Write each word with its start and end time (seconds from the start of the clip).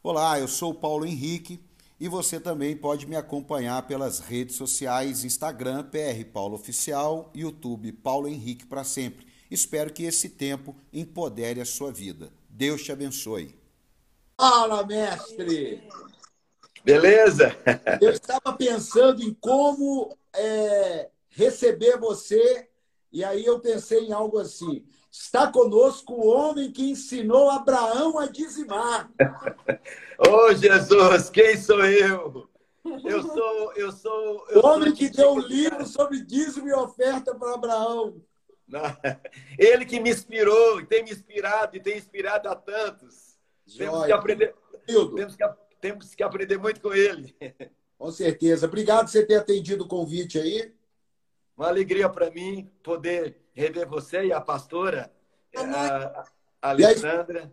Olá, 0.00 0.38
eu 0.38 0.46
sou 0.46 0.70
o 0.70 0.74
Paulo 0.74 1.04
Henrique 1.04 1.60
e 1.98 2.06
você 2.06 2.38
também 2.38 2.76
pode 2.76 3.04
me 3.04 3.16
acompanhar 3.16 3.84
pelas 3.84 4.20
redes 4.20 4.54
sociais 4.54 5.24
Instagram 5.24 5.82
PR 5.82 6.24
Paulo 6.32 6.54
Oficial, 6.54 7.32
YouTube 7.34 7.90
Paulo 7.90 8.28
Henrique 8.28 8.64
para 8.64 8.84
sempre. 8.84 9.26
Espero 9.50 9.92
que 9.92 10.04
esse 10.04 10.28
tempo 10.28 10.76
empodere 10.92 11.60
a 11.60 11.64
sua 11.64 11.90
vida. 11.90 12.30
Deus 12.48 12.84
te 12.84 12.92
abençoe. 12.92 13.58
Fala, 14.40 14.86
mestre! 14.86 15.82
Beleza? 16.84 17.56
Eu 18.00 18.12
estava 18.12 18.52
pensando 18.52 19.20
em 19.20 19.34
como 19.34 20.16
é, 20.32 21.10
receber 21.28 21.98
você, 21.98 22.68
e 23.12 23.24
aí 23.24 23.44
eu 23.44 23.58
pensei 23.58 24.06
em 24.06 24.12
algo 24.12 24.38
assim. 24.38 24.86
Está 25.20 25.50
conosco 25.50 26.14
o 26.14 26.28
homem 26.28 26.70
que 26.70 26.92
ensinou 26.92 27.50
Abraão 27.50 28.18
a 28.18 28.26
dizimar. 28.26 29.10
Ô 30.16 30.30
oh, 30.30 30.54
Jesus, 30.54 31.28
quem 31.28 31.56
sou 31.56 31.84
eu? 31.84 32.48
Eu 33.04 33.22
sou, 33.22 33.72
eu 33.74 33.92
sou. 33.92 34.46
Eu 34.48 34.62
o 34.62 34.66
homem 34.66 34.92
que 34.92 35.10
deu 35.10 35.32
um 35.32 35.40
livro 35.40 35.84
sobre 35.84 36.24
dízimo 36.24 36.68
e 36.68 36.72
oferta 36.72 37.34
para 37.34 37.52
Abraão. 37.52 38.22
Ele 39.58 39.84
que 39.84 39.98
me 39.98 40.08
inspirou, 40.10 40.86
tem 40.86 41.02
me 41.02 41.10
inspirado 41.10 41.76
e 41.76 41.80
tem 41.80 41.98
inspirado 41.98 42.48
a 42.48 42.54
tantos. 42.54 43.36
Joia. 43.66 43.90
Temos 43.90 44.06
que 44.06 44.12
aprender. 44.12 44.54
Temos 44.86 45.36
que, 45.36 45.44
temos 45.80 46.14
que 46.14 46.22
aprender 46.22 46.58
muito 46.58 46.80
com 46.80 46.94
ele. 46.94 47.36
Com 47.98 48.10
certeza. 48.12 48.66
Obrigado 48.66 49.06
por 49.06 49.10
você 49.10 49.26
ter 49.26 49.34
atendido 49.34 49.84
o 49.84 49.88
convite 49.88 50.38
aí. 50.38 50.72
Uma 51.58 51.66
alegria 51.66 52.08
para 52.08 52.30
mim 52.30 52.70
poder 52.84 53.36
rever 53.52 53.88
você 53.88 54.26
e 54.26 54.32
a 54.32 54.40
pastora, 54.40 55.12
a, 55.56 56.24
a 56.62 56.70
Alessandra. 56.70 57.52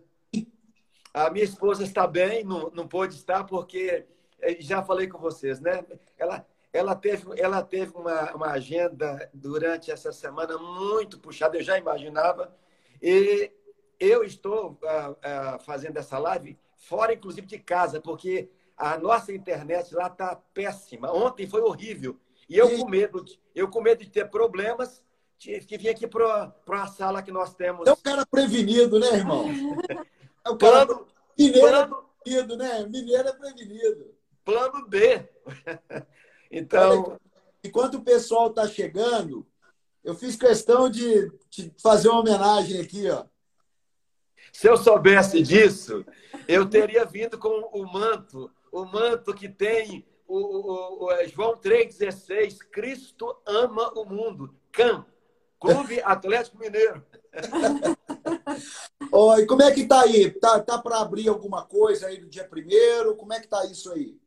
A 1.12 1.28
minha 1.28 1.44
esposa 1.44 1.82
está 1.82 2.06
bem, 2.06 2.44
não, 2.44 2.70
não 2.70 2.86
pôde 2.86 3.16
estar 3.16 3.42
porque 3.42 4.06
eh, 4.38 4.58
já 4.60 4.80
falei 4.80 5.08
com 5.08 5.18
vocês, 5.18 5.58
né? 5.58 5.84
Ela, 6.16 6.46
ela 6.72 6.94
teve, 6.94 7.24
ela 7.40 7.60
teve 7.64 7.96
uma, 7.96 8.32
uma 8.32 8.50
agenda 8.52 9.28
durante 9.34 9.90
essa 9.90 10.12
semana 10.12 10.56
muito 10.56 11.18
puxada, 11.18 11.56
eu 11.56 11.62
já 11.64 11.76
imaginava. 11.76 12.54
E 13.02 13.50
eu 13.98 14.22
estou 14.22 14.78
uh, 14.84 15.10
uh, 15.10 15.58
fazendo 15.64 15.96
essa 15.96 16.16
live 16.16 16.56
fora, 16.76 17.12
inclusive, 17.12 17.44
de 17.44 17.58
casa, 17.58 18.00
porque 18.00 18.48
a 18.76 18.96
nossa 18.98 19.32
internet 19.32 19.92
lá 19.92 20.06
está 20.06 20.36
péssima. 20.54 21.10
Ontem 21.10 21.48
foi 21.48 21.62
horrível. 21.62 22.20
E 22.48 22.56
eu 22.56 22.78
com 22.78 22.88
medo, 22.88 23.24
de, 23.24 23.40
eu 23.54 23.68
com 23.68 23.80
medo 23.80 24.04
de 24.04 24.10
ter 24.10 24.30
problemas, 24.30 25.02
tive 25.38 25.66
que 25.66 25.78
vir 25.78 25.88
aqui 25.88 26.06
para 26.06 26.54
a 26.68 26.86
sala 26.86 27.22
que 27.22 27.32
nós 27.32 27.54
temos. 27.54 27.86
É 27.86 27.92
o 27.92 27.96
cara 27.96 28.24
prevenido, 28.24 28.98
né, 28.98 29.08
irmão? 29.14 29.46
É 30.44 30.50
o 30.50 30.56
cara 30.56 30.86
plano, 30.86 31.06
mineiro 31.38 31.68
plano, 31.68 32.04
prevenido, 32.22 32.56
né? 32.56 32.86
Mineiro 32.86 33.28
é 33.28 33.32
prevenido. 33.32 34.14
Plano 34.44 34.86
B. 34.86 35.28
então. 36.50 37.18
Enquanto 37.64 37.96
o 37.96 38.02
pessoal 38.02 38.46
está 38.46 38.68
chegando, 38.68 39.44
eu 40.04 40.14
fiz 40.14 40.36
questão 40.36 40.88
de, 40.88 41.32
de 41.50 41.72
fazer 41.82 42.08
uma 42.08 42.20
homenagem 42.20 42.80
aqui, 42.80 43.10
ó. 43.10 43.24
Se 44.52 44.68
eu 44.68 44.76
soubesse 44.76 45.42
disso, 45.42 46.04
eu 46.46 46.64
teria 46.68 47.04
vindo 47.04 47.36
com 47.36 47.48
o 47.72 47.92
manto, 47.92 48.48
o 48.70 48.84
manto 48.84 49.34
que 49.34 49.48
tem 49.48 50.06
o, 50.26 50.38
o, 50.38 51.04
o 51.04 51.12
é, 51.12 51.26
João 51.28 51.56
3,16, 51.56 52.58
Cristo 52.70 53.36
ama 53.46 53.92
o 53.98 54.04
mundo. 54.04 54.54
CAM, 54.72 55.04
Clube 55.60 56.00
Atlético 56.04 56.58
Mineiro. 56.58 57.04
Oi, 59.12 59.46
como 59.46 59.62
é 59.62 59.72
que 59.72 59.86
tá 59.86 60.02
aí? 60.02 60.30
Tá, 60.30 60.60
tá 60.60 60.78
para 60.78 61.00
abrir 61.00 61.28
alguma 61.28 61.64
coisa 61.64 62.06
aí 62.06 62.20
no 62.20 62.28
dia 62.28 62.44
primeiro? 62.44 63.16
Como 63.16 63.32
é 63.32 63.40
que 63.40 63.48
tá 63.48 63.64
isso 63.66 63.92
aí? 63.92 64.18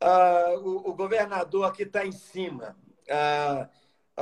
Ah, 0.00 0.54
o, 0.58 0.90
o, 0.90 0.94
governador 0.94 1.64
aqui 1.64 1.82
está 1.82 2.06
em 2.06 2.12
cima. 2.12 2.76
Ah, 3.10 3.68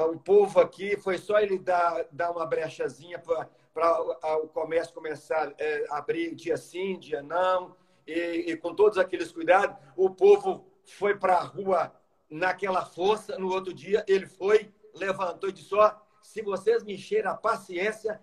o 0.06 0.18
povo 0.18 0.60
aqui, 0.60 0.96
foi 0.96 1.18
só 1.18 1.40
ele 1.40 1.58
dar, 1.58 2.06
dar 2.12 2.30
uma 2.30 2.46
brechazinha 2.46 3.18
para 3.18 4.38
o 4.42 4.48
comércio 4.48 4.94
começar 4.94 5.48
a 5.48 5.54
é, 5.58 5.84
abrir 5.90 6.34
dia 6.34 6.56
sim, 6.56 6.98
dia 6.98 7.22
não, 7.22 7.74
e, 8.06 8.52
e 8.52 8.56
com 8.56 8.74
todos 8.74 8.96
aqueles 8.98 9.30
cuidados, 9.32 9.76
o 9.96 10.10
povo 10.10 10.67
foi 10.92 11.16
para 11.16 11.34
a 11.34 11.42
rua 11.42 11.92
naquela 12.30 12.84
força. 12.84 13.38
No 13.38 13.52
outro 13.52 13.72
dia, 13.72 14.04
ele 14.08 14.26
foi, 14.26 14.72
levantou 14.94 15.48
e 15.48 15.52
disse: 15.52 15.74
Ó, 15.74 15.92
se 16.22 16.42
vocês 16.42 16.82
me 16.82 16.94
encherem 16.94 17.30
a 17.30 17.34
paciência, 17.34 18.20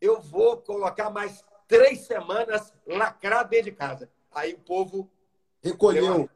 eu 0.00 0.20
vou 0.20 0.56
colocar 0.58 1.10
mais 1.10 1.44
três 1.66 2.00
semanas 2.00 2.72
lacrado 2.86 3.50
dentro 3.50 3.66
de 3.66 3.72
casa. 3.72 4.10
Aí 4.30 4.54
o 4.54 4.58
povo 4.58 5.10
recolheu. 5.62 6.28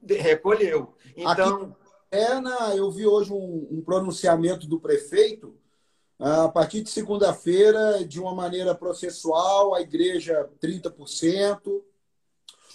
Deu, 0.00 0.22
recolheu. 0.22 0.94
Então. 1.16 1.76
é 2.10 2.40
na, 2.40 2.76
eu 2.76 2.90
vi 2.90 3.06
hoje 3.06 3.32
um, 3.32 3.68
um 3.70 3.82
pronunciamento 3.82 4.66
do 4.66 4.80
prefeito. 4.80 5.56
A 6.20 6.48
partir 6.48 6.82
de 6.82 6.90
segunda-feira, 6.90 8.04
de 8.04 8.18
uma 8.18 8.34
maneira 8.34 8.74
processual, 8.74 9.72
a 9.74 9.80
igreja 9.80 10.50
30%. 10.60 11.80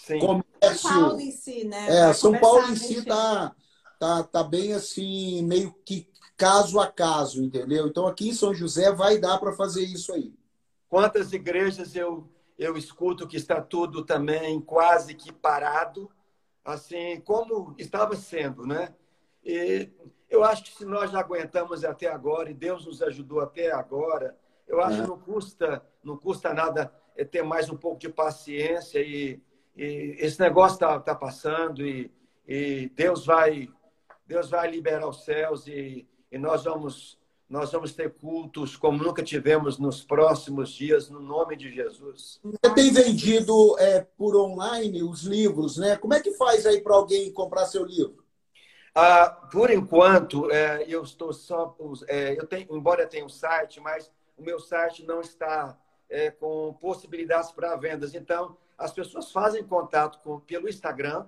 Sim. 0.03 0.19
Comércio, 0.19 0.89
São 0.89 0.99
Paulo 0.99 1.21
em 1.21 1.31
si, 1.31 1.63
né? 1.63 2.09
É, 2.09 2.13
São 2.13 2.37
Paulo 2.37 2.69
em 2.69 2.75
si 2.75 2.97
está 2.97 3.55
tá, 3.97 4.21
tá 4.21 4.43
bem 4.43 4.73
assim, 4.73 5.41
meio 5.43 5.73
que 5.85 6.09
caso 6.35 6.77
a 6.77 6.91
caso, 6.91 7.41
entendeu? 7.41 7.87
Então 7.87 8.05
aqui 8.05 8.27
em 8.27 8.33
São 8.33 8.53
José 8.53 8.91
vai 8.91 9.17
dar 9.17 9.37
para 9.37 9.53
fazer 9.53 9.81
isso 9.85 10.11
aí. 10.11 10.33
Quantas 10.89 11.31
igrejas 11.31 11.95
eu, 11.95 12.29
eu 12.59 12.75
escuto 12.75 13.25
que 13.25 13.37
está 13.37 13.61
tudo 13.61 14.03
também 14.03 14.59
quase 14.59 15.15
que 15.15 15.31
parado, 15.31 16.11
assim 16.65 17.21
como 17.21 17.73
estava 17.77 18.13
sendo, 18.17 18.67
né? 18.67 18.93
E 19.41 19.89
eu 20.29 20.43
acho 20.43 20.65
que 20.65 20.75
se 20.75 20.83
nós 20.83 21.11
já 21.11 21.19
aguentamos 21.21 21.85
até 21.85 22.09
agora 22.09 22.51
e 22.51 22.53
Deus 22.53 22.85
nos 22.85 23.01
ajudou 23.01 23.39
até 23.39 23.71
agora, 23.71 24.37
eu 24.67 24.81
acho 24.81 24.97
é. 24.97 25.01
que 25.01 25.07
não 25.07 25.17
custa, 25.17 25.81
não 26.03 26.17
custa 26.17 26.53
nada 26.53 26.93
ter 27.31 27.41
mais 27.41 27.69
um 27.69 27.77
pouco 27.77 27.99
de 27.99 28.09
paciência 28.09 28.99
e, 28.99 29.41
e 29.75 30.15
esse 30.19 30.39
negócio 30.39 30.75
está 30.75 30.99
tá 30.99 31.15
passando 31.15 31.85
e, 31.85 32.11
e, 32.47 32.89
Deus 32.95 33.25
vai 33.25 33.69
Deus 34.25 34.49
vai 34.49 34.69
liberar 34.69 35.07
os 35.07 35.23
céus 35.25 35.67
e, 35.67 36.07
e 36.31 36.37
nós 36.37 36.63
vamos 36.63 37.17
nós 37.49 37.71
vamos 37.71 37.93
ter 37.93 38.11
cultos 38.15 38.75
como 38.75 39.03
nunca 39.03 39.21
tivemos 39.21 39.77
nos 39.77 40.03
próximos 40.03 40.71
dias, 40.71 41.09
no 41.09 41.19
nome 41.19 41.55
de 41.55 41.71
Jesus. 41.71 42.39
Você 42.43 42.73
tem 42.73 42.91
vendido 42.91 43.77
é, 43.77 44.01
por 44.01 44.35
online 44.35 45.03
os 45.03 45.21
livros, 45.21 45.77
né? 45.77 45.95
Como 45.95 46.15
é 46.15 46.19
que 46.19 46.31
faz 46.31 46.65
aí 46.65 46.81
para 46.81 46.95
alguém 46.95 47.31
comprar 47.31 47.67
seu 47.67 47.85
livro? 47.85 48.23
Ah, 48.95 49.29
por 49.51 49.69
enquanto, 49.69 50.49
é, 50.51 50.83
eu 50.87 51.03
estou 51.03 51.33
só. 51.33 51.75
É, 52.07 52.39
eu 52.39 52.47
tenho, 52.47 52.75
embora 52.75 53.03
eu 53.03 53.09
tenha 53.09 53.25
um 53.25 53.29
site, 53.29 53.79
mas 53.79 54.11
o 54.37 54.43
meu 54.43 54.59
site 54.59 55.05
não 55.05 55.21
está 55.21 55.77
é, 56.09 56.31
com 56.31 56.73
possibilidades 56.79 57.51
para 57.51 57.75
vendas. 57.75 58.13
Então, 58.13 58.57
as 58.77 58.91
pessoas 58.91 59.31
fazem 59.31 59.63
contato 59.63 60.19
com, 60.19 60.39
pelo 60.39 60.69
Instagram, 60.69 61.25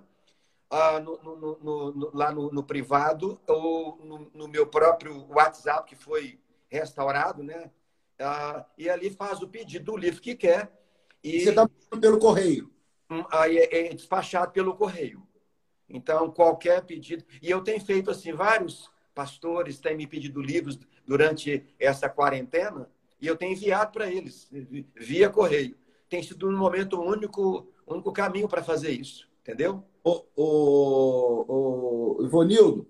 ah, 0.70 0.98
no, 1.00 1.16
no, 1.22 1.58
no, 1.58 2.10
lá 2.12 2.32
no, 2.32 2.62
privado, 2.62 3.40
ou 3.46 4.30
no, 4.34 4.48
meu 4.48 4.66
próprio 4.66 5.26
WhatsApp, 5.28 5.88
que 5.88 5.94
foi 5.94 6.40
restaurado, 6.68 7.42
né? 7.42 7.70
Ah, 8.18 8.64
e 8.76 8.88
ali 8.88 9.10
faz 9.10 9.42
o 9.42 9.48
pedido 9.48 9.92
do 9.92 9.96
livro 9.96 10.20
que 10.20 10.34
quer. 10.34 10.72
E 11.22 11.40
você 11.40 11.50
está 11.50 11.68
pelo 12.00 12.18
correio? 12.18 12.70
Hum, 13.10 13.24
aí 13.30 13.58
é, 13.58 13.88
é 13.88 13.94
despachado 13.94 14.52
pelo 14.52 14.74
correio. 14.74 15.26
Então, 15.88 16.30
qualquer 16.30 16.82
pedido. 16.84 17.24
E 17.40 17.48
eu 17.50 17.62
tenho 17.62 17.80
feito 17.80 18.10
assim, 18.10 18.32
vários 18.32 18.90
pastores 19.14 19.78
têm 19.78 19.96
me 19.96 20.06
pedido 20.06 20.42
livros 20.42 20.78
durante 21.06 21.64
essa 21.78 22.08
quarentena, 22.08 22.90
e 23.20 23.26
eu 23.26 23.36
tenho 23.36 23.52
enviado 23.52 23.92
para 23.92 24.10
eles, 24.10 24.48
via 24.94 25.30
correio 25.30 25.76
tem 26.08 26.22
sido 26.22 26.48
um 26.48 26.56
momento 26.56 27.00
único, 27.00 27.66
único 27.86 28.12
caminho 28.12 28.48
para 28.48 28.62
fazer 28.62 28.90
isso, 28.90 29.28
entendeu? 29.42 29.82
O, 30.04 30.22
o, 30.36 31.44
o 32.18 32.24
Ivonildo, 32.24 32.86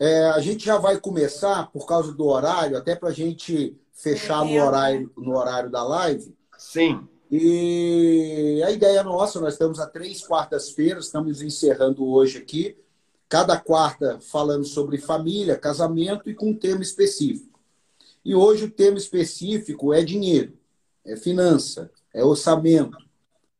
é, 0.00 0.26
a 0.30 0.40
gente 0.40 0.64
já 0.64 0.76
vai 0.78 0.98
começar 0.98 1.70
por 1.70 1.86
causa 1.86 2.12
do 2.12 2.26
horário, 2.26 2.76
até 2.76 2.94
para 2.94 3.10
a 3.10 3.12
gente 3.12 3.76
fechar 3.92 4.44
no 4.44 4.62
horário, 4.62 5.10
no 5.16 5.36
horário 5.36 5.70
da 5.70 5.82
live. 5.82 6.34
Sim. 6.58 7.06
E 7.30 8.62
a 8.64 8.70
ideia 8.70 9.02
nossa, 9.02 9.40
nós 9.40 9.54
estamos 9.54 9.78
a 9.80 9.86
três 9.86 10.26
quartas-feiras, 10.26 11.06
estamos 11.06 11.42
encerrando 11.42 12.06
hoje 12.06 12.38
aqui, 12.38 12.76
cada 13.28 13.58
quarta 13.58 14.20
falando 14.20 14.64
sobre 14.64 14.98
família, 14.98 15.56
casamento 15.56 16.28
e 16.28 16.34
com 16.34 16.50
um 16.50 16.56
tema 16.56 16.82
específico. 16.82 17.55
E 18.26 18.34
hoje 18.34 18.64
o 18.64 18.70
tema 18.70 18.98
específico 18.98 19.94
é 19.94 20.02
dinheiro, 20.02 20.58
é 21.04 21.14
finança, 21.14 21.88
é 22.12 22.24
orçamento. 22.24 22.98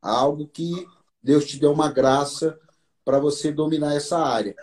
Algo 0.02 0.48
que 0.48 0.84
Deus 1.22 1.44
te 1.44 1.56
deu 1.56 1.70
uma 1.70 1.88
graça 1.88 2.58
para 3.04 3.20
você 3.20 3.52
dominar 3.52 3.94
essa 3.94 4.18
área. 4.18 4.56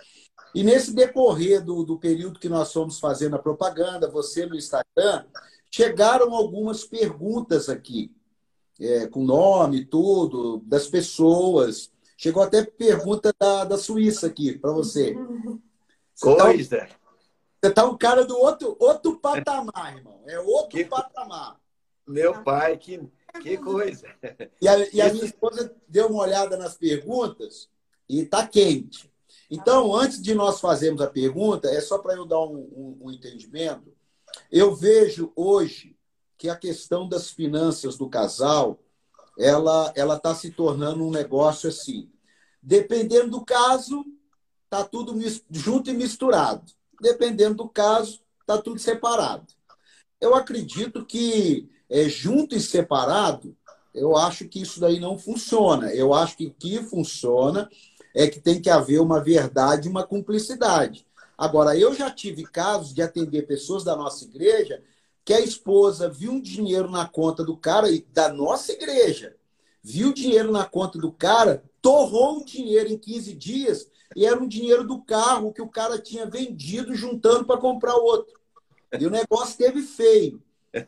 E 0.53 0.61
nesse 0.61 0.93
decorrer 0.93 1.63
do, 1.63 1.85
do 1.85 1.97
período 1.97 2.37
que 2.37 2.49
nós 2.49 2.73
fomos 2.73 2.99
fazendo 2.99 3.37
a 3.37 3.39
propaganda, 3.39 4.11
você 4.11 4.45
no 4.45 4.57
Instagram, 4.57 5.23
chegaram 5.71 6.35
algumas 6.35 6.83
perguntas 6.83 7.69
aqui, 7.69 8.13
é, 8.81 9.07
com 9.07 9.23
nome, 9.23 9.85
tudo, 9.85 10.61
das 10.65 10.85
pessoas. 10.85 11.89
Chegou 12.17 12.43
até 12.43 12.61
pergunta 12.61 13.33
da, 13.39 13.63
da 13.63 13.77
Suíça 13.77 14.27
aqui 14.27 14.57
para 14.57 14.73
você. 14.73 15.15
você 16.13 16.35
Coisa. 16.35 16.77
Tá, 16.79 17.02
você 17.63 17.71
tá 17.71 17.85
um 17.85 17.97
cara 17.97 18.25
do 18.25 18.37
outro, 18.37 18.75
outro 18.77 19.17
patamar, 19.19 19.95
irmão. 19.95 20.21
É 20.27 20.37
outro 20.37 20.77
que, 20.77 20.83
patamar. 20.83 21.57
Meu 22.05 22.43
pai, 22.43 22.75
que, 22.75 23.01
que 23.41 23.57
coisa. 23.57 24.05
E 24.59 24.67
a, 24.67 24.77
e 24.93 24.99
a 24.99 25.13
minha 25.13 25.23
esposa 25.23 25.73
deu 25.87 26.07
uma 26.07 26.23
olhada 26.23 26.57
nas 26.57 26.75
perguntas 26.75 27.69
e 28.09 28.25
tá 28.25 28.45
quente. 28.45 29.09
Então, 29.49 29.95
antes 29.95 30.21
de 30.21 30.35
nós 30.35 30.59
fazermos 30.59 31.01
a 31.01 31.07
pergunta, 31.07 31.69
é 31.69 31.79
só 31.79 31.99
para 31.99 32.15
eu 32.15 32.25
dar 32.25 32.41
um, 32.41 32.57
um, 32.57 32.97
um 33.03 33.11
entendimento. 33.11 33.95
Eu 34.51 34.75
vejo 34.75 35.31
hoje 35.33 35.95
que 36.37 36.49
a 36.49 36.57
questão 36.57 37.07
das 37.07 37.29
finanças 37.29 37.95
do 37.95 38.09
casal 38.09 38.77
ela 39.39 39.93
ela 39.95 40.17
está 40.17 40.35
se 40.35 40.51
tornando 40.51 41.01
um 41.01 41.11
negócio 41.11 41.69
assim. 41.69 42.11
Dependendo 42.61 43.31
do 43.31 43.45
caso, 43.45 44.03
tá 44.69 44.83
tudo 44.83 45.17
junto 45.49 45.89
e 45.89 45.93
misturado. 45.93 46.69
Dependendo 47.03 47.55
do 47.55 47.69
caso, 47.69 48.21
tá 48.47 48.57
tudo 48.57 48.79
separado. 48.79 49.45
Eu 50.21 50.33
acredito 50.33 51.05
que 51.05 51.69
é, 51.89 52.07
junto 52.07 52.55
e 52.55 52.61
separado, 52.61 53.53
eu 53.93 54.15
acho 54.15 54.47
que 54.47 54.61
isso 54.61 54.79
daí 54.79 55.01
não 55.01 55.19
funciona. 55.19 55.93
Eu 55.93 56.13
acho 56.13 56.37
que 56.37 56.47
o 56.47 56.53
que 56.53 56.81
funciona 56.81 57.69
é 58.15 58.25
que 58.27 58.39
tem 58.39 58.61
que 58.61 58.69
haver 58.69 59.01
uma 59.01 59.21
verdade 59.21 59.89
uma 59.89 60.07
cumplicidade. 60.07 61.05
Agora, 61.37 61.77
eu 61.77 61.93
já 61.93 62.09
tive 62.09 62.43
casos 62.43 62.93
de 62.93 63.01
atender 63.01 63.45
pessoas 63.47 63.83
da 63.83 63.97
nossa 63.97 64.23
igreja 64.23 64.81
que 65.25 65.33
a 65.33 65.41
esposa 65.41 66.09
viu 66.09 66.31
um 66.31 66.41
dinheiro 66.41 66.89
na 66.89 67.05
conta 67.05 67.43
do 67.43 67.57
cara 67.57 67.91
e 67.91 68.07
da 68.13 68.31
nossa 68.31 68.71
igreja, 68.71 69.35
viu 69.81 70.13
dinheiro 70.13 70.53
na 70.53 70.63
conta 70.65 70.97
do 70.97 71.11
cara, 71.11 71.63
torrou 71.81 72.39
o 72.39 72.45
dinheiro 72.45 72.89
em 72.89 72.97
15 72.97 73.33
dias 73.33 73.89
e 74.15 74.25
era 74.25 74.39
um 74.39 74.47
dinheiro 74.47 74.83
do 74.83 75.01
carro 75.01 75.53
que 75.53 75.61
o 75.61 75.69
cara 75.69 75.99
tinha 75.99 76.25
vendido 76.25 76.95
juntando 76.95 77.45
para 77.45 77.59
comprar 77.59 77.95
outro. 77.95 78.33
E 78.99 79.05
o 79.05 79.09
negócio 79.09 79.57
teve 79.57 79.81
feio. 79.81 80.41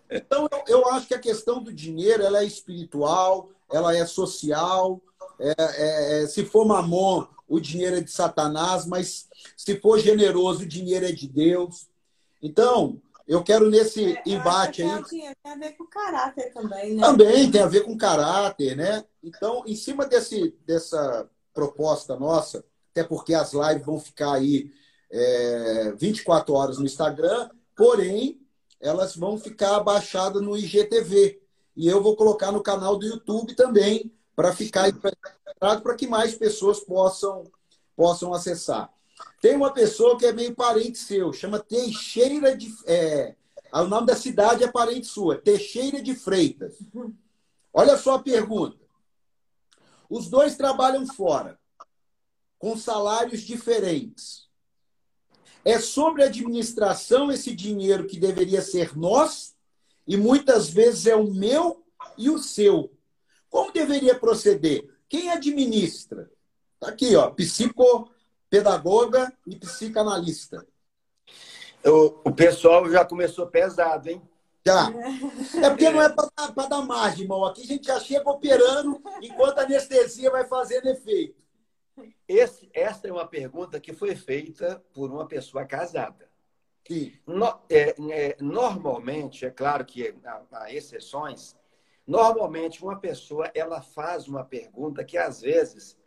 Então, 0.10 0.48
eu, 0.52 0.80
eu, 0.80 0.90
acho 0.90 1.08
que 1.08 1.14
a 1.14 1.20
questão 1.20 1.62
do 1.62 1.72
dinheiro 1.72 2.24
ela 2.24 2.40
é 2.40 2.46
espiritual, 2.46 3.50
ela 3.72 3.96
é 3.96 4.06
social. 4.06 5.02
É, 5.40 5.56
é, 5.58 6.24
é, 6.24 6.28
se 6.28 6.46
for 6.46 6.66
mamon, 6.66 7.26
o 7.48 7.60
dinheiro 7.60 7.98
é 7.98 8.02
de 8.02 8.12
Satanás, 8.12 8.86
mas 8.86 9.28
se 9.56 9.80
for 9.80 10.00
generoso, 10.00 10.64
o 10.64 10.68
dinheiro 10.68 11.06
é 11.06 11.12
de 11.12 11.28
Deus. 11.28 11.88
Então, 12.42 13.00
eu 13.28 13.44
quero 13.44 13.70
nesse 13.70 14.14
é, 14.14 14.24
embate 14.26 14.82
aí. 14.82 15.04
Tem, 15.04 15.20
tem 15.44 15.52
a 15.52 15.56
ver 15.56 15.72
com 15.74 15.86
caráter 15.86 16.54
também, 16.54 16.96
né? 16.96 17.02
Também 17.02 17.52
tem 17.52 17.62
a 17.62 17.68
ver 17.68 17.82
com 17.82 17.98
caráter, 17.98 18.76
né? 18.76 19.04
Então, 19.24 19.64
em 19.66 19.76
cima 19.76 20.06
desse, 20.06 20.56
dessa 20.66 21.30
proposta 21.54 22.16
nossa, 22.16 22.64
até 22.96 23.04
porque 23.04 23.34
as 23.34 23.52
lives 23.52 23.86
vão 23.86 24.00
ficar 24.00 24.36
aí 24.36 24.72
é, 25.12 25.92
24 25.98 26.54
horas 26.54 26.78
no 26.78 26.86
Instagram, 26.86 27.50
porém, 27.76 28.40
elas 28.80 29.18
vão 29.18 29.38
ficar 29.38 29.82
baixadas 29.82 30.42
no 30.42 30.58
IGTV. 30.58 31.42
E 31.76 31.90
eu 31.90 32.02
vou 32.02 32.16
colocar 32.16 32.54
no 32.54 32.64
canal 32.64 32.96
do 32.98 33.06
YouTube 33.06 33.54
também, 33.54 34.10
para 34.34 34.54
ficar 34.54 34.90
para 35.60 35.96
que 35.96 36.08
mais 36.08 36.36
pessoas 36.36 36.80
possam, 36.80 37.44
possam 37.98 38.34
acessar. 38.34 38.90
Tem 39.42 39.56
uma 39.56 39.74
pessoa 39.74 40.18
que 40.18 40.26
é 40.26 40.32
meio 40.32 40.56
parente 40.56 40.98
seu, 40.98 41.34
chama 41.34 41.60
Teixeira 41.60 42.56
de. 42.56 42.74
É, 42.86 43.36
o 43.74 43.84
nome 43.84 44.08
da 44.08 44.16
cidade 44.16 44.64
é 44.64 44.72
parente 44.72 45.08
sua, 45.08 45.38
Teixeira 45.38 46.02
de 46.02 46.16
Freitas. 46.16 46.78
Olha 47.74 47.98
só 47.98 48.16
a 48.16 48.20
pergunta. 48.20 48.78
Os 50.10 50.30
dois 50.30 50.56
trabalham 50.56 51.06
fora, 51.06 51.60
com 52.66 52.76
salários 52.76 53.42
diferentes. 53.42 54.48
É 55.64 55.78
sobre 55.78 56.24
a 56.24 56.26
administração 56.26 57.32
esse 57.32 57.56
dinheiro 57.56 58.08
que 58.08 58.20
deveria 58.20 58.60
ser 58.60 58.98
nosso, 58.98 59.54
e 60.08 60.18
muitas 60.18 60.68
vezes 60.68 61.06
é 61.06 61.16
o 61.16 61.32
meu 61.32 61.86
e 62.18 62.28
o 62.28 62.40
seu. 62.40 62.92
Como 63.52 63.72
deveria 63.72 64.18
proceder? 64.18 64.84
Quem 65.08 65.30
administra? 65.30 66.28
Está 66.74 66.88
aqui, 66.88 67.16
ó, 67.16 67.30
psico 67.30 68.10
pedagoga 68.50 69.32
e 69.46 69.56
psicanalista. 69.56 70.66
O, 71.86 72.30
o 72.30 72.32
pessoal 72.34 72.90
já 72.90 73.06
começou 73.06 73.46
pesado, 73.46 74.10
hein? 74.10 74.20
Já. 74.66 74.92
É 75.62 75.70
porque 75.70 75.92
não 75.92 76.02
é 76.02 76.10
para 76.10 76.68
dar 76.68 76.82
margem, 76.82 77.26
irmão. 77.26 77.46
Aqui 77.46 77.62
a 77.62 77.68
gente 77.68 77.86
já 77.86 78.00
chega 78.00 78.28
operando 78.28 79.00
enquanto 79.22 79.60
a 79.60 79.62
anestesia 79.62 80.32
vai 80.32 80.46
fazendo 80.48 80.88
efeito. 80.88 81.45
Esse, 82.28 82.70
essa 82.74 83.08
é 83.08 83.12
uma 83.12 83.28
pergunta 83.28 83.80
que 83.80 83.94
foi 83.94 84.16
feita 84.16 84.84
por 84.94 85.12
uma 85.12 85.28
pessoa 85.28 85.66
casada. 85.66 86.30
No, 87.26 87.62
é, 87.70 87.96
é, 88.12 88.38
normalmente, 88.40 89.46
é 89.46 89.50
claro 89.50 89.86
que 89.86 90.14
há, 90.24 90.42
há, 90.52 90.74
exceções, 90.74 91.56
normalmente 92.06 92.84
uma 92.84 93.00
pessoa 93.00 93.50
ela 93.56 93.82
faz 93.82 94.28
uma 94.28 94.44
pergunta 94.44 95.04
que 95.04 95.18
às 95.18 95.42
vezes 95.42 95.98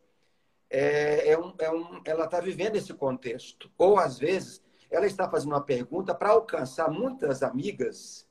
é, 0.70 1.32
é 1.32 1.38
um, 1.38 1.55
é 1.58 1.70
um, 1.70 2.00
ela 2.05 2.26
está 2.26 2.41
vivendo 2.41 2.76
esse 2.76 2.93
contexto. 2.94 3.70
Ou, 3.76 3.99
às 3.99 4.19
vezes, 4.19 4.62
ela 4.91 5.06
está 5.06 5.29
fazendo 5.29 5.52
uma 5.52 5.64
pergunta 5.64 6.14
para 6.14 6.31
alcançar 6.31 6.91
muitas 6.91 7.43
amigas 7.43 8.26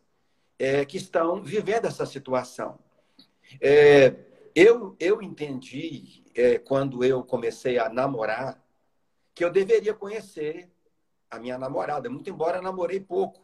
é, 0.58 0.86
que 0.86 0.98
estão 0.98 1.42
vivendo 1.44 1.86
essa 1.86 2.06
situação. 2.06 2.80
É, 3.62 4.16
eu, 4.56 4.96
eu 5.00 5.22
entendi, 5.22 6.24
é, 6.38 6.60
quando 6.60 7.04
eu 7.04 7.24
comecei 7.24 7.80
a 7.80 7.90
namorar, 7.90 8.64
que 9.34 9.44
eu 9.44 9.52
deveria 9.52 9.94
conhecer 9.94 10.70
a 11.30 11.40
minha 11.40 11.58
namorada, 11.58 12.10
muito 12.10 12.30
embora 12.30 12.62
namorei 12.62 13.00
pouco. 13.00 13.42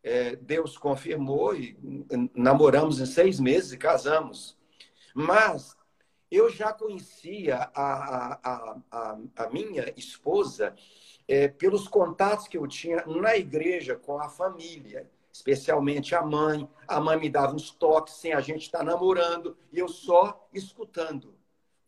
É, 0.00 0.36
Deus 0.36 0.78
confirmou 0.78 1.56
e 1.56 1.76
namoramos 2.34 3.00
em 3.00 3.06
seis 3.06 3.40
meses 3.40 3.72
e 3.72 3.76
casamos. 3.76 4.56
Mas 5.12 5.76
eu 6.30 6.48
já 6.48 6.72
conhecia 6.72 7.68
a, 7.74 8.38
a, 8.44 8.80
a, 8.90 9.18
a 9.36 9.50
minha 9.50 9.92
esposa 9.96 10.74
é, 11.26 11.48
pelos 11.48 11.88
contatos 11.88 12.46
que 12.46 12.56
eu 12.56 12.66
tinha 12.68 13.04
na 13.06 13.36
igreja 13.36 13.96
com 13.96 14.20
a 14.20 14.28
família, 14.28 15.10
especialmente 15.32 16.14
a 16.14 16.22
mãe. 16.22 16.68
A 16.86 17.00
mãe 17.00 17.18
me 17.18 17.28
dava 17.28 17.54
uns 17.54 17.72
toques 17.72 18.14
sem 18.14 18.32
a 18.32 18.40
gente 18.40 18.62
estar 18.62 18.84
namorando 18.84 19.58
e 19.72 19.80
eu 19.80 19.88
só 19.88 20.48
escutando 20.54 21.37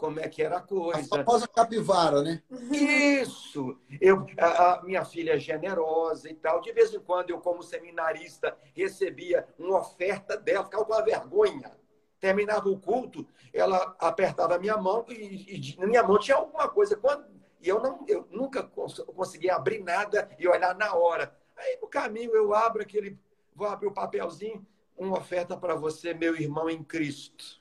como 0.01 0.19
é 0.19 0.27
que 0.31 0.43
era 0.43 0.57
a 0.57 0.63
coisa. 0.63 1.15
A 1.15 1.25
famosa 1.25 1.47
capivara, 1.47 2.23
né? 2.23 2.43
Isso! 2.73 3.79
Eu, 4.01 4.27
a, 4.39 4.73
a, 4.73 4.83
minha 4.83 5.05
filha 5.05 5.35
é 5.35 5.39
generosa 5.39 6.31
e 6.31 6.35
tal. 6.35 6.63
De 6.63 6.73
vez 6.73 6.95
em 6.95 7.01
quando, 7.01 7.29
eu, 7.29 7.39
como 7.39 7.63
seminarista, 7.63 8.57
recebia 8.75 9.47
uma 9.59 9.79
oferta 9.79 10.39
dela, 10.39 10.65
ficava 10.65 10.87
com 10.87 10.95
a 10.95 11.03
vergonha 11.03 11.79
terminava 12.21 12.69
o 12.69 12.79
culto, 12.79 13.27
ela 13.51 13.97
apertava 13.99 14.55
a 14.55 14.59
minha 14.59 14.77
mão 14.77 15.07
e, 15.09 15.57
e 15.57 15.77
na 15.79 15.87
minha 15.87 16.03
mão 16.03 16.19
tinha 16.19 16.37
alguma 16.37 16.69
coisa. 16.69 16.95
Quando, 16.95 17.25
e 17.63 17.67
eu, 17.67 17.81
não, 17.81 18.05
eu 18.07 18.29
nunca 18.31 18.63
cons 18.63 18.99
conseguia 19.17 19.57
abrir 19.57 19.83
nada 19.83 20.31
e 20.39 20.47
olhar 20.47 20.75
na 20.75 20.95
hora. 20.95 21.35
Aí 21.57 21.79
no 21.81 21.89
caminho 21.89 22.37
eu 22.37 22.55
abro 22.55 22.83
aquele, 22.83 23.19
vou 23.55 23.67
abrir 23.67 23.87
o 23.87 23.93
papelzinho, 23.93 24.67
uma 24.97 25.17
oferta 25.17 25.57
para 25.57 25.75
você, 25.75 26.13
meu 26.13 26.37
irmão 26.37 26.69
em 26.69 26.85
Cristo. 26.85 27.60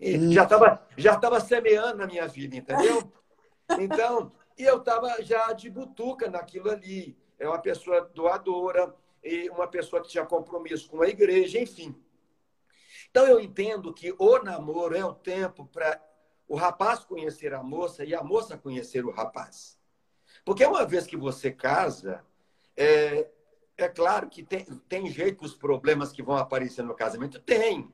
E 0.00 0.32
já 0.32 0.44
estava 0.44 0.86
já 0.96 1.16
tava 1.16 1.40
semeando 1.40 1.98
na 1.98 2.06
minha 2.06 2.26
vida, 2.26 2.56
entendeu? 2.56 3.10
Então, 3.78 4.32
e 4.58 4.64
eu 4.64 4.78
estava 4.78 5.22
já 5.22 5.52
de 5.52 5.70
butuca 5.70 6.28
naquilo 6.28 6.72
ali. 6.72 7.16
É 7.38 7.46
uma 7.46 7.60
pessoa 7.60 8.00
doadora, 8.00 8.92
e 9.22 9.48
uma 9.50 9.66
pessoa 9.66 10.02
que 10.02 10.08
tinha 10.08 10.24
compromisso 10.24 10.88
com 10.88 11.02
a 11.02 11.08
igreja, 11.08 11.60
enfim. 11.60 11.94
Então, 13.10 13.26
eu 13.26 13.40
entendo 13.40 13.92
que 13.92 14.14
o 14.18 14.42
namoro 14.42 14.96
é 14.96 15.04
o 15.04 15.14
tempo 15.14 15.66
para 15.66 16.00
o 16.48 16.56
rapaz 16.56 17.04
conhecer 17.04 17.52
a 17.54 17.62
moça 17.62 18.04
e 18.04 18.14
a 18.14 18.22
moça 18.22 18.56
conhecer 18.56 19.04
o 19.04 19.10
rapaz. 19.10 19.78
Porque 20.44 20.64
uma 20.64 20.86
vez 20.86 21.06
que 21.06 21.16
você 21.16 21.50
casa, 21.50 22.24
é, 22.76 23.28
é 23.76 23.88
claro 23.88 24.28
que 24.28 24.42
tem, 24.42 24.64
tem 24.88 25.10
jeito 25.10 25.44
os 25.44 25.54
problemas 25.54 26.12
que 26.12 26.22
vão 26.22 26.36
aparecer 26.36 26.82
no 26.82 26.94
casamento? 26.94 27.40
Tem. 27.40 27.92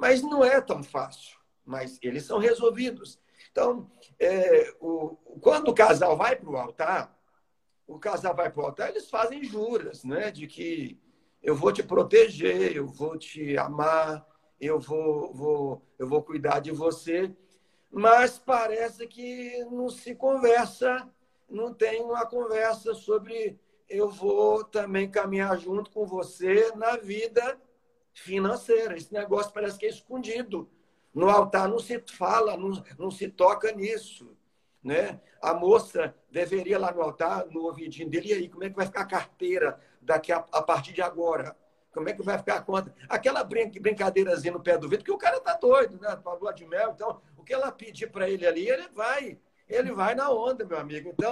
Mas 0.00 0.22
não 0.22 0.42
é 0.42 0.58
tão 0.62 0.82
fácil. 0.82 1.38
Mas 1.62 1.98
eles 2.00 2.24
são 2.24 2.38
resolvidos. 2.38 3.20
Então, 3.52 3.90
é, 4.18 4.74
o, 4.80 5.16
quando 5.42 5.68
o 5.68 5.74
casal 5.74 6.16
vai 6.16 6.34
para 6.34 6.48
o 6.48 6.56
altar, 6.56 7.20
o 7.86 7.98
casal 7.98 8.34
vai 8.34 8.50
para 8.50 8.62
o 8.62 8.64
altar, 8.64 8.88
eles 8.88 9.10
fazem 9.10 9.44
juras, 9.44 10.02
né? 10.02 10.30
De 10.30 10.46
que 10.46 10.98
eu 11.42 11.54
vou 11.54 11.70
te 11.70 11.82
proteger, 11.82 12.74
eu 12.74 12.86
vou 12.86 13.18
te 13.18 13.58
amar, 13.58 14.26
eu 14.58 14.80
vou, 14.80 15.34
vou, 15.34 15.82
eu 15.98 16.08
vou 16.08 16.22
cuidar 16.22 16.60
de 16.60 16.70
você. 16.70 17.30
Mas 17.90 18.38
parece 18.38 19.06
que 19.06 19.62
não 19.70 19.90
se 19.90 20.14
conversa, 20.14 21.06
não 21.46 21.74
tem 21.74 22.00
uma 22.00 22.24
conversa 22.24 22.94
sobre 22.94 23.60
eu 23.86 24.08
vou 24.08 24.64
também 24.64 25.10
caminhar 25.10 25.58
junto 25.58 25.90
com 25.90 26.06
você 26.06 26.72
na 26.76 26.96
vida 26.96 27.60
financeira. 28.20 28.96
Esse 28.96 29.12
negócio 29.12 29.52
parece 29.52 29.78
que 29.78 29.86
é 29.86 29.90
escondido. 29.90 30.70
No 31.12 31.28
altar 31.28 31.68
não 31.68 31.78
se 31.78 32.02
fala, 32.06 32.56
não, 32.56 32.82
não 32.98 33.10
se 33.10 33.28
toca 33.28 33.72
nisso. 33.72 34.36
Né? 34.82 35.20
A 35.42 35.52
moça 35.52 36.14
deveria 36.30 36.78
lá 36.78 36.92
no 36.92 37.02
altar, 37.02 37.46
no 37.46 37.64
ouvidinho 37.64 38.08
dele, 38.08 38.28
e 38.28 38.32
aí, 38.32 38.48
como 38.48 38.64
é 38.64 38.70
que 38.70 38.76
vai 38.76 38.86
ficar 38.86 39.02
a 39.02 39.06
carteira 39.06 39.80
daqui 40.00 40.32
a, 40.32 40.38
a 40.52 40.62
partir 40.62 40.92
de 40.92 41.02
agora? 41.02 41.56
Como 41.92 42.08
é 42.08 42.12
que 42.12 42.22
vai 42.22 42.38
ficar 42.38 42.56
a 42.56 42.62
conta? 42.62 42.94
Aquela 43.08 43.42
brincadeirazinha 43.42 44.52
no 44.52 44.62
pé 44.62 44.78
do 44.78 44.88
vidro, 44.88 45.04
que 45.04 45.10
o 45.10 45.18
cara 45.18 45.40
tá 45.40 45.54
doido, 45.54 45.98
né? 46.00 46.14
Pra 46.16 46.34
lua 46.34 46.52
de 46.52 46.64
mel. 46.64 46.92
Então, 46.94 47.20
o 47.36 47.42
que 47.42 47.52
ela 47.52 47.72
pedir 47.72 48.10
para 48.10 48.30
ele 48.30 48.46
ali, 48.46 48.68
ele 48.68 48.88
vai. 48.94 49.38
Ele 49.68 49.92
vai 49.92 50.14
na 50.14 50.30
onda, 50.30 50.64
meu 50.64 50.78
amigo. 50.78 51.10
Então, 51.10 51.30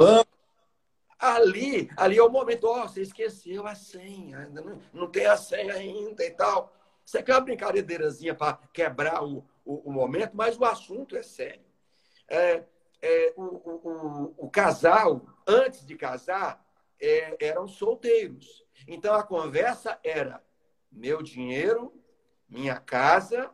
ali, 1.18 1.88
ali 1.97 2.18
é 2.18 2.23
o 2.23 2.28
momento. 2.28 2.64
Ó, 2.64 2.83
oh, 2.83 2.88
você 2.88 3.02
esqueceu 3.02 3.66
a 3.66 3.75
senha, 3.75 4.49
não, 4.49 4.80
não 4.92 5.09
tem 5.09 5.26
a 5.26 5.37
senha 5.37 5.75
ainda 5.75 6.25
e 6.25 6.30
tal. 6.30 6.73
Você 7.09 7.23
quer 7.23 7.37
uma 7.37 7.41
brincadeirazinha 7.41 8.35
para 8.35 8.59
quebrar 8.71 9.25
o, 9.25 9.38
o, 9.65 9.88
o, 9.88 9.91
momento, 9.91 10.33
mas 10.35 10.59
o 10.59 10.65
assunto 10.67 11.17
é 11.17 11.23
sério. 11.23 11.65
É, 12.29 12.62
é, 13.00 13.33
o, 13.35 13.45
o, 13.45 14.35
o, 14.37 14.50
casal, 14.50 15.27
antes 15.47 15.87
de 15.87 15.97
casar, 15.97 16.62
é, 17.00 17.47
eram 17.47 17.67
solteiros. 17.67 18.62
Então 18.87 19.15
a 19.15 19.23
conversa 19.23 19.99
era 20.05 20.45
meu 20.93 21.23
dinheiro, 21.23 21.95
minha 22.47 22.79
casa, 22.79 23.50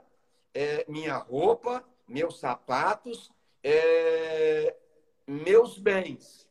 é, 0.53 0.85
minha 0.89 1.17
roupa, 1.17 1.85
meus 2.09 2.41
sapatos, 2.41 3.31
é, 3.63 4.77
meus 5.29 5.79
bens. 5.79 6.51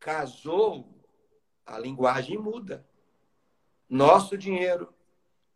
Casou, 0.00 0.92
a 1.64 1.78
linguagem 1.78 2.36
muda. 2.36 2.84
Nosso 3.88 4.36
dinheiro, 4.36 4.92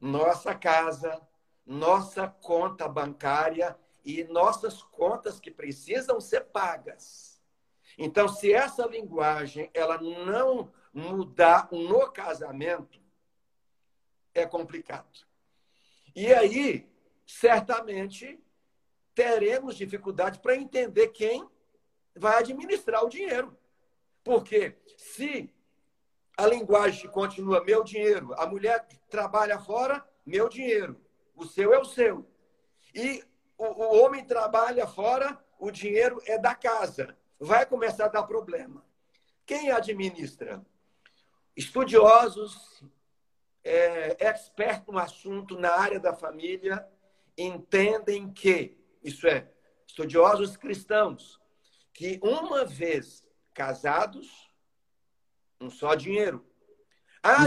nossa 0.01 0.55
casa, 0.55 1.21
nossa 1.67 2.27
conta 2.27 2.89
bancária 2.89 3.77
e 4.05 4.25
nossas 4.25 4.83
contas 4.83 5.39
que 5.39 5.51
precisam 5.51 6.21
ser 6.21 6.47
pagas. 6.47 7.41
Então, 7.99 8.29
se 8.29 8.53
essa 8.53 8.87
linguagem 8.87 9.71
ela 9.75 10.01
não 10.01 10.73
mudar 10.93 11.69
no 11.71 12.11
casamento, 12.11 13.01
é 14.33 14.47
complicado. 14.47 15.27
E 16.15 16.33
aí, 16.33 16.89
certamente, 17.27 18.43
teremos 19.15 19.77
dificuldade 19.77 20.39
para 20.39 20.57
entender 20.57 21.09
quem 21.09 21.49
vai 22.17 22.39
administrar 22.39 23.05
o 23.05 23.09
dinheiro. 23.09 23.57
Porque 24.25 24.77
se 24.97 25.53
a 26.41 26.47
linguagem 26.47 27.11
continua 27.11 27.63
meu 27.63 27.85
dinheiro, 27.85 28.33
a 28.39 28.47
mulher 28.47 28.89
trabalha 29.11 29.59
fora, 29.59 30.03
meu 30.25 30.49
dinheiro, 30.49 30.99
o 31.37 31.45
seu 31.45 31.75
é 31.75 31.79
o 31.79 31.85
seu. 31.85 32.27
E 32.95 33.23
o, 33.59 33.65
o 33.65 34.03
homem 34.03 34.25
trabalha 34.25 34.87
fora, 34.87 35.39
o 35.59 35.71
dinheiro 35.71 36.19
é 36.25 36.39
da 36.39 36.55
casa. 36.55 37.15
Vai 37.39 37.67
começar 37.67 38.07
a 38.07 38.09
dar 38.09 38.23
problema. 38.23 38.83
Quem 39.45 39.71
administra? 39.71 40.65
Estudiosos, 41.55 42.83
é, 43.63 44.17
expertos 44.31 44.95
no 44.95 44.99
assunto 44.99 45.59
na 45.59 45.73
área 45.73 46.01
da 46.01 46.15
família, 46.15 46.89
entendem 47.37 48.33
que, 48.33 48.79
isso 49.05 49.27
é, 49.27 49.47
estudiosos 49.87 50.57
cristãos, 50.57 51.39
que 51.93 52.19
uma 52.23 52.65
vez 52.65 53.27
casados, 53.53 54.50
um 55.61 55.71
só 55.71 55.95
dinheiro. 55.95 56.45
A. 57.23 57.45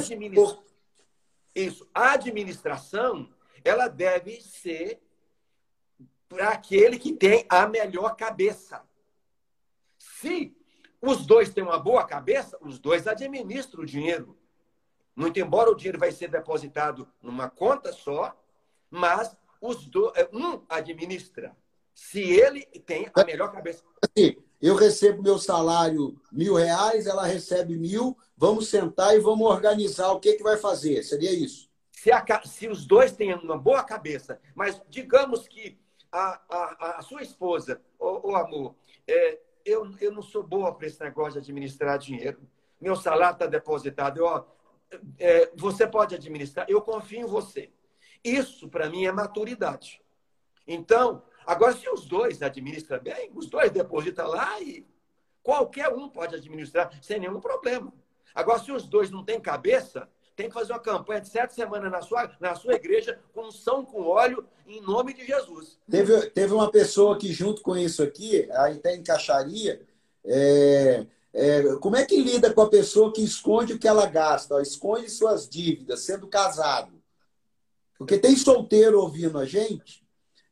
Isso, 1.56 1.88
a 1.94 2.14
administração, 2.14 3.32
ela 3.64 3.88
deve 3.88 4.42
ser 4.42 5.02
para 6.28 6.50
aquele 6.50 6.98
que 6.98 7.14
tem 7.14 7.46
a 7.48 7.68
melhor 7.68 8.16
cabeça. 8.16 8.84
Se 10.00 10.56
os 11.02 11.26
dois 11.26 11.54
têm 11.54 11.64
uma 11.64 11.78
boa 11.78 12.06
cabeça, 12.06 12.58
os 12.62 12.80
dois 12.80 13.08
administram 13.08 13.84
o 13.84 13.86
dinheiro. 13.86 14.38
Muito 15.16 15.40
embora 15.40 15.70
o 15.70 15.76
dinheiro 15.76 16.00
vai 16.00 16.12
ser 16.12 16.28
depositado 16.28 17.08
numa 17.22 17.50
conta 17.50 17.94
só, 17.94 18.36
mas 18.90 19.36
os 19.62 19.86
do... 19.86 20.12
É, 20.16 20.28
um 20.34 20.64
administra. 20.68 21.56
Se 21.94 22.20
ele 22.20 22.66
tem 22.66 23.12
a 23.14 23.24
melhor 23.24 23.52
cabeça. 23.52 23.84
Eu 24.64 24.76
recebo 24.76 25.22
meu 25.22 25.38
salário 25.38 26.16
mil 26.32 26.54
reais, 26.54 27.06
ela 27.06 27.26
recebe 27.26 27.78
mil, 27.78 28.18
vamos 28.38 28.70
sentar 28.70 29.14
e 29.14 29.20
vamos 29.20 29.46
organizar 29.46 30.10
o 30.14 30.22
que, 30.22 30.36
que 30.36 30.42
vai 30.42 30.56
fazer. 30.56 31.04
Seria 31.04 31.34
isso? 31.34 31.70
Se, 31.92 32.14
a, 32.14 32.24
se 32.46 32.70
os 32.70 32.86
dois 32.86 33.12
têm 33.12 33.34
uma 33.34 33.58
boa 33.58 33.84
cabeça, 33.84 34.40
mas 34.56 34.82
digamos 34.90 35.50
que 35.50 35.78
a, 36.10 36.40
a, 36.50 36.96
a 37.00 37.02
sua 37.02 37.22
esposa, 37.22 37.82
o 38.00 38.34
amor, 38.38 38.74
é, 39.06 39.38
eu, 39.66 39.92
eu 40.00 40.14
não 40.14 40.22
sou 40.22 40.42
boa 40.42 40.74
para 40.74 40.88
esse 40.88 41.02
negócio 41.02 41.34
de 41.34 41.40
administrar 41.40 42.00
dinheiro. 42.00 42.40
Meu 42.80 42.96
salário 42.96 43.34
está 43.34 43.46
depositado. 43.46 44.20
Eu, 44.20 44.46
é, 45.20 45.52
você 45.58 45.86
pode 45.86 46.16
administrar, 46.16 46.66
eu 46.70 46.82
confio 46.82 47.20
em 47.20 47.26
você. 47.26 47.70
Isso, 48.24 48.70
para 48.70 48.90
mim, 48.90 49.06
é 49.06 49.12
maturidade. 49.12 50.02
Então, 50.66 51.22
agora, 51.46 51.74
se 51.74 51.90
os 51.90 52.06
dois 52.06 52.42
administram 52.42 53.00
bem, 53.00 53.32
os 53.36 53.48
dois 53.48 53.72
depositam 53.72 54.28
lá 54.28 54.60
e 54.62 54.86
qualquer 55.42 55.90
um 55.90 56.10
pode 56.10 56.36
administrar 56.36 56.92
sem 57.02 57.20
nenhum 57.20 57.40
problema. 57.40 57.94
Agora, 58.34 58.60
se 58.60 58.72
os 58.72 58.88
dois 58.88 59.12
não 59.12 59.24
têm 59.24 59.40
cabeça, 59.40 60.10
tem 60.36 60.48
que 60.48 60.54
fazer 60.54 60.74
uma 60.74 60.80
campanha 60.80 61.22
de 61.22 61.30
sete 61.30 61.54
semanas 61.54 61.92
na 61.92 62.02
sua, 62.02 62.32
na 62.40 62.56
sua 62.56 62.74
igreja 62.74 63.20
com 63.34 63.48
unção 63.48 63.86
com 63.86 64.02
óleo 64.02 64.46
em 64.66 64.82
nome 64.82 65.14
de 65.14 65.26
Jesus. 65.26 65.78
Teve, 65.90 66.30
teve 66.32 66.54
uma 66.54 66.72
pessoa 66.72 67.18
que, 67.18 67.32
junto 67.32 67.62
com 67.62 67.78
isso 67.78 68.02
aqui, 68.02 68.50
até 68.52 68.96
encaixaria, 68.96 69.86
é, 70.26 71.06
é, 71.34 71.76
como 71.76 71.96
é 71.96 72.06
que 72.06 72.22
lida 72.22 72.52
com 72.52 72.62
a 72.62 72.70
pessoa 72.70 73.14
que 73.14 73.24
esconde 73.24 73.74
o 73.74 73.80
que 73.80 73.88
ela 73.88 74.06
gasta, 74.06 74.56
ó, 74.56 74.60
esconde 74.60 75.10
suas 75.10 75.48
dívidas, 75.48 76.02
sendo 76.02 76.28
casado? 76.28 76.94
Porque 77.98 78.18
tem 78.18 78.36
solteiro 78.36 79.00
ouvindo 79.00 79.38
a 79.38 79.46
gente, 79.46 80.03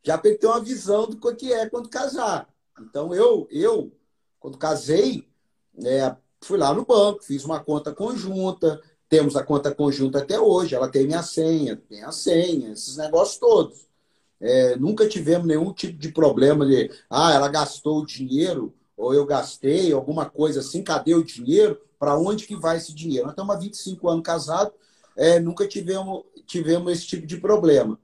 já 0.03 0.17
tem 0.17 0.37
uma 0.43 0.59
visão 0.59 1.07
do 1.07 1.17
que 1.35 1.53
é 1.53 1.69
quando 1.69 1.89
casar. 1.89 2.47
Então, 2.79 3.13
eu, 3.13 3.47
eu 3.51 3.91
quando 4.39 4.57
casei, 4.57 5.27
é, 5.85 6.15
fui 6.41 6.57
lá 6.57 6.73
no 6.73 6.85
banco, 6.85 7.23
fiz 7.23 7.45
uma 7.45 7.59
conta 7.59 7.93
conjunta, 7.93 8.81
temos 9.07 9.35
a 9.35 9.43
conta 9.43 9.73
conjunta 9.73 10.19
até 10.19 10.39
hoje, 10.39 10.73
ela 10.73 10.89
tem 10.89 11.05
minha 11.05 11.21
senha, 11.21 11.75
tem 11.75 12.03
a 12.03 12.11
senha, 12.11 12.71
esses 12.71 12.97
negócios 12.97 13.37
todos. 13.37 13.87
É, 14.39 14.75
nunca 14.77 15.07
tivemos 15.07 15.45
nenhum 15.45 15.71
tipo 15.71 15.99
de 15.99 16.11
problema 16.11 16.65
de, 16.65 16.89
ah, 17.09 17.31
ela 17.33 17.47
gastou 17.47 17.99
o 17.99 18.05
dinheiro, 18.05 18.73
ou 18.97 19.13
eu 19.13 19.25
gastei, 19.25 19.91
alguma 19.93 20.27
coisa 20.29 20.61
assim, 20.61 20.83
cadê 20.83 21.13
o 21.13 21.23
dinheiro? 21.23 21.79
Para 21.99 22.17
onde 22.17 22.47
que 22.47 22.55
vai 22.55 22.77
esse 22.77 22.93
dinheiro? 22.93 23.25
Nós 23.25 23.33
estamos 23.33 23.55
há 23.55 23.59
25 23.59 24.09
anos 24.09 24.23
casados, 24.23 24.73
é, 25.15 25.39
nunca 25.39 25.67
tivemos, 25.67 26.23
tivemos 26.47 26.91
esse 26.91 27.05
tipo 27.05 27.27
de 27.27 27.37
problema. 27.37 27.99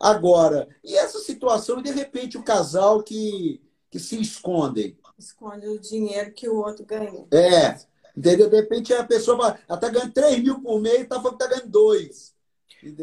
Agora, 0.00 0.68
e 0.84 0.94
essa 0.96 1.18
situação, 1.18 1.80
de 1.80 1.90
repente, 1.90 2.36
o 2.36 2.42
casal 2.42 3.02
que, 3.02 3.60
que 3.90 3.98
se 3.98 4.20
escondem? 4.20 4.98
Esconde 5.18 5.66
o 5.68 5.78
dinheiro 5.78 6.32
que 6.32 6.48
o 6.48 6.56
outro 6.56 6.84
ganha. 6.84 7.26
É, 7.32 7.76
Entendeu? 8.16 8.48
De 8.48 8.56
repente 8.56 8.94
a 8.94 9.04
pessoa 9.04 9.58
ela 9.68 9.76
está 9.76 9.90
ganhando 9.90 10.12
3 10.12 10.42
mil 10.42 10.60
por 10.60 10.80
mês 10.80 11.00
e 11.00 11.02
está 11.02 11.16
falando 11.16 11.36
que 11.36 11.44
está 11.44 11.54
ganhando 11.54 11.70
2. 11.70 12.34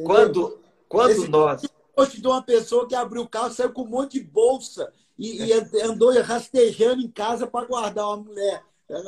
Quando, 0.03 0.59
quando 0.89 1.12
Esse 1.12 1.27
nós. 1.27 1.62
Post 1.95 2.19
de 2.19 2.27
uma 2.27 2.41
pessoa 2.41 2.88
que 2.88 2.95
abriu 2.95 3.21
o 3.21 3.29
carro, 3.29 3.53
saiu 3.53 3.71
com 3.71 3.83
um 3.83 3.88
monte 3.88 4.13
de 4.13 4.25
bolsa 4.25 4.91
e, 5.15 5.43
e 5.43 5.81
andou 5.83 6.12
rastejando 6.23 7.03
em 7.03 7.12
casa 7.12 7.45
para 7.45 7.67
guardar 7.67 8.07
uma 8.07 8.17
mulher. 8.17 8.63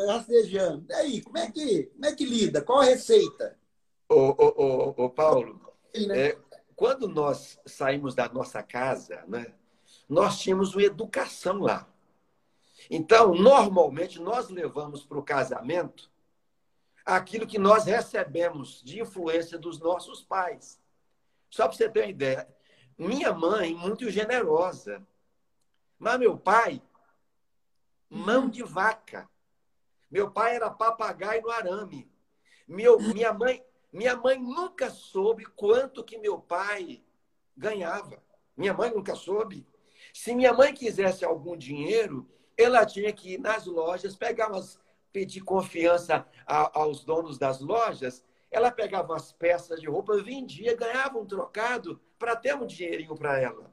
Rastejando. 0.07 0.85
E 0.89 0.93
aí, 0.93 1.21
como 1.21 1.39
é 1.39 1.49
que, 1.49 1.85
como 1.85 2.05
é 2.05 2.11
que 2.13 2.25
lida? 2.25 2.61
Qual 2.61 2.81
a 2.81 2.85
receita? 2.85 3.57
Ô, 4.07 4.15
ô, 4.15 4.93
ô, 4.97 5.05
ô 5.05 5.09
Paulo, 5.09 5.59
né? 5.95 6.27
é, 6.27 6.37
quando 6.75 7.07
nós 7.07 7.59
saímos 7.65 8.13
da 8.13 8.27
nossa 8.29 8.61
casa, 8.61 9.23
né, 9.27 9.53
nós 10.09 10.39
tínhamos 10.39 10.73
uma 10.73 10.83
educação 10.83 11.59
lá. 11.59 11.87
Então, 12.89 13.33
normalmente, 13.33 14.19
nós 14.19 14.49
levamos 14.49 15.03
para 15.03 15.17
o 15.17 15.23
casamento 15.23 16.11
aquilo 17.05 17.47
que 17.47 17.57
nós 17.57 17.85
recebemos 17.85 18.81
de 18.83 18.99
influência 18.99 19.57
dos 19.57 19.79
nossos 19.79 20.21
pais. 20.21 20.79
Só 21.49 21.67
para 21.67 21.77
você 21.77 21.89
ter 21.89 22.01
uma 22.01 22.09
ideia, 22.09 22.47
minha 22.97 23.33
mãe, 23.33 23.73
muito 23.73 24.09
generosa, 24.09 25.05
mas 25.97 26.19
meu 26.19 26.37
pai, 26.37 26.81
mão 28.09 28.49
de 28.49 28.63
vaca. 28.63 29.29
Meu 30.09 30.29
pai 30.31 30.55
era 30.55 30.69
papagaio 30.69 31.41
no 31.41 31.51
arame. 31.51 32.09
Meu, 32.67 32.99
minha, 32.99 33.33
mãe, 33.33 33.63
minha 33.95 34.15
mãe 34.15 34.37
nunca 34.37 34.89
soube 34.89 35.45
quanto 35.45 36.03
que 36.03 36.17
meu 36.17 36.37
pai 36.37 37.01
ganhava. 37.55 38.21
Minha 38.55 38.73
mãe 38.73 38.91
nunca 38.91 39.15
soube. 39.15 39.65
Se 40.13 40.35
minha 40.35 40.53
mãe 40.53 40.73
quisesse 40.73 41.23
algum 41.23 41.55
dinheiro, 41.55 42.29
ela 42.57 42.85
tinha 42.85 43.11
que 43.13 43.35
ir 43.35 43.37
nas 43.39 43.65
lojas, 43.65 44.15
pegar 44.15 44.49
umas, 44.49 44.77
pedir 45.13 45.41
confiança 45.41 46.27
a, 46.45 46.77
aos 46.77 47.05
donos 47.05 47.37
das 47.37 47.61
lojas, 47.61 48.21
ela 48.51 48.69
pegava 48.69 49.15
as 49.15 49.31
peças 49.31 49.79
de 49.79 49.87
roupa, 49.87 50.21
vendia, 50.21 50.75
ganhava 50.75 51.17
um 51.17 51.25
trocado 51.25 51.99
para 52.19 52.35
ter 52.35 52.53
um 52.53 52.65
dinheirinho 52.65 53.15
para 53.15 53.39
ela. 53.39 53.71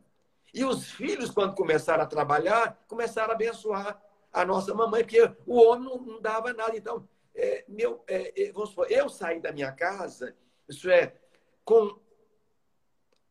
E 0.55 0.65
os 0.65 0.91
filhos, 0.93 1.33
quando 1.33 1.57
começaram 1.57 2.05
a 2.05 2.07
trabalhar, 2.07 2.81
começaram 2.87 3.33
a 3.33 3.35
abençoar 3.35 4.01
a 4.33 4.45
nossa 4.45 4.73
mamãe, 4.73 5.03
porque 5.03 5.21
o 5.47 5.61
homem 5.61 5.89
não, 5.89 5.97
não 5.99 6.21
dava 6.21 6.53
nada. 6.53 6.77
Então, 6.77 7.09
é, 7.35 7.65
meu, 7.69 8.05
é, 8.07 8.45
é 8.45 8.53
vamos 8.53 8.71
supor, 8.71 8.91
eu 8.91 9.09
saí 9.09 9.41
da 9.41 9.53
minha 9.53 9.73
casa, 9.73 10.37
isso 10.69 10.91
é, 10.91 11.15
com 11.65 11.99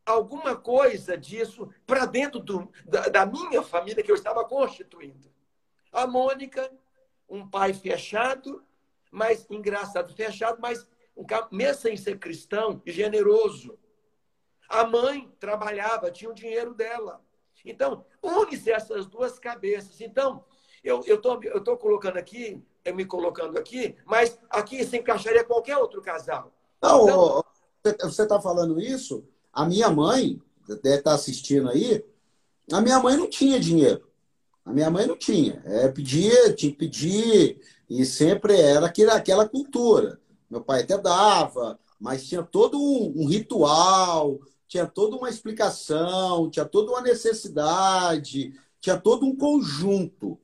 alguma 0.04 0.56
coisa 0.56 1.16
disso 1.16 1.72
para 1.86 2.06
dentro 2.06 2.40
do, 2.40 2.70
da, 2.84 3.08
da, 3.08 3.26
minha 3.26 3.62
família 3.62 4.02
que 4.02 4.10
eu 4.10 4.16
estava 4.16 4.44
constituindo. 4.44 5.32
A 5.92 6.06
Mônica, 6.06 6.70
um 7.28 7.48
pai 7.48 7.72
fechado, 7.72 8.64
mas 9.10 9.46
engraçado, 9.50 10.14
fechado, 10.14 10.60
mas 10.60 10.86
um, 11.16 11.24
mesmo 11.50 11.82
sem 11.82 11.96
ser 11.96 12.18
cristão 12.18 12.82
e 12.84 12.90
generoso. 12.90 13.78
A 14.68 14.86
mãe 14.86 15.30
trabalhava, 15.38 16.10
tinha 16.10 16.30
o 16.30 16.34
dinheiro 16.34 16.74
dela. 16.74 17.24
Então, 17.64 18.04
une-se 18.22 18.70
essas 18.72 19.06
duas 19.06 19.38
cabeças. 19.38 20.00
Então, 20.00 20.44
eu 20.82 21.00
estou 21.00 21.42
eu 21.44 21.62
tô 21.62 21.76
colocando 21.76 22.16
aqui, 22.16 22.60
eu 22.84 22.94
me 22.94 23.04
colocando 23.04 23.58
aqui, 23.58 23.96
mas 24.04 24.38
aqui 24.50 24.84
se 24.84 24.98
encaixaria 24.98 25.44
qualquer 25.44 25.76
outro 25.76 26.00
casal. 26.02 26.52
Não, 26.82 27.44
então, 27.84 28.10
você 28.10 28.22
está 28.22 28.40
falando 28.40 28.80
isso? 28.80 29.24
A 29.52 29.64
minha 29.64 29.90
mãe, 29.90 30.40
deve 30.66 30.98
estar 30.98 31.10
tá 31.10 31.14
assistindo 31.14 31.68
aí, 31.68 32.04
a 32.72 32.80
minha 32.80 32.98
mãe 33.00 33.16
não 33.16 33.28
tinha 33.28 33.58
dinheiro. 33.58 34.08
A 34.64 34.72
minha 34.72 34.90
mãe 34.90 35.06
não 35.06 35.16
tinha. 35.16 35.62
É, 35.64 35.88
pedia, 35.88 36.52
tinha 36.54 36.70
que 36.70 36.78
pedir, 36.78 37.60
e 37.90 38.04
sempre 38.04 38.60
era 38.60 38.86
aquela, 38.86 39.14
aquela 39.14 39.48
cultura. 39.48 40.20
Meu 40.48 40.60
pai 40.60 40.82
até 40.82 40.96
dava, 40.96 41.78
mas 41.98 42.26
tinha 42.26 42.42
todo 42.42 42.78
um, 42.78 43.22
um 43.22 43.26
ritual, 43.26 44.40
tinha 44.68 44.86
toda 44.86 45.16
uma 45.16 45.28
explicação, 45.28 46.48
tinha 46.50 46.64
toda 46.64 46.92
uma 46.92 47.00
necessidade, 47.00 48.52
tinha 48.80 48.98
todo 48.98 49.26
um 49.26 49.36
conjunto. 49.36 50.38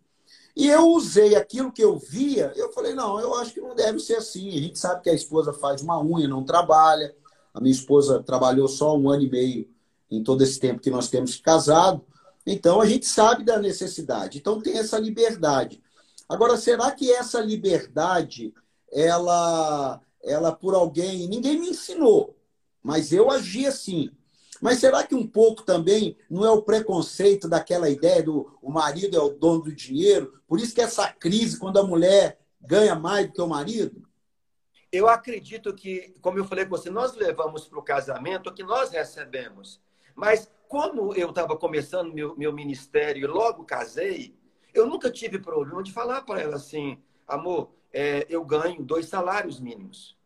E 0.59 0.67
eu 0.67 0.89
usei 0.89 1.37
aquilo 1.37 1.71
que 1.71 1.85
eu 1.85 1.97
via, 1.97 2.53
eu 2.57 2.73
falei, 2.73 2.93
não, 2.93 3.21
eu 3.21 3.33
acho 3.37 3.55
que 3.55 3.61
não 3.61 3.77
deve 3.77 4.01
ser 4.01 4.17
assim. 4.17 4.49
A 4.49 4.61
gente 4.61 4.77
sabe 4.77 5.03
que 5.05 5.09
a 5.09 5.15
esposa 5.15 5.53
faz 5.53 5.83
uma 5.83 6.03
unha, 6.03 6.27
não 6.27 6.43
trabalha. 6.43 7.15
A 7.55 7.61
minha 7.61 7.73
esposa 7.73 8.21
trabalhou 8.25 8.67
só 8.67 8.99
um 8.99 9.09
ano 9.09 9.23
e 9.23 9.31
meio 9.31 9.69
em 10.11 10.21
todo 10.21 10.43
esse 10.43 10.59
tempo 10.59 10.81
que 10.81 10.91
nós 10.91 11.09
temos 11.09 11.37
casado. 11.37 12.05
Então 12.45 12.81
a 12.81 12.87
gente 12.87 13.07
sabe 13.07 13.45
da 13.45 13.61
necessidade. 13.61 14.39
Então 14.39 14.61
tem 14.61 14.77
essa 14.77 14.99
liberdade. 14.99 15.81
Agora, 16.29 16.57
será 16.57 16.91
que 16.91 17.09
essa 17.09 17.41
liberdade, 17.41 18.53
ela, 18.91 20.01
ela 20.25 20.51
por 20.51 20.75
alguém, 20.75 21.29
ninguém 21.29 21.61
me 21.61 21.71
ensinou, 21.71 22.37
mas 22.83 23.13
eu 23.13 23.31
agi 23.31 23.65
assim. 23.65 24.11
Mas 24.61 24.79
será 24.79 25.07
que 25.07 25.15
um 25.15 25.27
pouco 25.27 25.63
também 25.63 26.17
não 26.29 26.45
é 26.45 26.51
o 26.51 26.63
preconceito 26.63 27.49
daquela 27.49 27.89
ideia 27.89 28.23
do 28.23 28.59
o 28.61 28.71
marido 28.71 29.17
é 29.17 29.21
o 29.21 29.31
dono 29.31 29.63
do 29.63 29.75
dinheiro? 29.75 30.41
Por 30.47 30.59
isso 30.59 30.75
que 30.75 30.81
essa 30.81 31.13
crise, 31.13 31.59
quando 31.59 31.79
a 31.79 31.87
mulher 31.87 32.41
ganha 32.61 32.95
mais 32.95 33.27
do 33.27 33.33
que 33.33 33.41
o 33.41 33.47
marido? 33.47 34.09
Eu 34.91 35.09
acredito 35.09 35.73
que, 35.75 36.15
como 36.21 36.39
eu 36.39 36.45
falei 36.45 36.65
com 36.65 36.71
você, 36.71 36.91
nós 36.91 37.15
levamos 37.15 37.69
para 37.69 37.79
o 37.79 37.83
casamento 37.83 38.49
o 38.49 38.55
que 38.55 38.63
nós 38.63 38.91
recebemos. 38.91 39.81
Mas 40.15 40.51
como 40.67 41.15
eu 41.15 41.31
estava 41.31 41.57
começando 41.57 42.13
meu, 42.13 42.37
meu 42.37 42.53
ministério 42.53 43.23
e 43.23 43.27
logo 43.27 43.65
casei, 43.65 44.35
eu 44.75 44.87
nunca 44.87 45.11
tive 45.11 45.39
problema 45.39 45.83
de 45.83 45.93
falar 45.93 46.23
para 46.23 46.41
ela 46.41 46.57
assim, 46.57 46.99
amor, 47.27 47.71
é, 47.93 48.27
eu 48.29 48.45
ganho 48.45 48.83
dois 48.83 49.07
salários 49.07 49.61
mínimos 49.61 50.18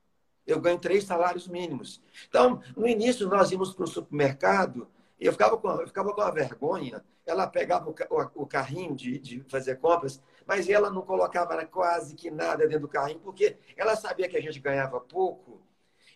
eu 0.46 0.60
ganho 0.60 0.78
três 0.78 1.04
salários 1.04 1.46
mínimos. 1.46 2.02
Então, 2.28 2.62
no 2.76 2.86
início, 2.86 3.28
nós 3.28 3.50
íamos 3.50 3.74
para 3.74 3.84
o 3.84 3.88
supermercado 3.88 4.88
e 5.18 5.26
eu 5.26 5.32
ficava 5.32 5.56
com, 5.56 5.68
eu 5.70 5.86
ficava 5.86 6.12
com 6.12 6.20
a 6.20 6.30
vergonha. 6.30 7.04
Ela 7.24 7.46
pegava 7.46 7.88
o, 7.88 7.94
o, 8.10 8.42
o 8.42 8.46
carrinho 8.46 8.96
de, 8.96 9.18
de, 9.18 9.40
fazer 9.48 9.76
compras, 9.76 10.20
mas 10.44 10.68
ela 10.68 10.90
não 10.90 11.02
colocava 11.02 11.64
quase 11.66 12.16
que 12.16 12.30
nada 12.30 12.66
dentro 12.66 12.82
do 12.82 12.88
carrinho, 12.88 13.20
porque 13.20 13.56
ela 13.76 13.94
sabia 13.94 14.28
que 14.28 14.36
a 14.36 14.42
gente 14.42 14.58
ganhava 14.58 15.00
pouco. 15.00 15.62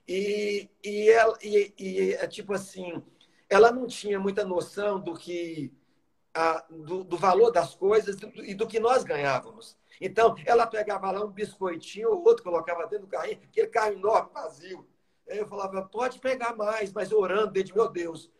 E, 0.08 0.68
e, 0.82 1.08
ela, 1.08 1.38
e, 1.40 1.72
e 1.78 2.14
é 2.14 2.26
tipo 2.26 2.52
assim, 2.52 3.00
ela 3.48 3.70
não 3.70 3.86
tinha 3.86 4.18
muita 4.18 4.44
noção 4.44 4.98
do 4.98 5.14
que 5.14 5.72
a, 6.34 6.64
do, 6.68 7.04
do 7.04 7.16
valor 7.16 7.50
das 7.50 7.74
coisas 7.74 8.16
e 8.44 8.54
do 8.54 8.66
que 8.66 8.80
nós 8.80 9.04
ganhávamos. 9.04 9.76
Então, 10.00 10.36
ela 10.44 10.66
pegava 10.66 11.10
lá 11.10 11.24
um 11.24 11.30
biscoitinho, 11.30 12.10
o 12.10 12.24
outro 12.24 12.42
colocava 12.42 12.86
dentro 12.86 13.06
do 13.06 13.10
carrinho, 13.10 13.40
aquele 13.42 13.68
carro 13.68 13.92
enorme, 13.92 14.30
vazio. 14.32 14.86
Eu 15.26 15.46
falava, 15.46 15.82
pode 15.82 16.18
pegar 16.18 16.54
mais, 16.54 16.92
mas 16.92 17.12
orando 17.12 17.52
dentro 17.52 17.68
de 17.68 17.74
meu 17.74 17.88
Deus, 17.88 18.30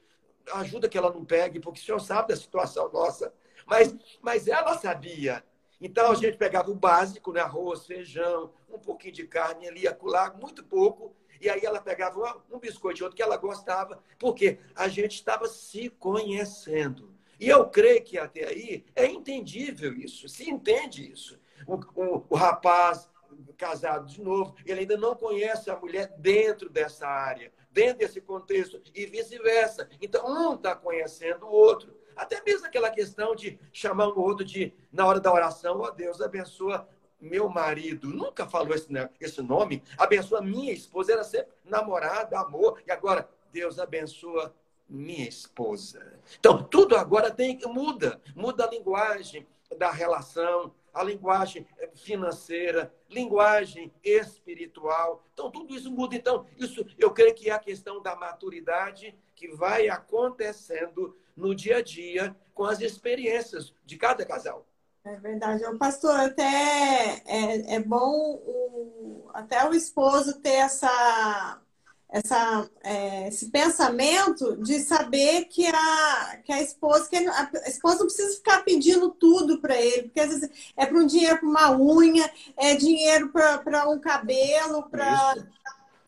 ajuda 0.55 0.88
que 0.88 0.97
ela 0.97 1.12
não 1.12 1.25
pegue, 1.25 1.59
porque 1.59 1.81
o 1.81 1.83
senhor 1.83 2.01
sabe 2.01 2.29
da 2.29 2.37
situação 2.37 2.90
nossa. 2.92 3.33
Mas, 3.66 3.97
mas 4.21 4.47
ela 4.47 4.79
sabia. 4.79 5.45
Então, 5.81 6.11
a 6.11 6.14
gente 6.14 6.37
pegava 6.37 6.71
o 6.71 6.75
básico, 6.75 7.33
né? 7.33 7.40
arroz, 7.40 7.87
feijão, 7.87 8.53
um 8.71 8.79
pouquinho 8.79 9.14
de 9.14 9.27
carne 9.27 9.69
ali, 9.69 9.87
acolá, 9.87 10.33
muito 10.33 10.64
pouco. 10.64 11.14
E 11.40 11.51
aí 11.51 11.64
ela 11.64 11.83
pegava 11.83 12.42
um 12.51 12.59
biscoito 12.59 13.03
outro 13.03 13.16
que 13.16 13.23
ela 13.23 13.37
gostava, 13.37 14.03
porque 14.19 14.59
a 14.75 14.88
gente 14.88 15.16
estava 15.16 15.47
se 15.49 15.90
conhecendo. 15.90 17.14
E 17.38 17.49
eu 17.49 17.69
creio 17.69 18.03
que 18.03 18.16
até 18.16 18.47
aí 18.47 18.87
é 18.95 19.05
entendível 19.05 19.92
isso, 19.92 20.27
se 20.29 20.49
entende 20.49 21.12
isso 21.12 21.38
o, 21.66 21.74
o, 21.74 22.26
o 22.31 22.35
rapaz 22.35 23.09
casado 23.57 24.07
de 24.07 24.20
novo, 24.20 24.55
ele 24.64 24.81
ainda 24.81 24.96
não 24.96 25.14
conhece 25.14 25.70
a 25.70 25.76
mulher 25.76 26.14
dentro 26.18 26.68
dessa 26.68 27.07
área, 27.07 27.52
dentro 27.70 27.98
desse 27.98 28.20
contexto, 28.20 28.81
e 28.94 29.07
vice-versa. 29.07 29.88
Então, 30.00 30.26
um 30.26 30.55
está 30.55 30.74
conhecendo 30.74 31.46
o 31.46 31.50
outro. 31.50 31.94
Até 32.14 32.42
mesmo 32.42 32.66
aquela 32.66 32.90
questão 32.90 33.35
de 33.35 33.59
chamar 33.72 34.09
um 34.09 34.18
outro 34.18 34.44
de, 34.44 34.72
na 34.92 35.07
hora 35.07 35.20
da 35.20 35.33
oração, 35.33 35.81
ó 35.81 35.88
oh, 35.88 35.90
Deus, 35.90 36.20
abençoa 36.20 36.88
meu 37.20 37.48
marido. 37.48 38.09
Nunca 38.09 38.46
falou 38.46 38.74
esse, 38.74 38.88
esse 39.20 39.42
nome. 39.42 39.83
Abençoa 39.98 40.40
minha 40.40 40.72
esposa. 40.72 41.12
Era 41.12 41.24
sempre 41.24 41.52
namorada, 41.64 42.38
amor. 42.38 42.83
E 42.87 42.90
agora, 42.90 43.29
Deus 43.52 43.79
abençoa 43.79 44.55
minha 44.88 45.29
esposa. 45.29 46.20
Então, 46.38 46.62
tudo 46.62 46.96
agora 46.96 47.31
tem 47.31 47.59
muda. 47.66 48.20
Muda 48.35 48.64
a 48.64 48.70
linguagem 48.70 49.46
da 49.76 49.90
relação, 49.90 50.72
a 50.97 51.05
linguagem 51.05 51.67
financeira, 51.95 52.93
linguagem 53.11 53.93
espiritual. 54.03 55.23
Então, 55.35 55.51
tudo 55.51 55.75
isso 55.75 55.91
muda. 55.91 56.17
Então, 56.17 56.47
isso 56.59 56.87
eu 56.99 57.11
creio 57.11 57.35
que 57.35 57.51
é 57.51 57.53
a 57.53 57.59
questão 57.59 58.03
da 58.03 58.17
maturidade 58.17 59.15
que 59.35 59.49
vai 59.49 59.91
acontecendo 59.91 61.15
no 61.37 61.55
dia 61.55 61.77
a 61.77 61.83
dia 61.83 62.35
com 62.55 62.65
as 62.65 62.81
experiências 62.81 63.75
de 63.85 63.99
cada 63.99 64.25
casal. 64.25 64.67
É 65.05 65.17
verdade. 65.17 65.65
O 65.67 65.77
pastor, 65.77 66.19
até 66.19 67.23
é, 67.27 67.75
é 67.75 67.81
bom 67.81 68.41
o, 68.47 69.31
até 69.35 69.69
o 69.69 69.75
esposo 69.75 70.41
ter 70.41 70.55
essa 70.55 71.61
essa, 72.09 72.71
é, 72.85 73.29
esse 73.29 73.51
pensamento 73.51 74.57
de 74.62 74.81
saber 74.81 75.47
que 75.47 75.66
a, 75.66 76.40
que 76.45 76.53
a 76.53 76.62
esposa 76.62 77.09
que 77.09 77.16
a 77.16 77.69
esposa 77.69 77.99
não 77.99 78.07
precisa 78.07 78.37
ficar 78.37 78.64
pedindo 78.64 79.11
tudo 79.11 79.61
para 79.61 79.77
ele, 79.77 80.05
porque 80.05 80.21
às 80.21 80.29
vezes 80.29 80.51
é 80.77 80.87
para 80.87 80.99
um 80.99 81.07
dinheiro 81.07 81.38
para 81.38 81.49
uma 81.49 81.79
unha, 81.79 82.31
é 82.57 82.75
dinheiro 82.75 83.31
para 83.31 83.88
um 83.90 83.99
cabelo, 83.99 84.88
para 84.88 85.35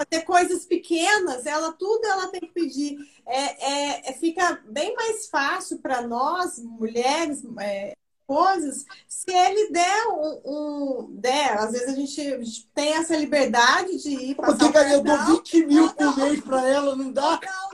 ter 0.09 0.23
coisas 0.23 0.65
pequenas, 0.65 1.45
ela 1.47 1.73
tudo 1.73 2.07
ela 2.07 2.29
tem 2.29 2.41
que 2.41 2.53
pedir. 2.53 2.99
É, 3.27 3.73
é, 3.73 4.11
é 4.11 4.13
fica 4.15 4.63
bem 4.69 4.95
mais 4.95 5.27
fácil 5.27 5.79
para 5.79 6.03
nós, 6.03 6.59
mulheres, 6.59 7.43
é, 7.61 7.95
coisas, 8.29 8.85
se 9.09 9.33
ele 9.33 9.73
der 9.73 10.07
um, 10.09 10.41
um, 10.45 11.17
der, 11.17 11.57
às 11.57 11.73
vezes 11.73 11.89
a 11.89 11.93
gente 11.93 12.71
tem 12.75 12.93
essa 12.93 13.17
liberdade 13.17 13.97
de 14.03 14.11
ir 14.11 14.35
para 14.35 14.49
Por 14.49 14.59
que, 14.59 14.71
cara, 14.71 14.93
eu 14.93 15.03
dou 15.03 15.17
20 15.17 15.67
mil 15.67 15.87
não, 15.87 15.95
por 15.95 16.17
mês 16.19 16.41
para 16.43 16.69
ela, 16.69 16.95
não 16.95 17.11
dá? 17.11 17.41
Não, 17.43 17.71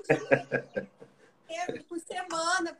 por 1.88 1.98
semana 1.98 2.76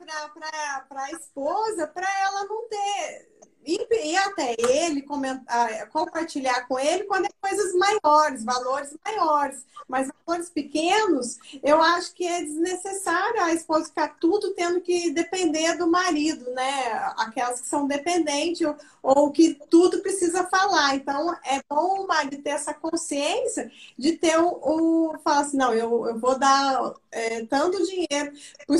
para 0.89 1.03
a 1.03 1.11
esposa, 1.11 1.89
para 1.89 2.09
ela 2.23 2.45
não 2.45 2.69
ter 2.69 3.34
e, 3.67 4.17
até 4.17 4.55
ele 4.59 5.03
comentar, 5.03 5.89
compartilhar 5.89 6.67
com 6.67 6.79
ele 6.79 7.05
quando 7.05 7.27
é 7.27 7.31
coisas 7.41 7.75
maiores, 7.75 8.45
valores 8.45 8.97
maiores. 9.05 9.65
Mas 9.87 10.11
valores 10.27 10.49
pequenos, 10.49 11.39
eu 11.63 11.81
acho 11.83 12.15
que 12.15 12.27
é 12.27 12.43
desnecessário 12.43 13.43
a 13.43 13.53
esposa 13.53 13.87
ficar 13.87 14.17
tudo 14.19 14.55
tendo 14.55 14.81
que 14.81 15.11
depender 15.11 15.77
do 15.77 15.87
marido, 15.87 16.51
né? 16.53 16.93
Aquelas 17.19 17.61
que 17.61 17.67
são 17.67 17.87
dependentes 17.87 18.67
ou, 18.67 18.77
ou 19.03 19.31
que 19.31 19.55
tudo 19.69 20.01
precisa 20.01 20.45
falar. 20.45 20.95
Então, 20.97 21.35
é 21.45 21.61
bom 21.69 22.03
o 22.03 22.07
marido 22.07 22.43
ter 22.43 22.51
essa 22.51 22.73
consciência 22.73 23.71
de 23.99 24.13
ter 24.13 24.39
o. 24.39 24.59
o 24.63 25.19
falar 25.23 25.41
assim, 25.41 25.57
não, 25.57 25.75
eu, 25.75 26.07
eu 26.07 26.19
vou 26.19 26.39
dar 26.39 26.95
é, 27.11 27.45
tanto 27.45 27.85
dinheiro 27.85 28.33
por 28.67 28.79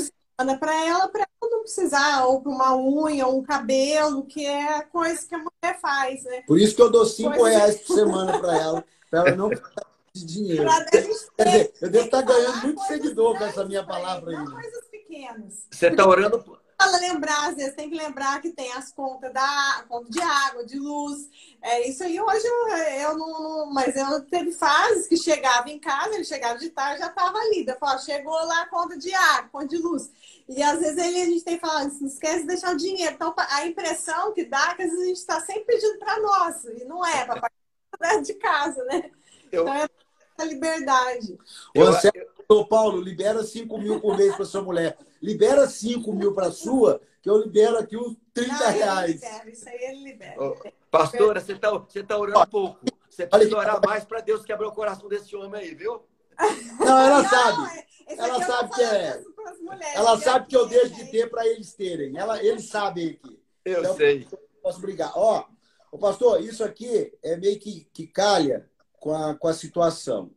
para 0.59 0.85
ela, 0.85 1.07
para 1.07 1.21
ela 1.21 1.51
não 1.51 1.61
precisar, 1.61 2.25
ou 2.25 2.41
para 2.41 2.51
uma 2.51 2.75
unha, 2.75 3.25
ou 3.27 3.39
um 3.39 3.43
cabelo, 3.43 4.25
que 4.25 4.45
é 4.45 4.81
coisa 4.83 5.25
que 5.27 5.35
a 5.35 5.39
mulher 5.39 5.79
faz, 5.79 6.23
né? 6.23 6.43
Por 6.47 6.59
isso 6.59 6.75
que 6.75 6.81
eu 6.81 6.89
dou 6.89 7.05
cinco 7.05 7.37
coisa... 7.37 7.57
reais 7.57 7.77
por 7.81 7.95
semana 7.95 8.39
para 8.39 8.57
ela, 8.57 8.85
para 9.09 9.19
ela 9.21 9.35
não 9.35 9.49
precisar 9.49 9.87
de 10.13 10.25
dinheiro. 10.25 10.69
Quer 10.91 11.45
dizer, 11.45 11.73
eu 11.81 11.89
devo 11.89 12.05
estar 12.05 12.21
ganhando 12.21 12.61
muito 12.63 12.81
seguidor 12.83 13.37
com 13.37 13.43
essa 13.43 13.65
minha 13.65 13.85
palavra 13.85 14.31
aí. 14.31 14.45
Coisas 14.45 14.87
pequenas 14.89 15.05
pequenas. 15.15 15.67
Você 15.71 15.87
está 15.87 16.07
orando. 16.07 16.43
Fala 16.77 16.97
lembrar, 16.97 17.49
às 17.49 17.55
vezes 17.55 17.73
tem 17.73 17.89
que 17.89 17.95
lembrar 17.95 18.41
que 18.41 18.51
tem 18.51 18.71
as 18.73 18.91
contas 18.91 19.31
da 19.31 19.85
conta 19.87 20.09
de 20.09 20.21
água, 20.21 20.65
de 20.65 20.77
luz. 20.77 21.29
É 21.61 21.87
isso 21.87 22.03
aí 22.03 22.19
hoje 22.19 22.45
eu, 22.45 22.67
eu 22.77 23.17
não, 23.17 23.41
não, 23.41 23.73
Mas 23.73 23.95
eu 23.95 24.21
teve 24.25 24.51
fases 24.51 25.07
que 25.07 25.15
chegava 25.15 25.69
em 25.69 25.79
casa, 25.79 26.15
ele 26.15 26.25
chegava 26.25 26.59
de 26.59 26.69
tarde 26.69 26.99
já 26.99 27.07
estava 27.07 27.37
ali. 27.37 27.65
Eu 27.65 27.77
falava, 27.77 27.99
chegou 27.99 28.33
lá 28.33 28.63
a 28.63 28.67
conta 28.67 28.97
de 28.97 29.13
água, 29.13 29.49
conta 29.51 29.67
de 29.67 29.77
luz. 29.77 30.11
E 30.49 30.61
às 30.61 30.79
vezes 30.79 30.97
ele, 30.97 31.21
a 31.21 31.25
gente 31.25 31.43
tem 31.43 31.55
que 31.55 31.65
falar, 31.65 31.85
não 31.85 32.07
esquece 32.07 32.41
de 32.41 32.47
deixar 32.47 32.73
o 32.73 32.77
dinheiro. 32.77 33.15
Então 33.15 33.33
a 33.37 33.65
impressão 33.65 34.33
que 34.33 34.43
dá 34.43 34.71
é 34.71 34.75
que 34.75 34.83
às 34.83 34.89
vezes 34.89 35.03
a 35.03 35.07
gente 35.07 35.17
está 35.17 35.39
sempre 35.41 35.63
pedindo 35.63 35.97
para 35.97 36.19
nós, 36.19 36.63
e 36.65 36.83
não 36.83 37.05
é, 37.05 37.25
para 37.25 37.49
pagar 37.97 38.21
de 38.21 38.33
casa, 38.33 38.83
né? 38.83 39.11
Eu... 39.49 39.63
Então 39.63 39.73
é 39.73 39.87
a 40.37 40.43
liberdade. 40.43 41.37
Eu, 41.73 41.85
eu, 41.85 42.34
Ô, 42.47 42.65
Paulo, 42.65 43.01
libera 43.01 43.43
5 43.43 43.77
mil 43.77 43.99
por 43.99 44.17
mês 44.17 44.35
para 44.35 44.45
sua 44.45 44.61
mulher. 44.61 44.97
Libera 45.21 45.67
5 45.67 46.13
mil 46.13 46.33
para 46.33 46.51
sua, 46.51 47.01
que 47.21 47.29
eu 47.29 47.37
libero 47.37 47.77
aqui 47.77 47.97
uns 47.97 48.15
30 48.33 48.53
Não, 48.53 48.71
reais. 48.71 49.13
Libera, 49.21 49.49
isso 49.49 49.69
aí 49.69 49.83
ele 49.83 50.03
libera. 50.03 50.43
Ô, 50.43 50.57
pastora, 50.91 51.39
você 51.39 51.53
está 51.53 51.71
você 51.71 52.03
tá 52.03 52.17
orando 52.17 52.47
pouco. 52.47 52.79
Você 53.09 53.25
precisa 53.25 53.57
orar 53.57 53.81
mais 53.85 54.03
para 54.03 54.21
Deus 54.21 54.43
quebrar 54.43 54.67
o 54.67 54.73
coração 54.73 55.07
desse 55.07 55.35
homem 55.35 55.61
aí, 55.61 55.73
viu? 55.73 56.03
Não, 56.79 56.99
ela 56.99 57.23
Não, 57.23 57.29
sabe. 57.29 57.85
Ela 58.07 58.45
sabe 58.45 58.75
que 58.75 58.81
é. 58.81 59.23
Mulheres, 59.61 59.95
ela 59.95 60.19
sabe 60.19 60.47
que 60.47 60.55
eu 60.55 60.67
deixo 60.67 60.95
de 60.95 61.05
ter 61.11 61.29
para 61.29 61.47
eles 61.47 61.73
terem. 61.73 62.17
Ela, 62.17 62.43
eles 62.43 62.67
sabem 62.67 63.11
aqui. 63.11 63.39
Eu 63.63 63.79
então, 63.79 63.95
sei. 63.95 64.27
Posso 64.61 64.81
brigar. 64.81 65.11
Ó, 65.15 65.45
o 65.91 65.97
pastor, 65.97 66.41
isso 66.41 66.63
aqui 66.63 67.13
é 67.23 67.37
meio 67.37 67.59
que, 67.59 67.87
que 67.93 68.05
calha 68.05 68.69
com 68.99 69.13
a, 69.13 69.33
com 69.35 69.47
a 69.47 69.53
situação. 69.53 70.31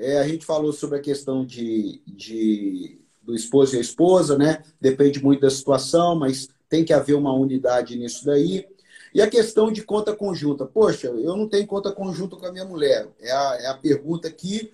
É, 0.00 0.18
a 0.18 0.26
gente 0.26 0.46
falou 0.46 0.72
sobre 0.72 0.98
a 0.98 1.02
questão 1.02 1.44
de, 1.44 2.00
de, 2.06 2.98
do 3.22 3.34
esposo 3.34 3.74
e 3.74 3.78
a 3.78 3.82
esposa, 3.82 4.38
né? 4.38 4.62
Depende 4.80 5.22
muito 5.22 5.42
da 5.42 5.50
situação, 5.50 6.18
mas 6.18 6.48
tem 6.70 6.86
que 6.86 6.94
haver 6.94 7.14
uma 7.14 7.34
unidade 7.34 7.98
nisso 7.98 8.24
daí. 8.24 8.66
E 9.12 9.20
a 9.20 9.28
questão 9.28 9.70
de 9.70 9.82
conta 9.82 10.16
conjunta. 10.16 10.64
Poxa, 10.64 11.08
eu 11.08 11.36
não 11.36 11.46
tenho 11.46 11.66
conta 11.66 11.92
conjunta 11.92 12.34
com 12.36 12.46
a 12.46 12.52
minha 12.52 12.64
mulher. 12.64 13.08
É 13.20 13.30
a, 13.30 13.58
é 13.60 13.66
a 13.66 13.74
pergunta 13.74 14.26
aqui. 14.26 14.72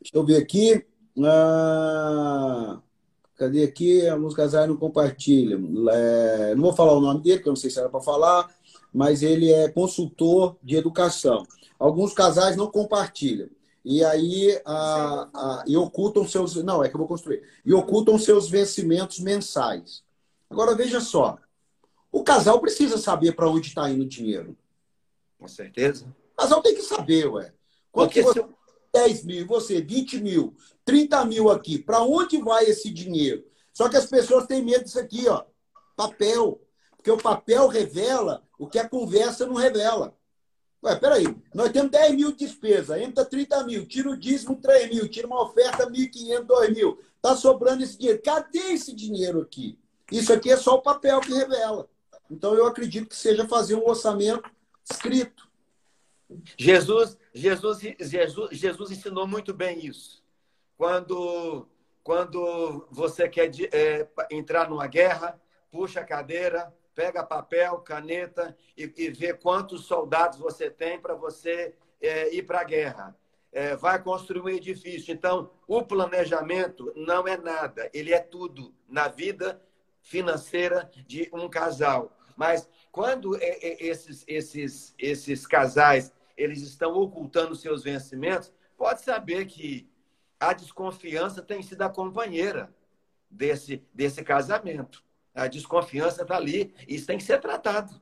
Deixa 0.00 0.16
eu 0.16 0.24
ver 0.24 0.38
aqui. 0.38 0.84
Ah, 1.22 2.80
cadê 3.36 3.62
aqui? 3.62 4.08
Alguns 4.08 4.34
casais 4.34 4.68
não 4.68 4.76
compartilham. 4.76 5.88
É, 5.88 6.54
não 6.56 6.62
vou 6.64 6.72
falar 6.72 6.94
o 6.94 7.00
nome 7.00 7.22
dele, 7.22 7.36
porque 7.36 7.48
eu 7.48 7.52
não 7.52 7.56
sei 7.56 7.70
se 7.70 7.78
era 7.78 7.88
para 7.88 8.00
falar, 8.00 8.52
mas 8.92 9.22
ele 9.22 9.52
é 9.52 9.68
consultor 9.68 10.56
de 10.60 10.74
educação. 10.74 11.46
Alguns 11.78 12.12
casais 12.12 12.56
não 12.56 12.66
compartilham 12.66 13.48
e 13.84 14.02
aí 14.02 14.58
a, 14.64 15.28
a, 15.34 15.64
e 15.66 15.76
ocultam 15.76 16.26
seus. 16.26 16.54
Não, 16.56 16.82
é 16.82 16.88
que 16.88 16.94
eu 16.94 16.98
vou 16.98 17.06
construir. 17.06 17.42
E 17.64 17.74
ocultam 17.74 18.18
seus 18.18 18.48
vencimentos 18.48 19.20
mensais. 19.20 20.02
Agora, 20.48 20.74
veja 20.74 21.00
só. 21.00 21.38
O 22.10 22.22
casal 22.22 22.60
precisa 22.60 22.96
saber 22.96 23.32
para 23.32 23.48
onde 23.48 23.68
está 23.68 23.90
indo 23.90 24.04
o 24.04 24.08
dinheiro. 24.08 24.56
Com 25.38 25.48
certeza. 25.48 26.06
O 26.32 26.36
casal 26.40 26.62
tem 26.62 26.74
que 26.74 26.82
saber, 26.82 27.26
ué. 27.26 27.52
Quanto 27.92 28.06
Porque 28.06 28.22
você... 28.22 28.44
10 28.94 29.24
mil, 29.24 29.46
você 29.46 29.80
20 29.82 30.20
mil, 30.20 30.54
30 30.84 31.24
mil 31.24 31.50
aqui. 31.50 31.78
Para 31.78 32.02
onde 32.02 32.40
vai 32.40 32.64
esse 32.64 32.90
dinheiro? 32.90 33.44
Só 33.72 33.88
que 33.88 33.96
as 33.96 34.06
pessoas 34.06 34.46
têm 34.46 34.62
medo 34.62 34.84
disso 34.84 35.00
aqui, 35.00 35.28
ó. 35.28 35.44
Papel. 35.96 36.60
Porque 36.96 37.10
o 37.10 37.18
papel 37.18 37.66
revela 37.66 38.42
o 38.58 38.68
que 38.68 38.78
a 38.78 38.88
conversa 38.88 39.46
não 39.46 39.54
revela. 39.54 40.16
Ué, 40.84 40.96
peraí, 40.96 41.24
nós 41.54 41.72
temos 41.72 41.90
10 41.90 42.14
mil 42.14 42.30
de 42.30 42.44
despesa, 42.44 43.00
entra 43.00 43.24
30 43.24 43.64
mil, 43.64 43.86
tira 43.86 44.10
o 44.10 44.16
dízimo 44.16 44.60
3 44.60 44.90
mil, 44.90 45.08
tira 45.08 45.26
uma 45.26 45.42
oferta 45.42 45.90
1.500, 45.90 46.42
2 46.42 46.74
mil. 46.74 47.00
Está 47.16 47.34
sobrando 47.34 47.82
esse 47.82 47.96
dinheiro. 47.96 48.20
Cadê 48.22 48.58
esse 48.58 48.94
dinheiro 48.94 49.40
aqui? 49.40 49.78
Isso 50.12 50.30
aqui 50.30 50.50
é 50.50 50.58
só 50.58 50.74
o 50.74 50.82
papel 50.82 51.18
que 51.20 51.32
revela. 51.32 51.88
Então 52.30 52.54
eu 52.54 52.66
acredito 52.66 53.08
que 53.08 53.16
seja 53.16 53.48
fazer 53.48 53.76
um 53.76 53.88
orçamento 53.88 54.50
escrito. 54.90 55.48
Jesus, 56.58 57.16
Jesus, 57.32 57.78
Jesus, 57.98 58.50
Jesus 58.50 58.90
ensinou 58.90 59.26
muito 59.26 59.54
bem 59.54 59.86
isso. 59.86 60.22
Quando, 60.76 61.66
quando 62.02 62.86
você 62.90 63.26
quer 63.26 63.50
é, 63.72 64.06
entrar 64.30 64.68
numa 64.68 64.86
guerra, 64.86 65.40
puxa 65.70 66.00
a 66.00 66.04
cadeira, 66.04 66.74
pega 66.94 67.24
papel, 67.24 67.78
caneta 67.78 68.56
e, 68.76 68.92
e 68.96 69.10
vê 69.10 69.34
quantos 69.34 69.84
soldados 69.84 70.38
você 70.38 70.70
tem 70.70 71.00
para 71.00 71.14
você 71.14 71.74
é, 72.00 72.34
ir 72.34 72.42
para 72.42 72.60
a 72.60 72.64
guerra. 72.64 73.16
É, 73.52 73.76
vai 73.76 74.02
construir 74.02 74.40
um 74.40 74.48
edifício. 74.48 75.12
Então, 75.12 75.50
o 75.66 75.82
planejamento 75.82 76.92
não 76.96 77.26
é 77.28 77.36
nada, 77.36 77.88
ele 77.92 78.12
é 78.12 78.20
tudo 78.20 78.74
na 78.88 79.08
vida 79.08 79.62
financeira 80.02 80.90
de 81.06 81.30
um 81.32 81.48
casal. 81.48 82.16
Mas 82.36 82.68
quando 82.90 83.36
é, 83.36 83.58
é, 83.62 83.86
esses, 83.86 84.24
esses, 84.26 84.94
esses 84.98 85.46
casais 85.46 86.12
eles 86.36 86.62
estão 86.62 86.94
ocultando 86.94 87.54
seus 87.54 87.84
vencimentos, 87.84 88.52
pode 88.76 89.02
saber 89.02 89.46
que 89.46 89.88
a 90.38 90.52
desconfiança 90.52 91.40
tem 91.40 91.62
sido 91.62 91.82
a 91.82 91.88
companheira 91.88 92.74
desse, 93.30 93.82
desse 93.94 94.22
casamento. 94.22 95.02
A 95.34 95.48
desconfiança 95.48 96.22
está 96.22 96.36
ali. 96.36 96.74
Isso 96.86 97.06
tem 97.06 97.18
que 97.18 97.24
ser 97.24 97.40
tratado. 97.40 98.00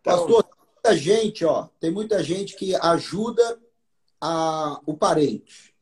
Então... 0.00 0.18
Pastor, 0.18 0.42
tem 0.44 0.64
muita 0.74 0.96
gente, 0.96 1.44
ó, 1.44 1.68
tem 1.78 1.90
muita 1.90 2.22
gente 2.22 2.56
que 2.56 2.74
ajuda 2.74 3.60
a, 4.20 4.80
o 4.86 4.96
parente. 4.96 5.74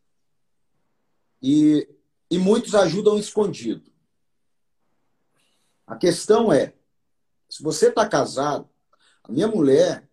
E, 1.43 1.89
e 2.31 2.39
muitos 2.39 2.75
ajudam 2.75 3.19
escondido. 3.19 3.91
A 5.87 5.97
questão 5.97 6.53
é, 6.53 6.75
se 7.49 7.63
você 7.63 7.89
está 7.89 8.09
casado, 8.09 8.69
a 9.23 9.31
minha 9.31 9.49
mulher, 9.49 10.09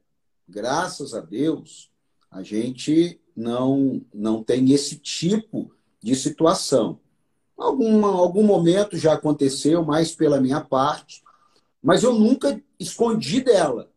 graças 0.47 1.13
a 1.13 1.19
Deus, 1.19 1.91
a 2.29 2.43
gente 2.43 3.19
não, 3.35 4.05
não 4.13 4.43
tem 4.43 4.71
esse 4.71 4.97
tipo 4.97 5.75
de 6.01 6.15
situação. 6.15 6.99
Algum, 7.63 8.05
algum 8.05 8.43
momento 8.43 8.97
já 8.97 9.13
aconteceu, 9.13 9.85
mais 9.85 10.13
pela 10.13 10.41
minha 10.41 10.59
parte, 10.59 11.23
mas 11.81 12.03
eu 12.03 12.13
nunca 12.13 12.61
escondi 12.77 13.39
dela. 13.39 13.89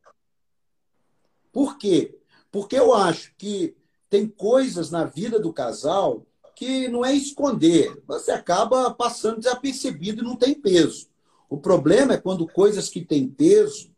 Por 1.53 1.77
quê? 1.77 2.17
Porque 2.53 2.79
eu 2.79 2.95
acho 2.95 3.35
que 3.37 3.77
tem 4.09 4.29
coisas 4.29 4.93
na 4.93 5.05
vida 5.05 5.41
do 5.41 5.53
casal 5.53 6.25
que 6.55 6.87
não 6.87 7.05
é 7.05 7.13
esconder, 7.13 8.01
você 8.07 8.31
acaba 8.31 8.91
passando 8.95 9.41
desapercebido 9.41 10.23
e 10.23 10.25
não 10.25 10.37
tem 10.37 10.55
peso. 10.55 11.09
O 11.51 11.59
problema 11.59 12.15
é 12.15 12.19
quando 12.19 12.47
coisas 12.47 12.89
que 12.89 13.05
têm 13.05 13.29
peso 13.29 13.91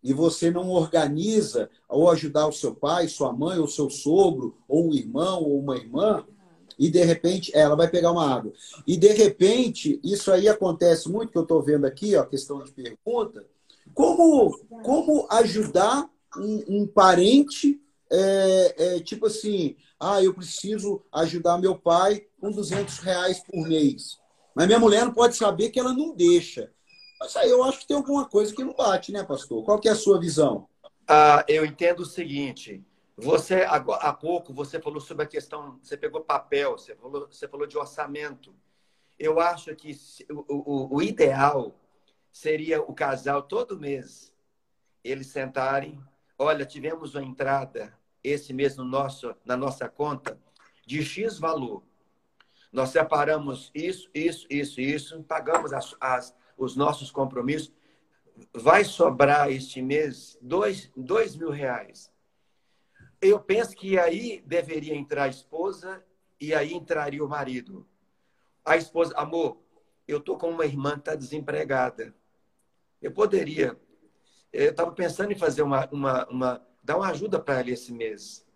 e 0.00 0.14
você 0.14 0.48
não 0.48 0.70
organiza 0.70 1.68
ou 1.88 2.08
ajudar 2.08 2.46
o 2.46 2.52
seu 2.52 2.72
pai, 2.72 3.08
sua 3.08 3.32
mãe, 3.32 3.58
ou 3.58 3.66
seu 3.66 3.90
sogro, 3.90 4.56
ou 4.68 4.88
um 4.88 4.94
irmão, 4.94 5.42
ou 5.42 5.58
uma 5.58 5.76
irmã, 5.76 6.24
e 6.78 6.88
de 6.88 7.02
repente 7.04 7.50
ela 7.54 7.74
vai 7.74 7.88
pegar 7.88 8.12
uma 8.12 8.32
água. 8.32 8.52
E 8.86 8.96
de 8.96 9.08
repente, 9.08 10.00
isso 10.04 10.30
aí 10.30 10.48
acontece 10.48 11.08
muito, 11.08 11.32
que 11.32 11.38
eu 11.38 11.42
estou 11.42 11.62
vendo 11.62 11.86
aqui, 11.86 12.14
ó, 12.16 12.24
questão 12.24 12.62
de 12.62 12.70
pergunta. 12.70 13.44
Como, 13.92 14.56
como 14.84 15.26
ajudar 15.30 16.08
um, 16.36 16.64
um 16.80 16.86
parente, 16.86 17.80
é, 18.10 18.74
é, 18.78 19.00
tipo 19.00 19.26
assim, 19.26 19.76
ah, 19.98 20.22
eu 20.22 20.32
preciso 20.32 21.02
ajudar 21.12 21.58
meu 21.58 21.76
pai 21.76 22.24
com 22.40 22.50
200 22.50 22.98
reais 22.98 23.40
por 23.40 23.66
mês. 23.66 24.18
Mas 24.54 24.66
minha 24.66 24.78
mulher 24.78 25.04
não 25.04 25.12
pode 25.12 25.36
saber 25.36 25.70
que 25.70 25.80
ela 25.80 25.92
não 25.92 26.14
deixa. 26.14 26.70
Mas 27.20 27.34
aí 27.36 27.50
eu 27.50 27.64
acho 27.64 27.80
que 27.80 27.86
tem 27.86 27.96
alguma 27.96 28.28
coisa 28.28 28.54
que 28.54 28.62
não 28.62 28.74
bate, 28.74 29.10
né, 29.10 29.24
pastor? 29.24 29.64
Qual 29.64 29.80
que 29.80 29.88
é 29.88 29.92
a 29.92 29.96
sua 29.96 30.20
visão? 30.20 30.68
Ah, 31.06 31.44
eu 31.48 31.64
entendo 31.64 32.00
o 32.00 32.06
seguinte. 32.06 32.84
Você, 33.20 33.62
há 33.64 34.12
pouco, 34.12 34.54
você 34.54 34.80
falou 34.80 35.00
sobre 35.00 35.24
a 35.24 35.28
questão, 35.28 35.80
você 35.82 35.96
pegou 35.96 36.20
papel, 36.20 36.78
você 36.78 36.94
falou, 36.94 37.26
você 37.26 37.48
falou 37.48 37.66
de 37.66 37.76
orçamento. 37.76 38.54
Eu 39.18 39.40
acho 39.40 39.74
que 39.74 39.90
o, 40.30 40.44
o, 40.46 40.96
o 40.96 41.02
ideal 41.02 41.74
seria 42.32 42.80
o 42.80 42.94
casal 42.94 43.42
todo 43.42 43.78
mês 43.78 44.32
eles 45.02 45.26
sentarem, 45.26 46.00
olha, 46.38 46.64
tivemos 46.64 47.16
uma 47.16 47.24
entrada 47.24 47.92
esse 48.22 48.52
mês 48.52 48.76
no 48.76 48.84
nosso, 48.84 49.34
na 49.44 49.56
nossa 49.56 49.88
conta 49.88 50.38
de 50.86 51.02
X 51.02 51.40
valor. 51.40 51.82
Nós 52.70 52.90
separamos 52.90 53.72
isso, 53.74 54.08
isso, 54.14 54.46
isso, 54.48 54.80
isso, 54.80 55.24
pagamos 55.24 55.72
as, 55.72 55.96
as, 56.00 56.36
os 56.56 56.76
nossos 56.76 57.10
compromissos. 57.10 57.72
Vai 58.54 58.84
sobrar 58.84 59.50
este 59.50 59.82
mês 59.82 60.38
dois, 60.40 60.88
dois 60.96 61.34
mil 61.34 61.50
reais. 61.50 62.12
Eu 63.20 63.40
penso 63.40 63.74
que 63.74 63.98
aí 63.98 64.42
deveria 64.46 64.94
entrar 64.94 65.24
a 65.24 65.28
esposa 65.28 66.04
e 66.40 66.54
aí 66.54 66.72
entraria 66.72 67.24
o 67.24 67.28
marido. 67.28 67.86
A 68.64 68.76
esposa, 68.76 69.14
amor, 69.16 69.58
eu 70.06 70.20
tô 70.20 70.36
com 70.36 70.50
uma 70.50 70.64
irmã 70.64 70.92
que 70.92 71.00
está 71.00 71.14
desempregada. 71.14 72.14
Eu 73.02 73.12
poderia. 73.12 73.78
Eu 74.52 74.70
estava 74.70 74.92
pensando 74.92 75.32
em 75.32 75.38
fazer 75.38 75.62
uma, 75.62 75.88
uma, 75.90 76.26
uma 76.28 76.66
dar 76.82 76.96
uma 76.96 77.08
ajuda 77.08 77.38
para 77.40 77.60
ela 77.60 77.70
esse 77.70 77.92
mês. 77.92 78.46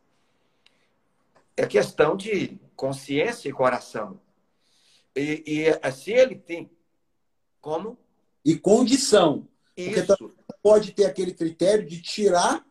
É 1.57 1.67
questão 1.67 2.17
de 2.17 2.59
consciência 2.75 3.49
e 3.49 3.53
coração. 3.53 4.21
E, 5.15 5.43
e 5.47 5.93
se 5.93 6.13
ele 6.13 6.37
tem 6.37 6.71
Como? 7.61 7.97
E 8.45 8.57
condição. 8.57 9.49
Isso. 9.77 10.17
Porque 10.17 10.33
pode 10.63 10.93
ter 10.93 11.07
aquele 11.07 11.33
critério 11.33 11.87
de 11.87 12.03
tirar, 12.03 12.67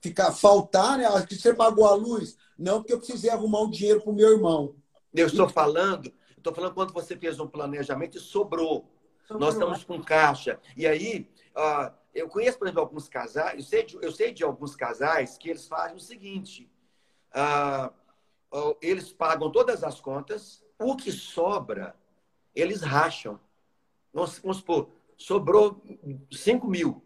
ficar, 0.00 0.32
faltar, 0.32 0.98
né? 0.98 1.06
Acho 1.06 1.26
que 1.26 1.34
você 1.34 1.54
pagou 1.54 1.86
a 1.86 1.94
luz. 1.94 2.36
Não, 2.58 2.80
porque 2.80 2.92
eu 2.92 2.98
precisei 2.98 3.30
arrumar 3.30 3.62
um 3.62 3.70
dinheiro 3.70 4.00
para 4.00 4.10
o 4.10 4.14
meu 4.14 4.30
irmão. 4.30 4.74
Eu 5.14 5.26
estou 5.26 5.48
falando, 5.48 6.12
estou 6.36 6.54
falando 6.54 6.74
quando 6.74 6.92
você 6.92 7.16
fez 7.16 7.38
um 7.40 7.46
planejamento 7.46 8.18
e 8.18 8.20
sobrou. 8.20 8.88
sobrou. 9.26 9.40
Nós 9.40 9.54
estamos 9.54 9.84
com 9.84 10.02
caixa. 10.02 10.60
E 10.76 10.86
aí, 10.86 11.28
uh, 11.56 11.92
eu 12.14 12.28
conheço, 12.28 12.58
por 12.58 12.66
exemplo, 12.66 12.82
alguns 12.82 13.08
casais, 13.08 13.54
eu 13.54 13.62
sei, 13.62 13.84
de, 13.84 13.98
eu 14.00 14.12
sei 14.12 14.32
de 14.32 14.44
alguns 14.44 14.74
casais 14.74 15.38
que 15.38 15.50
eles 15.50 15.66
fazem 15.66 15.96
o 15.96 16.00
seguinte: 16.00 16.70
uh, 17.34 17.92
uh, 18.56 18.76
eles 18.82 19.12
pagam 19.12 19.50
todas 19.50 19.84
as 19.84 20.00
contas, 20.00 20.64
o 20.78 20.96
que 20.96 21.12
sobra, 21.12 21.94
eles 22.54 22.82
racham. 22.82 23.38
Vamos, 24.12 24.38
vamos 24.38 24.56
supor, 24.58 24.90
sobrou 25.16 25.82
5 26.32 26.66
mil, 26.66 27.02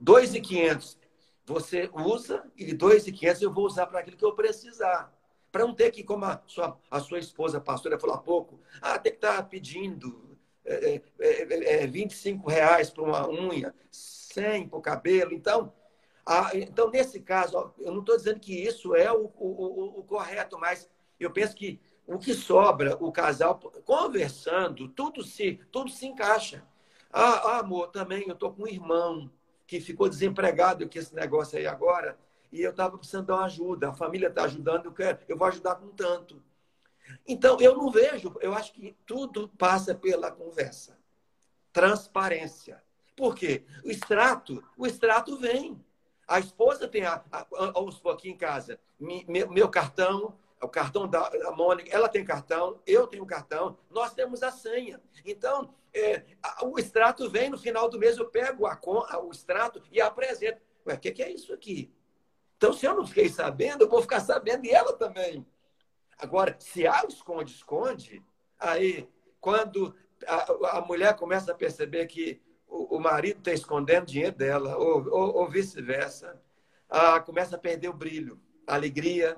2,500 0.00 0.98
você 1.44 1.90
usa 1.92 2.44
e 2.56 2.72
2,500 2.72 3.42
eu 3.42 3.52
vou 3.52 3.66
usar 3.66 3.86
para 3.86 4.00
aquilo 4.00 4.16
que 4.16 4.24
eu 4.24 4.34
precisar. 4.34 5.12
Para 5.52 5.66
não 5.66 5.74
ter 5.74 5.90
que, 5.90 6.02
como 6.02 6.24
a 6.24 6.42
sua, 6.46 6.80
a 6.90 7.00
sua 7.00 7.18
esposa, 7.18 7.58
a 7.58 7.60
pastora, 7.60 7.98
falou 7.98 8.16
há 8.16 8.18
pouco, 8.18 8.60
ah, 8.80 8.98
tem 8.98 9.12
que 9.12 9.18
estar 9.18 9.36
tá 9.36 9.42
pedindo 9.42 10.36
é, 10.64 11.00
é, 11.20 11.82
é, 11.82 11.86
25 11.86 12.50
é, 12.50 12.54
reais 12.54 12.90
para 12.90 13.04
uma 13.04 13.28
unha, 13.28 13.74
100 13.90 14.68
para 14.68 14.78
o 14.78 14.82
cabelo. 14.82 15.32
Então, 15.32 15.72
então, 16.54 16.90
nesse 16.90 17.20
caso, 17.20 17.72
eu 17.78 17.92
não 17.92 18.00
estou 18.00 18.16
dizendo 18.16 18.40
que 18.40 18.54
isso 18.54 18.94
é 18.94 19.12
o, 19.12 19.30
o, 19.36 19.46
o, 19.46 20.00
o 20.00 20.04
correto, 20.04 20.58
mas 20.58 20.88
eu 21.20 21.30
penso 21.30 21.54
que 21.54 21.78
o 22.06 22.18
que 22.18 22.34
sobra, 22.34 22.96
o 22.96 23.12
casal 23.12 23.58
conversando, 23.84 24.88
tudo 24.88 25.22
se, 25.22 25.60
tudo 25.70 25.90
se 25.90 26.06
encaixa. 26.06 26.64
Ah, 27.12 27.56
ah 27.56 27.58
amor, 27.58 27.88
também 27.88 28.24
eu 28.26 28.34
estou 28.34 28.52
com 28.52 28.64
um 28.64 28.68
irmão 28.68 29.30
que 29.66 29.80
ficou 29.80 30.08
desempregado 30.08 30.88
com 30.88 30.98
esse 30.98 31.14
negócio 31.14 31.58
aí 31.58 31.66
agora, 31.66 32.18
e 32.52 32.62
eu 32.62 32.70
estava 32.70 32.96
precisando 32.96 33.26
dar 33.26 33.36
uma 33.36 33.46
ajuda. 33.46 33.88
A 33.88 33.94
família 33.94 34.28
está 34.28 34.44
ajudando, 34.44 34.86
eu, 34.86 34.92
quero, 34.92 35.18
eu 35.28 35.36
vou 35.36 35.48
ajudar 35.48 35.74
com 35.76 35.88
tanto. 35.88 36.42
Então, 37.26 37.60
eu 37.60 37.76
não 37.76 37.90
vejo, 37.90 38.34
eu 38.40 38.54
acho 38.54 38.72
que 38.72 38.96
tudo 39.04 39.48
passa 39.58 39.94
pela 39.94 40.30
conversa. 40.30 40.98
Transparência. 41.72 42.82
Por 43.16 43.34
quê? 43.34 43.64
O 43.84 43.90
extrato, 43.90 44.62
o 44.76 44.86
extrato 44.86 45.36
vem. 45.36 45.82
A 46.26 46.38
esposa 46.38 46.88
tem 46.88 47.04
a, 47.04 47.22
a, 47.30 47.40
a, 47.40 48.12
aqui 48.12 48.30
em 48.30 48.36
casa, 48.36 48.80
meu, 48.98 49.50
meu 49.50 49.68
cartão, 49.68 50.34
o 50.64 50.68
cartão 50.68 51.06
da, 51.06 51.30
Mônica, 51.56 51.94
ela 51.94 52.08
tem 52.08 52.24
cartão, 52.24 52.80
eu 52.86 53.06
tenho 53.06 53.26
cartão, 53.26 53.78
nós 53.90 54.14
temos 54.14 54.42
a 54.42 54.50
senha. 54.50 55.00
Então, 55.24 55.74
é, 55.92 56.24
o 56.62 56.78
extrato 56.78 57.28
vem 57.30 57.50
no 57.50 57.58
final 57.58 57.88
do 57.88 57.98
mês, 57.98 58.18
eu 58.18 58.28
pego 58.28 58.66
a, 58.66 58.78
o 59.22 59.30
extrato 59.30 59.82
e 59.90 60.00
apresento. 60.00 60.60
Ué, 60.86 60.94
o 60.94 60.98
que, 60.98 61.12
que 61.12 61.22
é 61.22 61.30
isso 61.30 61.52
aqui? 61.52 61.94
Então, 62.56 62.72
se 62.72 62.86
eu 62.86 62.94
não 62.94 63.06
fiquei 63.06 63.28
sabendo, 63.28 63.84
eu 63.84 63.88
vou 63.88 64.02
ficar 64.02 64.20
sabendo 64.20 64.64
e 64.64 64.70
ela 64.70 64.92
também. 64.94 65.46
Agora, 66.18 66.56
se 66.58 66.86
há 66.86 67.04
o 67.04 67.08
esconde-esconde, 67.08 68.24
aí, 68.58 69.08
quando 69.40 69.94
a, 70.26 70.78
a, 70.78 70.80
mulher 70.80 71.14
começa 71.16 71.52
a 71.52 71.54
perceber 71.54 72.06
que 72.06 72.40
o, 72.66 72.96
o 72.96 73.00
marido 73.00 73.38
está 73.38 73.52
escondendo 73.52 74.06
dinheiro 74.06 74.36
dela, 74.36 74.76
ou, 74.76 75.06
ou, 75.10 75.36
ou 75.36 75.48
vice-versa, 75.48 76.40
começa 77.24 77.56
a 77.56 77.58
perder 77.58 77.88
o 77.88 77.92
brilho, 77.92 78.40
a 78.66 78.74
alegria, 78.74 79.36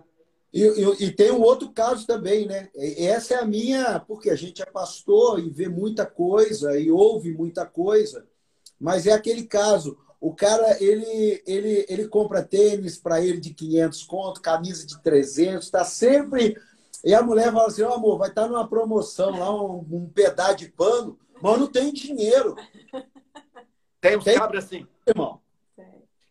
e, 0.53 0.63
e, 0.63 1.05
e, 1.07 1.11
tem 1.11 1.31
um 1.31 1.43
outro 1.43 1.71
caso 1.71 2.07
também, 2.07 2.47
né? 2.47 2.69
Essa 2.75 3.35
é 3.35 3.39
a 3.39 3.45
minha, 3.45 4.01
porque 4.01 4.31
a 4.31 4.37
gente 4.37 4.63
é 4.63 4.67
pastor 4.67 5.39
e 5.39 5.51
vê 5.51 5.69
muita 5.69 6.07
coisa 6.07 6.79
e 6.79 6.91
ouve 6.91 7.33
muita 7.33 7.67
coisa, 7.67 8.27
mas 8.81 9.07
é 9.07 9.13
aquele 9.13 9.45
caso. 9.45 9.99
O 10.21 10.35
cara, 10.35 10.83
ele, 10.83 11.43
ele, 11.47 11.87
ele 11.89 12.09
compra 12.09 12.43
tênis 12.43 12.97
para 12.97 13.21
ele 13.21 13.39
de 13.39 13.53
500 13.53 14.05
conto, 14.05 14.41
camisa 14.41 14.87
de 14.87 15.01
300, 15.03 15.65
está 15.65 15.85
sempre... 15.85 16.57
E 17.05 17.15
a 17.15 17.23
mulher 17.23 17.53
fala 17.53 17.67
assim, 17.67 17.83
oh, 17.83 17.93
amor, 17.93 18.19
vai 18.19 18.31
estar 18.31 18.43
tá 18.43 18.49
numa 18.49 18.67
promoção 18.67 19.39
lá, 19.39 19.55
um, 19.55 19.87
um 19.93 20.09
pedaço 20.09 20.57
de 20.57 20.69
pano, 20.71 21.17
mas 21.41 21.61
não 21.61 21.69
tem 21.69 21.93
dinheiro. 21.93 22.57
Tem 24.01 24.17
uns 24.17 24.25
tem... 24.25 24.37
cabras 24.37 24.65
assim. 24.65 24.87
Irmão. 25.07 25.41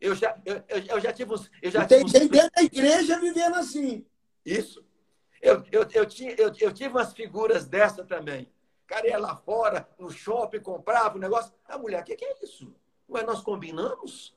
Eu 0.06 0.14
já, 0.14 0.38
eu, 0.46 0.62
eu 0.88 1.00
já 1.00 1.12
tive 1.12 1.34
uns... 1.34 1.50
Eu 1.60 1.72
já 1.72 1.86
tem, 1.86 2.06
tive 2.06 2.26
uns... 2.26 2.30
dentro 2.30 2.52
da 2.56 2.62
igreja 2.62 3.20
vivendo 3.20 3.56
assim. 3.56 4.06
Isso. 4.46 4.86
Eu, 5.42 5.64
eu, 5.72 5.88
eu, 5.94 6.06
tinha, 6.06 6.32
eu, 6.38 6.54
eu 6.60 6.72
tive 6.72 6.90
umas 6.90 7.12
figuras 7.12 7.66
dessa 7.66 8.06
também. 8.06 8.52
Cara 8.86 9.08
ia 9.08 9.18
lá 9.18 9.36
fora, 9.36 9.90
no 9.98 10.12
shopping, 10.12 10.60
comprava 10.60 11.16
o 11.16 11.18
um 11.18 11.22
negócio. 11.22 11.52
A 11.68 11.76
mulher, 11.78 12.02
o 12.02 12.06
que, 12.06 12.16
que 12.16 12.24
é 12.24 12.36
isso? 12.44 12.72
Ué, 13.10 13.24
nós 13.24 13.42
combinamos? 13.42 14.36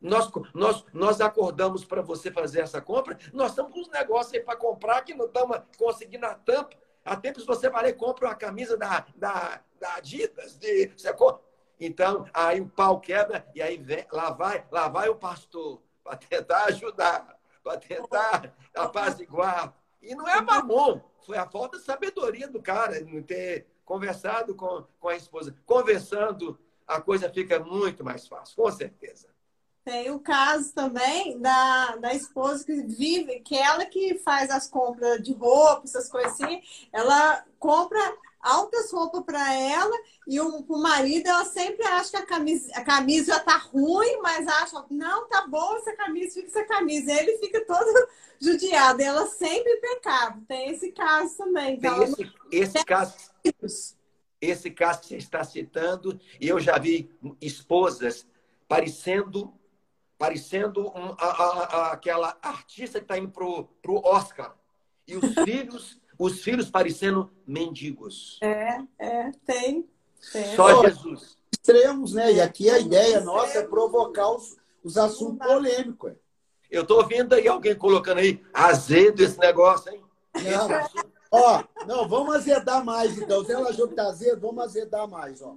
Nós, 0.00 0.30
nós, 0.54 0.84
nós 0.92 1.20
acordamos 1.20 1.84
para 1.84 2.02
você 2.02 2.30
fazer 2.30 2.60
essa 2.60 2.80
compra. 2.80 3.18
Nós 3.32 3.50
estamos 3.50 3.72
com 3.72 3.80
uns 3.80 3.90
negócios 3.90 4.32
aí 4.32 4.40
para 4.40 4.56
comprar 4.56 5.02
que 5.02 5.12
não 5.12 5.26
estamos 5.26 5.60
conseguindo 5.76 6.24
a 6.24 6.34
tampa. 6.34 6.76
Há 7.04 7.16
tempos 7.16 7.44
você 7.44 7.68
vai 7.68 7.82
lá 7.82 7.88
e 7.88 7.94
compra 7.94 8.28
uma 8.28 8.34
camisa 8.36 8.76
da, 8.76 9.04
da, 9.16 9.60
da 9.80 9.94
Adidas. 9.96 10.56
De, 10.56 10.92
você 10.96 11.12
compra. 11.12 11.42
Então, 11.80 12.26
aí 12.34 12.60
o 12.60 12.68
pau 12.68 13.00
quebra 13.00 13.46
e 13.54 13.62
aí 13.62 13.78
vem, 13.78 14.06
lá 14.12 14.30
vai, 14.30 14.64
lá 14.70 14.86
vai 14.88 15.08
o 15.08 15.16
pastor 15.16 15.80
para 16.04 16.16
tentar 16.16 16.64
ajudar 16.66 17.40
para 17.62 17.78
tentar 17.78 18.54
apaziguar. 18.74 19.74
E 20.02 20.14
não 20.14 20.26
é 20.26 20.40
mamon, 20.40 21.00
foi 21.26 21.36
a 21.36 21.48
falta 21.48 21.78
de 21.78 21.84
sabedoria 21.84 22.48
do 22.48 22.60
cara, 22.60 23.00
não 23.00 23.22
ter 23.22 23.66
conversado 23.84 24.54
com, 24.54 24.84
com 24.98 25.08
a 25.08 25.16
esposa. 25.16 25.54
Conversando, 25.66 26.58
a 26.86 27.00
coisa 27.00 27.28
fica 27.30 27.58
muito 27.58 28.02
mais 28.02 28.26
fácil, 28.26 28.56
com 28.56 28.70
certeza. 28.70 29.28
Tem 29.84 30.10
o 30.10 30.20
caso 30.20 30.74
também 30.74 31.38
da, 31.38 31.96
da 31.96 32.14
esposa 32.14 32.64
que 32.64 32.82
vive, 32.82 33.40
que 33.40 33.56
é 33.56 33.62
ela 33.62 33.86
que 33.86 34.18
faz 34.18 34.50
as 34.50 34.68
compras 34.68 35.22
de 35.22 35.32
roupa, 35.32 35.82
essas 35.84 36.08
coisas 36.08 36.32
assim, 36.32 36.62
ela 36.92 37.44
compra 37.58 38.00
altas 38.40 38.90
roupas 38.90 39.22
para 39.24 39.54
ela 39.54 39.96
e 40.26 40.40
o, 40.40 40.64
o, 40.68 40.78
marido 40.78 41.28
ela 41.28 41.44
sempre 41.44 41.84
acha 41.84 42.10
que 42.10 42.16
a 42.16 42.26
camisa, 42.26 42.72
a 42.74 42.84
camisa 42.84 43.34
já 43.34 43.40
tá 43.40 43.56
ruim, 43.56 44.20
mas 44.22 44.46
acha, 44.46 44.84
não, 44.90 45.28
tá 45.28 45.46
boa 45.46 45.78
essa 45.78 45.94
camisa, 45.94 46.34
fica 46.34 46.48
essa 46.48 46.64
camisa. 46.64 47.12
E 47.12 47.18
ele 47.18 47.38
fica 47.38 47.64
todo 47.64 48.08
judiado. 48.40 49.00
E 49.00 49.04
ela 49.04 49.26
sempre 49.26 49.72
impecável. 49.72 50.42
Tem 50.46 50.70
esse 50.70 50.92
caso 50.92 51.36
também. 51.36 51.78
Tem 51.78 52.02
esse, 52.02 52.24
não... 52.24 52.32
esse 52.50 52.84
caso. 52.84 53.14
Esse 54.40 54.70
caso 54.70 55.00
que 55.02 55.08
você 55.08 55.16
está 55.16 55.44
citando, 55.44 56.18
e 56.40 56.48
eu 56.48 56.58
já 56.58 56.78
vi 56.78 57.10
esposas 57.40 58.26
parecendo 58.66 59.52
parecendo 60.16 60.88
um, 60.88 61.14
a, 61.18 61.24
a, 61.24 61.64
a, 61.64 61.92
aquela 61.92 62.36
artista 62.42 62.98
que 62.98 63.04
está 63.04 63.16
indo 63.16 63.30
pro, 63.30 63.64
pro 63.80 64.02
Oscar. 64.04 64.54
E 65.06 65.16
os 65.16 65.32
filhos 65.44 65.99
os 66.20 66.42
filhos 66.42 66.70
parecendo 66.70 67.30
mendigos. 67.46 68.38
É, 68.42 68.78
é, 68.98 69.32
tem. 69.46 69.88
tem. 70.30 70.54
Só 70.54 70.84
Jesus. 70.84 71.38
Extremos, 71.50 72.12
né? 72.12 72.34
E 72.34 72.40
aqui 72.42 72.68
a 72.68 72.78
ideia 72.78 73.22
nossa 73.22 73.58
é 73.58 73.66
provocar 73.66 74.30
os, 74.30 74.54
os 74.84 74.98
assuntos 74.98 75.46
polêmicos. 75.46 76.12
Eu 76.70 76.82
estou 76.82 77.04
vendo 77.06 77.32
aí 77.32 77.48
alguém 77.48 77.74
colocando 77.74 78.18
aí 78.18 78.40
azedo 78.52 79.22
esse 79.22 79.38
negócio, 79.38 79.90
hein? 79.90 80.04
Não, 80.34 81.08
ó, 81.30 81.64
não, 81.86 82.06
vamos 82.06 82.36
azedar 82.36 82.84
mais, 82.84 83.16
então. 83.16 83.42
Se 83.42 83.52
ela 83.52 83.70
achou 83.70 83.88
que 83.88 83.94
tá 83.94 84.06
azedo, 84.06 84.42
vamos 84.42 84.62
azedar 84.62 85.08
mais, 85.08 85.40
ó. 85.40 85.56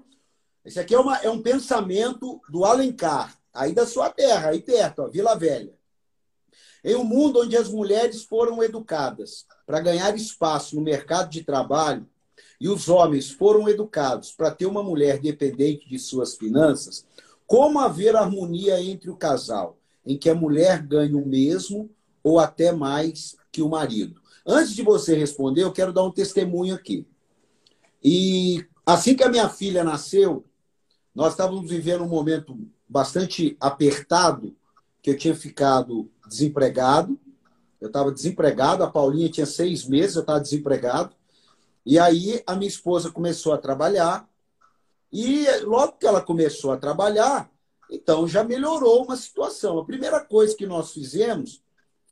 Esse 0.63 0.79
aqui 0.79 0.95
é, 0.95 0.99
uma, 0.99 1.17
é 1.17 1.29
um 1.29 1.41
pensamento 1.41 2.41
do 2.49 2.63
Alencar, 2.63 3.37
aí 3.53 3.73
da 3.73 3.85
sua 3.85 4.09
terra, 4.09 4.51
aí 4.51 4.61
perto, 4.61 5.03
ó, 5.03 5.09
Vila 5.09 5.35
Velha. 5.35 5.73
Em 6.83 6.95
um 6.95 7.03
mundo 7.03 7.39
onde 7.39 7.55
as 7.55 7.69
mulheres 7.69 8.23
foram 8.23 8.61
educadas 8.61 9.45
para 9.65 9.79
ganhar 9.79 10.15
espaço 10.15 10.75
no 10.75 10.81
mercado 10.81 11.29
de 11.29 11.43
trabalho 11.43 12.05
e 12.59 12.67
os 12.67 12.89
homens 12.89 13.29
foram 13.29 13.69
educados 13.69 14.31
para 14.31 14.51
ter 14.51 14.65
uma 14.65 14.83
mulher 14.83 15.19
dependente 15.19 15.87
de 15.87 15.97
suas 15.97 16.35
finanças, 16.35 17.05
como 17.45 17.79
haver 17.79 18.15
harmonia 18.15 18.81
entre 18.81 19.09
o 19.09 19.15
casal, 19.15 19.77
em 20.05 20.17
que 20.17 20.29
a 20.29 20.35
mulher 20.35 20.81
ganha 20.81 21.15
o 21.15 21.25
mesmo 21.25 21.89
ou 22.23 22.39
até 22.39 22.71
mais 22.71 23.35
que 23.51 23.61
o 23.61 23.69
marido? 23.69 24.21
Antes 24.45 24.75
de 24.75 24.81
você 24.81 25.15
responder, 25.15 25.63
eu 25.63 25.71
quero 25.71 25.93
dar 25.93 26.03
um 26.03 26.11
testemunho 26.11 26.75
aqui. 26.75 27.07
E 28.03 28.65
assim 28.85 29.15
que 29.15 29.23
a 29.23 29.29
minha 29.29 29.47
filha 29.47 29.83
nasceu, 29.83 30.43
nós 31.15 31.33
estávamos 31.33 31.69
vivendo 31.69 32.03
um 32.03 32.09
momento 32.09 32.57
bastante 32.87 33.55
apertado, 33.59 34.55
que 35.01 35.09
eu 35.09 35.17
tinha 35.17 35.35
ficado 35.35 36.09
desempregado. 36.33 37.19
Eu 37.79 37.87
estava 37.87 38.11
desempregado, 38.11 38.83
a 38.83 38.89
Paulinha 38.89 39.29
tinha 39.29 39.45
seis 39.45 39.85
meses, 39.85 40.15
eu 40.15 40.21
estava 40.21 40.39
desempregado. 40.39 41.15
E 41.85 41.99
aí 41.99 42.41
a 42.47 42.55
minha 42.55 42.67
esposa 42.67 43.11
começou 43.11 43.53
a 43.53 43.57
trabalhar. 43.57 44.27
E 45.11 45.45
logo 45.61 45.93
que 45.93 46.07
ela 46.07 46.21
começou 46.21 46.71
a 46.71 46.77
trabalhar, 46.77 47.49
então 47.91 48.27
já 48.27 48.43
melhorou 48.43 49.03
uma 49.03 49.15
situação. 49.15 49.77
A 49.77 49.85
primeira 49.85 50.19
coisa 50.19 50.55
que 50.55 50.65
nós 50.65 50.91
fizemos 50.91 51.61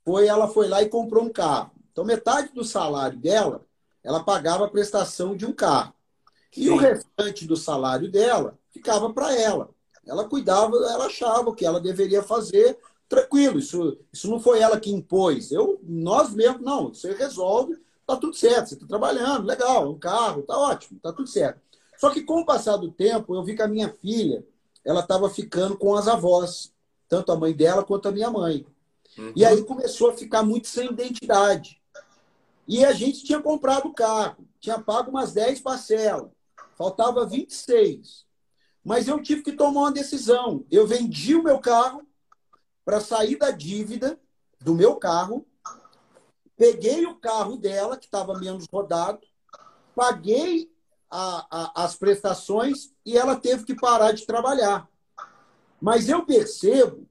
foi 0.06 0.28
ela 0.28 0.48
foi 0.48 0.68
lá 0.68 0.82
e 0.84 0.90
comprou 0.90 1.24
um 1.24 1.32
carro. 1.32 1.72
Então 1.92 2.06
metade 2.06 2.54
do 2.54 2.64
salário 2.64 3.18
dela, 3.18 3.66
ela 4.04 4.24
pagava 4.24 4.66
a 4.66 4.70
prestação 4.70 5.36
de 5.36 5.46
um 5.46 5.54
carro. 5.54 5.94
E 6.56 6.70
o 6.70 6.76
restante 6.76 7.48
do 7.48 7.56
salário 7.56 8.12
dela 8.12 8.60
ficava 8.72 9.12
para 9.14 9.34
ela. 9.34 9.70
Ela 10.06 10.28
cuidava, 10.28 10.76
ela 10.76 11.06
achava 11.06 11.50
o 11.50 11.56
que 11.56 11.66
ela 11.66 11.80
deveria 11.80 12.22
fazer, 12.22 12.78
tranquilo. 13.12 13.60
Isso, 13.60 13.98
isso 14.12 14.30
não 14.30 14.40
foi 14.40 14.62
ela 14.62 14.80
que 14.80 14.90
impôs. 14.90 15.52
Eu, 15.52 15.80
nós 15.84 16.34
mesmos, 16.34 16.62
não, 16.62 16.94
você 16.94 17.14
resolve, 17.14 17.78
tá 18.08 18.16
tudo 18.16 18.34
certo, 18.34 18.70
você 18.70 18.76
está 18.76 18.88
trabalhando, 18.88 19.46
legal, 19.46 19.92
um 19.92 20.00
carro, 20.00 20.44
tá 20.44 20.58
ótimo, 20.58 20.98
tá 21.02 21.12
tudo 21.12 21.28
certo. 21.28 21.60
Só 21.98 22.10
que 22.10 22.24
com 22.24 22.40
o 22.40 22.46
passar 22.46 22.78
do 22.78 22.90
tempo, 22.90 23.36
eu 23.36 23.44
vi 23.44 23.54
que 23.54 23.62
a 23.62 23.68
minha 23.68 23.90
filha, 23.90 24.46
ela 24.84 25.02
estava 25.02 25.30
ficando 25.30 25.78
com 25.78 25.94
as 25.94 26.08
avós, 26.08 26.74
tanto 27.10 27.34
a 27.34 27.36
mãe 27.36 27.54
dela 27.54 27.84
quanto 27.84 28.08
a 28.08 28.12
minha 28.12 28.32
mãe. 28.32 28.66
Uhum. 29.18 29.34
E 29.36 29.44
aí 29.44 29.62
começou 29.66 30.10
a 30.10 30.14
ficar 30.14 30.42
muito 30.42 30.70
sem 30.70 30.90
identidade. 30.90 31.82
E 32.66 32.86
a 32.86 32.94
gente 32.94 33.26
tinha 33.26 33.42
comprado 33.42 33.90
o 33.90 33.94
carro, 33.94 34.48
tinha 34.60 34.80
pago 34.80 35.12
umas 35.12 35.34
10 35.34 35.60
parcelas, 35.60 36.32
faltava 36.78 37.26
26. 37.26 38.26
Mas 38.84 39.10
eu 39.10 39.22
tive 39.22 39.44
que 39.44 39.52
tomar 39.52 39.82
uma 39.82 39.92
decisão. 39.92 40.66
Eu 40.72 40.88
vendi 40.88 41.36
o 41.36 41.44
meu 41.44 41.60
carro 41.60 42.08
para 42.84 43.00
sair 43.00 43.38
da 43.38 43.52
dívida 43.52 44.20
do 44.60 44.74
meu 44.74 44.96
carro, 44.96 45.46
peguei 46.56 47.06
o 47.06 47.16
carro 47.16 47.58
dela, 47.58 47.98
que 47.98 48.06
estava 48.06 48.38
menos 48.40 48.66
rodado, 48.72 49.22
paguei 49.96 50.72
a, 51.10 51.48
a, 51.50 51.84
as 51.84 51.96
prestações 51.96 52.92
e 53.06 53.18
ela 53.18 53.36
teve 53.36 53.66
que 53.66 53.76
parar 53.76 54.12
de 54.12 54.26
trabalhar. 54.26 54.90
Mas 55.82 56.08
eu 56.08 56.26
percebo 56.26 57.08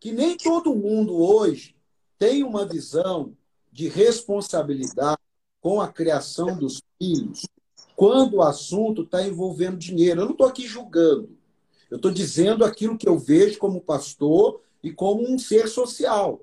que 0.00 0.12
nem 0.12 0.36
todo 0.36 0.74
mundo 0.74 1.14
hoje 1.14 1.76
tem 2.18 2.42
uma 2.42 2.66
visão 2.66 3.36
de 3.70 3.88
responsabilidade 3.88 5.20
com 5.60 5.80
a 5.80 5.88
criação 5.88 6.56
dos 6.56 6.82
filhos 6.98 7.46
quando 7.94 8.34
o 8.34 8.42
assunto 8.42 9.02
está 9.02 9.22
envolvendo 9.22 9.76
dinheiro. 9.76 10.20
Eu 10.20 10.24
não 10.26 10.32
estou 10.32 10.46
aqui 10.46 10.66
julgando. 10.66 11.36
Eu 11.90 11.96
estou 11.96 12.10
dizendo 12.10 12.64
aquilo 12.64 12.96
que 12.96 13.08
eu 13.08 13.18
vejo 13.18 13.58
como 13.58 13.80
pastor 13.80 14.60
e 14.82 14.92
como 14.92 15.22
um 15.28 15.38
ser 15.38 15.68
social. 15.68 16.40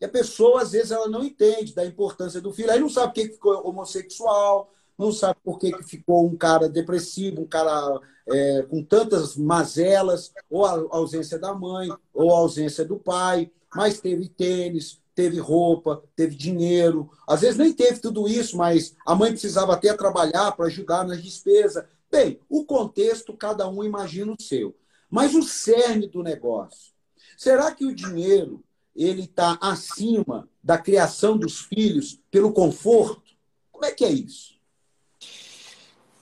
E 0.00 0.04
a 0.04 0.08
pessoa, 0.08 0.62
às 0.62 0.72
vezes, 0.72 0.90
ela 0.90 1.08
não 1.08 1.22
entende 1.22 1.74
da 1.74 1.86
importância 1.86 2.40
do 2.40 2.52
filho. 2.52 2.70
Aí 2.70 2.80
não 2.80 2.88
sabe 2.88 3.14
por 3.14 3.14
que 3.14 3.32
ficou 3.32 3.66
homossexual, 3.66 4.72
não 4.98 5.12
sabe 5.12 5.38
por 5.44 5.58
que 5.58 5.72
ficou 5.84 6.26
um 6.26 6.36
cara 6.36 6.68
depressivo, 6.68 7.42
um 7.42 7.46
cara 7.46 8.00
é, 8.28 8.62
com 8.62 8.82
tantas 8.82 9.36
mazelas, 9.36 10.32
ou 10.50 10.64
a 10.64 10.72
ausência 10.90 11.38
da 11.38 11.54
mãe, 11.54 11.88
ou 12.12 12.34
a 12.34 12.38
ausência 12.38 12.84
do 12.84 12.96
pai, 12.96 13.50
mas 13.74 14.00
teve 14.00 14.28
tênis, 14.28 15.00
teve 15.14 15.38
roupa, 15.38 16.02
teve 16.16 16.34
dinheiro. 16.34 17.10
Às 17.26 17.42
vezes 17.42 17.56
nem 17.56 17.72
teve 17.72 18.00
tudo 18.00 18.28
isso, 18.28 18.56
mas 18.56 18.94
a 19.06 19.14
mãe 19.14 19.30
precisava 19.30 19.74
até 19.74 19.92
trabalhar 19.94 20.52
para 20.52 20.66
ajudar 20.66 21.06
nas 21.06 21.22
despesas. 21.22 21.84
Bem, 22.10 22.38
o 22.48 22.64
contexto, 22.64 23.36
cada 23.36 23.68
um 23.68 23.82
imagina 23.82 24.32
o 24.32 24.42
seu. 24.42 24.76
Mas 25.10 25.34
o 25.34 25.42
cerne 25.42 26.06
do 26.06 26.22
negócio. 26.22 26.92
Será 27.36 27.74
que 27.74 27.84
o 27.84 27.94
dinheiro 27.94 28.64
ele 28.94 29.24
está 29.24 29.58
acima 29.60 30.48
da 30.62 30.78
criação 30.78 31.36
dos 31.36 31.60
filhos 31.60 32.20
pelo 32.30 32.52
conforto? 32.52 33.34
Como 33.70 33.84
é 33.84 33.92
que 33.92 34.04
é 34.04 34.10
isso? 34.10 34.60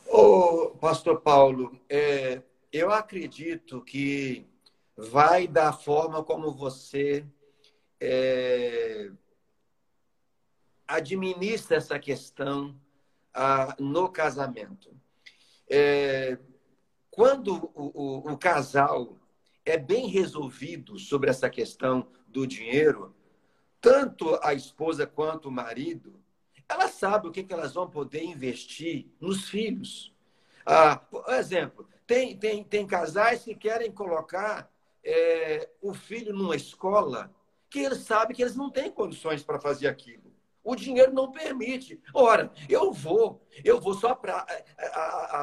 Ô, 0.07 0.71
Pastor 0.81 1.21
Paulo, 1.21 1.79
é, 1.89 2.43
eu 2.73 2.91
acredito 2.91 3.83
que 3.83 4.47
vai 4.97 5.47
da 5.47 5.73
forma 5.73 6.23
como 6.23 6.53
você 6.53 7.25
é, 8.01 9.11
administra 10.87 11.77
essa 11.77 11.99
questão 11.99 12.75
ah, 13.33 13.77
no 13.79 14.09
casamento. 14.09 14.91
É, 15.69 16.39
quando 17.11 17.71
o, 17.75 17.93
o, 17.95 18.33
o, 18.33 18.39
casal 18.39 19.17
é 19.71 19.79
bem 19.79 20.09
resolvido 20.09 20.99
sobre 20.99 21.31
essa 21.31 21.49
questão 21.49 22.09
do 22.27 22.47
dinheiro, 22.47 23.15
tanto 23.81 24.39
a 24.43 24.53
esposa 24.53 25.07
quanto 25.07 25.49
o 25.49 25.53
marido, 25.53 26.21
ela 26.69 26.89
sabe 26.89 27.29
o 27.29 27.31
que, 27.31 27.43
que 27.43 27.53
elas 27.53 27.75
vão 27.75 27.89
poder 27.89 28.23
investir 28.23 29.07
nos 29.21 29.49
filhos. 29.49 30.15
Ah, 30.65 30.97
por 30.97 31.25
exemplo, 31.31 31.89
tem, 32.07 32.37
tem, 32.37 32.63
tem 32.63 32.87
casais 32.87 33.43
que 33.43 33.55
querem 33.55 33.91
colocar 33.91 34.71
é, 35.03 35.69
o 35.81 35.95
filho 35.95 36.35
numa 36.35 36.57
escola 36.57 37.35
que 37.69 37.79
eles 37.79 37.99
sabem 37.99 38.37
que 38.37 38.43
eles 38.43 38.57
não 38.57 38.71
têm 38.71 38.91
condições 38.91 39.43
para 39.43 39.61
fazer 39.61 39.87
aquilo. 39.87 40.31
O 40.63 40.77
dinheiro 40.77 41.13
não 41.13 41.33
permite. 41.33 42.01
Ora, 42.13 42.53
eu 42.69 42.93
vou, 42.93 43.47
eu 43.65 43.81
vou 43.81 43.95
só 43.95 44.15
para 44.15 44.47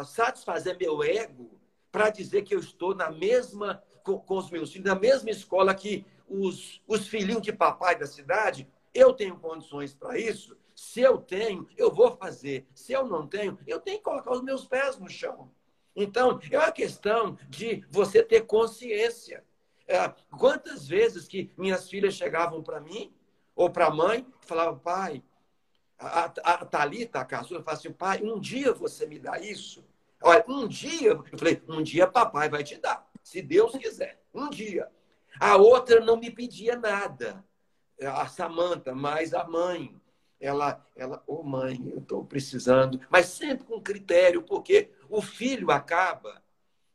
satisfazer 0.06 0.78
meu 0.78 1.04
ego 1.04 1.60
para 1.92 2.10
dizer 2.10 2.44
que 2.44 2.54
eu 2.54 2.60
estou 2.60 2.94
na 2.94 3.10
mesma, 3.10 3.82
com, 4.08 4.18
com, 4.20 4.38
os 4.38 4.50
meus 4.50 4.72
filhos, 4.72 4.88
na 4.88 4.96
mesma 4.96 5.30
escola 5.30 5.76
que 5.76 6.06
os, 6.30 6.82
os 6.88 7.08
filhinhos 7.08 7.42
de 7.42 7.52
papai 7.52 7.98
da 7.98 8.08
cidade. 8.08 8.68
Eu 8.94 9.14
tenho 9.14 9.38
condições 9.38 9.94
para 9.94 10.18
isso. 10.18 10.58
Se 10.74 11.02
eu 11.02 11.18
tenho, 11.18 11.68
eu 11.76 11.92
vou 11.92 12.16
fazer. 12.16 12.66
Se 12.74 12.94
eu 12.94 13.06
não 13.06 13.28
tenho, 13.28 13.60
eu 13.68 13.80
tenho 13.82 13.98
que 13.98 14.04
colocar 14.04 14.32
os 14.32 14.42
meus 14.42 14.66
pés 14.66 14.98
no 14.98 15.10
chão. 15.10 15.52
Então, 15.96 16.40
é 16.50 16.58
uma 16.58 16.72
questão 16.72 17.38
de 17.50 17.84
você 17.90 18.24
ter 18.24 18.42
consciência. 18.46 19.44
É, 19.88 20.08
quantas 20.38 20.88
vezes 20.88 21.28
que 21.28 21.52
minhas 21.58 21.90
filhas 21.90 22.14
chegavam 22.14 22.64
para 22.64 22.80
mim 22.80 23.14
ou 23.56 23.70
para 23.70 23.88
a 23.88 23.94
mãe 23.94 24.26
e 24.42 24.46
falavam, 24.46 24.80
pai, 24.80 25.24
a, 25.98 26.26
a, 26.26 26.54
a 26.54 26.66
Thalita, 26.66 27.20
a 27.20 27.26
caçula, 27.26 27.64
falava 27.64 27.80
assim, 27.80 27.92
pai, 27.92 28.22
um 28.22 28.40
dia 28.40 28.74
você 28.74 29.06
me 29.06 29.18
dá 29.18 29.40
isso? 29.40 29.84
Olha, 30.22 30.44
um 30.48 30.68
dia, 30.68 31.10
eu 31.10 31.38
falei, 31.38 31.62
um 31.68 31.82
dia 31.82 32.08
papai 32.08 32.50
vai 32.50 32.64
te 32.64 32.78
dar, 32.78 33.07
se 33.28 33.42
Deus 33.42 33.74
quiser, 33.74 34.24
um 34.34 34.50
dia. 34.50 34.90
A 35.38 35.58
outra 35.58 36.00
não 36.00 36.16
me 36.16 36.32
pedia 36.32 36.78
nada, 36.78 37.44
a 38.02 38.26
Samanta, 38.26 38.96
mas 38.96 39.34
a 39.34 39.44
mãe, 39.44 40.00
ela, 40.40 40.82
ela, 40.96 41.22
ô 41.28 41.42
oh, 41.42 41.44
mãe, 41.44 41.78
eu 41.92 42.00
estou 42.00 42.24
precisando, 42.24 43.02
mas 43.10 43.26
sempre 43.26 43.66
com 43.66 43.82
critério, 43.82 44.44
porque 44.44 44.94
o 45.10 45.22
filho 45.22 45.72
acaba, 45.72 46.42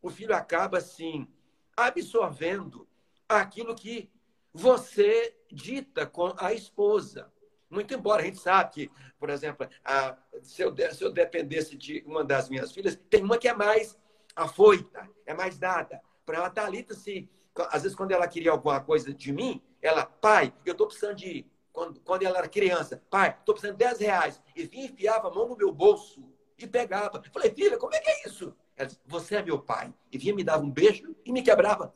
o 0.01 0.09
filho 0.09 0.35
acaba 0.35 0.79
assim, 0.79 1.29
absorvendo 1.77 2.89
aquilo 3.29 3.75
que 3.75 4.11
você 4.55 5.37
dita 5.51 6.07
com 6.07 6.35
a 6.39 6.55
esposa. 6.55 7.31
Muito 7.69 7.93
embora 7.93 8.23
a 8.23 8.25
gente 8.25 8.39
sabe 8.39 8.73
que, 8.73 8.91
por 9.19 9.29
exemplo, 9.29 9.69
a, 9.85 10.17
se, 10.41 10.63
eu, 10.63 10.75
se 10.95 11.05
eu 11.05 11.13
dependesse 11.13 11.77
de 11.77 12.03
uma 12.07 12.25
das 12.25 12.49
minhas 12.49 12.73
filhas, 12.73 12.99
tem 13.11 13.23
uma 13.23 13.37
que 13.37 13.49
é 13.49 13.55
mais 13.55 13.99
afoita, 14.35 15.07
é 15.27 15.35
mais 15.35 15.59
dada. 15.59 16.01
Para 16.25 16.39
ela, 16.39 16.51
Thalita, 16.51 16.95
se, 16.95 17.29
às 17.71 17.83
vezes, 17.83 17.97
quando 17.97 18.13
ela 18.13 18.27
queria 18.29 18.51
alguma 18.51 18.81
coisa 18.81 19.13
de 19.13 19.33
mim, 19.33 19.63
ela, 19.81 20.07
pai, 20.07 20.53
eu 20.65 20.73
estou 20.73 20.87
precisando 20.87 21.17
de. 21.17 21.47
Quando, 21.73 22.01
quando 22.01 22.23
ela 22.23 22.39
era 22.39 22.49
criança, 22.49 23.03
pai, 23.09 23.37
estou 23.39 23.55
precisando 23.55 23.79
de 23.79 23.85
10 23.85 23.99
reais. 23.99 24.43
E 24.55 24.65
vinha 24.65 24.85
enfiava 24.87 25.29
a 25.29 25.31
mão 25.31 25.49
no 25.49 25.57
meu 25.57 25.73
bolso 25.73 26.23
e 26.59 26.67
pegava. 26.67 27.23
Falei, 27.33 27.51
filha, 27.51 27.79
como 27.79 27.95
é 27.95 28.01
que 28.01 28.11
é 28.11 28.29
isso? 28.29 28.55
Ela 28.77 28.89
disse, 28.89 29.01
você 29.07 29.37
é 29.37 29.43
meu 29.43 29.59
pai. 29.59 29.93
E 30.11 30.19
vinha 30.19 30.35
me 30.35 30.45
dava 30.45 30.63
um 30.63 30.71
beijo 30.71 31.17
e 31.25 31.33
me 31.33 31.43
quebrava. 31.43 31.95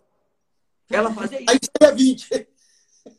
Ela 0.91 1.12
fazia 1.12 1.41
isso. 1.41 1.51
Aí 1.51 1.59
seria 1.62 1.95
20. 1.95 2.49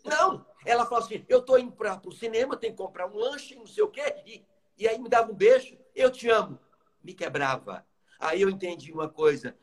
Não, 0.03 0.45
ela 0.65 0.85
falou 0.85 1.05
assim, 1.05 1.23
eu 1.29 1.41
tô 1.41 1.57
indo 1.57 1.71
para 1.71 2.01
o 2.05 2.11
cinema, 2.11 2.57
tenho 2.57 2.73
que 2.73 2.81
comprar 2.81 3.07
um 3.07 3.15
lanche, 3.15 3.55
não 3.55 3.67
sei 3.67 3.83
o 3.83 3.89
quê. 3.89 4.15
E, 4.25 4.45
e 4.77 4.87
aí 4.87 4.99
me 4.99 5.09
dava 5.09 5.31
um 5.31 5.35
beijo, 5.35 5.77
eu 5.95 6.11
te 6.11 6.29
amo. 6.29 6.59
Me 7.03 7.13
quebrava. 7.13 7.85
Aí 8.19 8.41
eu 8.41 8.49
entendi 8.49 8.91
uma 8.91 9.07
coisa, 9.07 9.55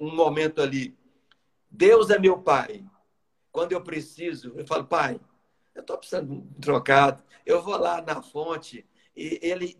um 0.00 0.14
momento 0.14 0.60
ali. 0.60 0.96
Deus 1.70 2.10
é 2.10 2.18
meu 2.18 2.38
pai. 2.38 2.84
Quando 3.50 3.72
eu 3.72 3.80
preciso, 3.82 4.52
eu 4.56 4.66
falo, 4.66 4.84
pai, 4.84 5.20
eu 5.74 5.80
estou 5.80 5.98
precisando 5.98 6.28
de 6.28 6.32
um 6.34 6.60
trocado. 6.60 7.22
Eu 7.44 7.62
vou 7.62 7.76
lá 7.76 8.00
na 8.00 8.22
fonte 8.22 8.86
e 9.16 9.38
ele 9.42 9.76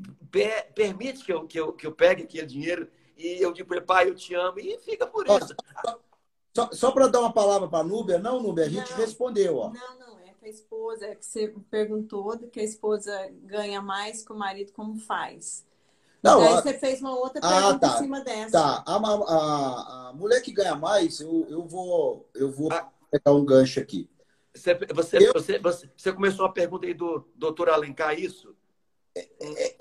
permite 0.75 1.25
que 1.25 1.33
eu, 1.33 1.47
que, 1.47 1.59
eu, 1.59 1.73
que 1.73 1.87
eu 1.87 1.93
pegue 1.93 2.23
aquele 2.23 2.47
dinheiro 2.47 2.89
e 3.17 3.41
eu 3.41 3.53
digo 3.53 3.69
para 3.69 3.79
ele, 3.79 3.87
pai, 3.87 4.09
eu 4.09 4.15
te 4.15 4.35
amo, 4.35 4.59
e 4.59 4.79
fica 4.79 5.07
por 5.07 5.27
isso. 5.27 5.55
Só, 6.53 6.71
só 6.73 6.93
para 6.93 7.09
dar 7.09 7.21
uma 7.21 7.33
palavra 7.33 7.69
para 7.69 7.81
a 7.81 7.85
Núbia, 7.85 8.19
não, 8.19 8.41
Núbia, 8.41 8.65
a 8.65 8.69
gente 8.69 8.91
não, 8.91 8.99
respondeu. 8.99 9.57
Ó. 9.57 9.71
Não, 9.71 9.99
não, 9.99 10.19
é 10.21 10.33
que 10.39 10.47
a 10.47 10.49
esposa, 10.49 11.07
é 11.07 11.15
que 11.15 11.25
você 11.25 11.53
perguntou 11.71 12.39
que 12.51 12.61
a 12.61 12.65
esposa 12.65 13.29
ganha 13.43 13.81
mais 13.81 14.25
que 14.25 14.33
o 14.33 14.37
marido, 14.37 14.73
como 14.73 14.99
faz? 14.99 15.65
Não, 16.25 16.41
Daí 16.41 16.55
a... 16.55 16.63
você 16.63 16.73
fez 16.73 17.03
uma 17.03 17.15
outra 17.15 17.39
ah, 17.43 17.51
pergunta 17.51 17.87
ah, 17.87 17.91
tá, 17.91 17.95
em 17.97 17.99
cima 17.99 18.21
dessa. 18.23 18.51
Tá, 18.51 18.83
a, 18.87 18.97
a, 18.97 20.09
a, 20.09 20.13
mulher 20.15 20.41
que 20.41 20.51
ganha 20.51 20.75
mais, 20.75 21.21
eu, 21.21 21.47
eu 21.51 21.67
vou, 21.67 22.27
eu 22.35 22.51
vou 22.51 22.73
ah. 22.73 22.89
pegar 23.11 23.33
um 23.33 23.45
gancho 23.45 23.79
aqui. 23.79 24.09
Você, 24.55 24.75
você, 24.75 25.19
eu... 25.19 25.33
você, 25.35 25.59
você, 25.59 25.91
você 25.95 26.13
começou 26.15 26.47
a 26.47 26.53
pergunta 26.53 26.87
aí 26.87 26.95
do 26.95 27.29
doutor 27.35 27.69
Alencar, 27.69 28.19
isso? 28.19 28.57
É, 29.15 29.29
é, 29.43 29.77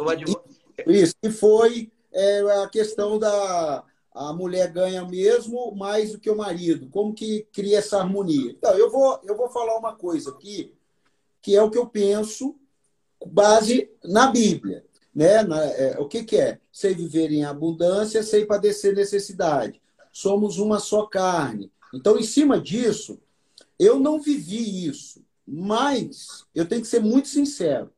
isso, 0.86 1.16
e 1.24 1.32
foi 1.32 1.90
é 2.12 2.42
a 2.62 2.68
questão 2.68 3.18
da 3.18 3.86
a 4.14 4.32
mulher 4.34 4.72
ganha 4.72 5.04
mesmo 5.06 5.74
mais 5.74 6.12
do 6.12 6.20
que 6.20 6.30
o 6.30 6.36
marido. 6.36 6.88
Como 6.90 7.14
que 7.16 7.48
cria 7.52 7.80
essa 7.80 7.98
harmonia? 8.00 8.52
Então, 8.52 8.78
eu 8.78 8.92
vou, 8.92 9.20
eu 9.24 9.36
vou 9.36 9.50
falar 9.50 9.76
uma 9.78 9.96
coisa 9.96 10.30
aqui, 10.30 10.76
que 11.42 11.56
é 11.56 11.64
o 11.64 11.72
que 11.72 11.80
eu 11.80 11.88
penso, 11.88 12.56
base 13.26 13.90
na 14.04 14.28
Bíblia. 14.28 14.86
Né? 15.14 15.46
É, 15.78 15.96
o 16.00 16.08
que, 16.08 16.24
que 16.24 16.38
é? 16.38 16.60
Sei 16.72 16.94
viver 16.94 17.32
em 17.32 17.46
abundância, 17.46 18.24
sei 18.24 18.46
padecer 18.46 18.96
necessidade. 18.96 19.82
Somos 20.12 20.58
uma 20.58 20.80
só 20.80 21.06
carne. 21.06 21.72
Então, 21.94 22.18
em 22.18 22.24
cima 22.24 22.60
disso, 22.60 23.20
eu 23.78 24.00
não 24.00 24.20
vivi 24.20 24.88
isso, 24.88 25.24
mas 25.48 26.46
eu 26.56 26.66
tenho 26.66 26.82
que 26.82 26.88
ser 26.88 27.02
muito 27.02 27.28
sincero. 27.28 27.92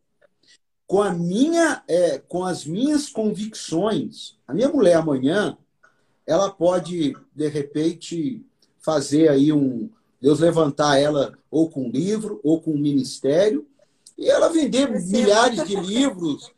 Com, 0.85 1.01
a 1.01 1.11
minha, 1.11 1.83
é, 1.87 2.19
com 2.19 2.43
as 2.43 2.65
minhas 2.65 3.09
convicções, 3.09 4.37
a 4.47 4.53
minha 4.53 4.69
mulher 4.69 4.97
amanhã, 4.97 5.57
ela 6.27 6.49
pode, 6.49 7.15
de 7.33 7.47
repente, 7.47 8.45
fazer 8.79 9.29
aí 9.29 9.51
um. 9.51 9.89
Deus 10.21 10.39
levantar 10.39 10.97
ela 10.97 11.37
ou 11.51 11.69
com 11.69 11.87
um 11.87 11.91
livro, 11.91 12.39
ou 12.43 12.59
com 12.59 12.71
um 12.71 12.77
ministério, 12.77 13.67
e 14.17 14.29
ela 14.29 14.49
vender 14.49 14.89
milhares 14.89 15.67
de 15.67 15.75
livros 15.75 16.54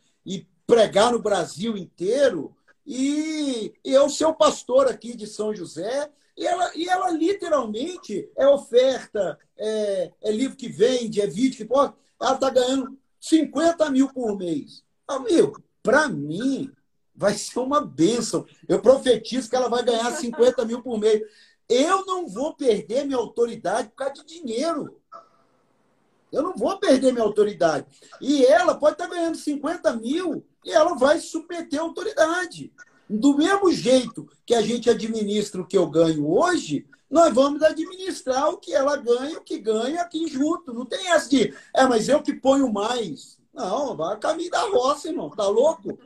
pregar 0.68 1.10
no 1.10 1.18
Brasil 1.18 1.76
inteiro. 1.76 2.54
E, 2.86 3.72
eu 3.82 4.08
ser 4.10 4.26
o 4.26 4.34
pastor 4.34 4.86
aqui 4.86 5.16
de 5.16 5.26
São 5.26 5.54
José. 5.54 6.10
E 6.36 6.46
ela, 6.46 6.70
e 6.76 6.88
ela 6.88 7.10
literalmente 7.10 8.30
é 8.36 8.46
oferta, 8.46 9.36
é, 9.56 10.12
é 10.22 10.30
livro 10.30 10.56
que 10.56 10.68
vende, 10.68 11.20
é 11.20 11.26
vídeo 11.26 11.56
que 11.56 11.64
pode. 11.64 11.94
Ela 12.20 12.34
está 12.34 12.50
ganhando 12.50 12.96
50 13.18 13.90
mil 13.90 14.12
por 14.12 14.36
mês. 14.36 14.84
Amigo, 15.08 15.60
para 15.82 16.06
mim, 16.08 16.70
vai 17.12 17.34
ser 17.34 17.58
uma 17.58 17.80
bênção. 17.80 18.46
Eu 18.68 18.80
profetizo 18.80 19.50
que 19.50 19.56
ela 19.56 19.68
vai 19.68 19.82
ganhar 19.82 20.12
50 20.12 20.64
mil 20.64 20.80
por 20.80 20.98
mês. 21.00 21.22
Eu 21.68 22.06
não 22.06 22.28
vou 22.28 22.54
perder 22.54 23.04
minha 23.04 23.18
autoridade 23.18 23.88
por 23.88 23.96
causa 23.96 24.22
de 24.22 24.24
dinheiro. 24.24 24.97
Eu 26.32 26.42
não 26.42 26.54
vou 26.54 26.78
perder 26.78 27.12
minha 27.12 27.24
autoridade. 27.24 27.86
E 28.20 28.44
ela 28.44 28.74
pode 28.74 28.94
estar 28.94 29.06
ganhando 29.06 29.36
50 29.36 29.94
mil 29.96 30.44
e 30.64 30.70
ela 30.70 30.94
vai 30.94 31.18
submeter 31.18 31.80
a 31.80 31.82
autoridade. 31.82 32.72
Do 33.08 33.36
mesmo 33.36 33.72
jeito 33.72 34.28
que 34.44 34.54
a 34.54 34.60
gente 34.60 34.90
administra 34.90 35.62
o 35.62 35.66
que 35.66 35.78
eu 35.78 35.88
ganho 35.88 36.28
hoje, 36.28 36.86
nós 37.10 37.32
vamos 37.32 37.62
administrar 37.62 38.50
o 38.50 38.58
que 38.58 38.74
ela 38.74 38.96
ganha, 38.96 39.38
o 39.38 39.42
que 39.42 39.58
ganha 39.58 40.02
aqui 40.02 40.26
junto. 40.28 40.74
Não 40.74 40.84
tem 40.84 41.10
essa 41.10 41.28
de, 41.30 41.54
é, 41.74 41.86
mas 41.86 42.08
eu 42.08 42.22
que 42.22 42.34
ponho 42.34 42.70
mais. 42.70 43.38
Não, 43.52 43.96
vai 43.96 44.18
caminho 44.18 44.50
da 44.50 44.62
roça, 44.68 45.08
irmão. 45.08 45.30
Tá 45.30 45.46
louco? 45.46 45.98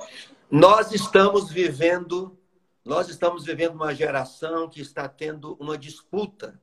Nós 0.49 0.93
estamos 0.93 1.51
vivendo, 1.51 2.39
nós 2.85 3.09
estamos 3.09 3.45
vivendo 3.45 3.75
uma 3.75 3.93
geração 3.93 4.69
que 4.69 4.81
está 4.81 5.09
tendo 5.09 5.57
uma 5.59 5.77
disputa 5.77 6.61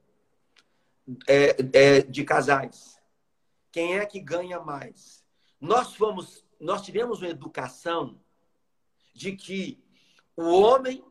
é, 1.27 1.57
é, 1.73 2.01
de 2.01 2.23
casais 2.23 2.98
quem 3.71 3.97
é 3.97 4.05
que 4.05 4.19
ganha 4.19 4.59
mais? 4.59 5.23
Nós 5.59 5.95
fomos, 5.95 6.45
nós 6.59 6.81
tivemos 6.81 7.21
uma 7.21 7.29
educação 7.29 8.19
de 9.13 9.35
que 9.35 9.83
o 10.35 10.43
homem 10.61 11.03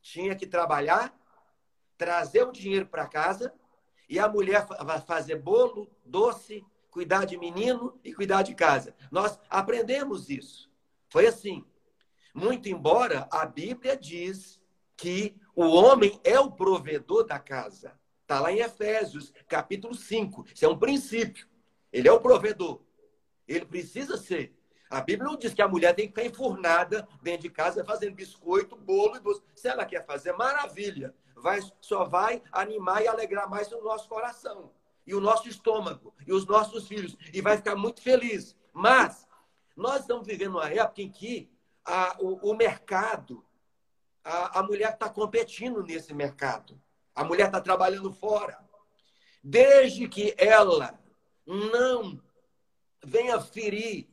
tinha 0.00 0.34
que 0.34 0.46
trabalhar, 0.46 1.16
trazer 1.96 2.42
o 2.42 2.52
dinheiro 2.52 2.86
para 2.86 3.06
casa 3.06 3.54
e 4.08 4.18
a 4.18 4.28
mulher 4.28 4.66
fazer 5.06 5.36
bolo, 5.36 5.88
doce, 6.04 6.64
cuidar 6.90 7.24
de 7.24 7.38
menino 7.38 7.98
e 8.04 8.12
cuidar 8.12 8.42
de 8.42 8.54
casa. 8.54 8.94
Nós 9.10 9.38
aprendemos 9.48 10.28
isso. 10.28 10.70
Foi 11.08 11.26
assim. 11.26 11.64
Muito 12.34 12.68
embora 12.68 13.28
a 13.30 13.46
Bíblia 13.46 13.96
diz 13.96 14.60
que 14.96 15.36
o 15.54 15.64
homem 15.64 16.20
é 16.24 16.38
o 16.40 16.50
provedor 16.50 17.24
da 17.24 17.38
casa. 17.38 17.98
Está 18.22 18.40
lá 18.40 18.50
em 18.50 18.60
Efésios, 18.60 19.32
capítulo 19.46 19.94
5. 19.94 20.46
Isso 20.54 20.64
é 20.64 20.68
um 20.68 20.78
princípio. 20.78 21.46
Ele 21.92 22.08
é 22.08 22.12
o 22.12 22.20
provedor. 22.20 22.80
Ele 23.46 23.66
precisa 23.66 24.16
ser. 24.16 24.56
A 24.88 25.00
Bíblia 25.00 25.30
não 25.30 25.38
diz 25.38 25.54
que 25.54 25.62
a 25.62 25.68
mulher 25.68 25.94
tem 25.94 26.06
que 26.06 26.14
ficar 26.14 26.26
enfurnada 26.26 27.08
dentro 27.22 27.42
de 27.42 27.50
casa 27.50 27.84
fazendo 27.84 28.14
biscoito, 28.14 28.76
bolo 28.76 29.16
e 29.16 29.20
doce. 29.20 29.42
Se 29.54 29.68
ela 29.68 29.84
quer 29.84 30.04
fazer, 30.04 30.32
maravilha. 30.32 31.14
Vai, 31.34 31.60
só 31.80 32.04
vai 32.04 32.42
animar 32.52 33.02
e 33.02 33.08
alegrar 33.08 33.48
mais 33.48 33.72
o 33.72 33.82
nosso 33.82 34.08
coração. 34.08 34.70
E 35.06 35.14
o 35.14 35.20
nosso 35.20 35.48
estômago. 35.48 36.14
E 36.26 36.32
os 36.32 36.46
nossos 36.46 36.86
filhos. 36.86 37.16
E 37.32 37.40
vai 37.40 37.56
ficar 37.56 37.74
muito 37.74 38.02
feliz. 38.02 38.54
Mas 38.72 39.26
nós 39.74 40.02
estamos 40.02 40.26
vivendo 40.26 40.56
uma 40.56 40.68
época 40.68 41.02
em 41.02 41.10
que 41.10 41.50
a, 41.84 42.16
o, 42.20 42.50
o 42.50 42.54
mercado, 42.54 43.44
a, 44.22 44.60
a 44.60 44.62
mulher 44.62 44.92
está 44.92 45.08
competindo 45.08 45.82
nesse 45.82 46.14
mercado. 46.14 46.80
A 47.14 47.24
mulher 47.24 47.46
está 47.46 47.60
trabalhando 47.60 48.12
fora. 48.12 48.58
Desde 49.42 50.06
que 50.06 50.34
ela 50.36 51.01
não 51.46 52.20
venha 53.04 53.40
ferir 53.40 54.08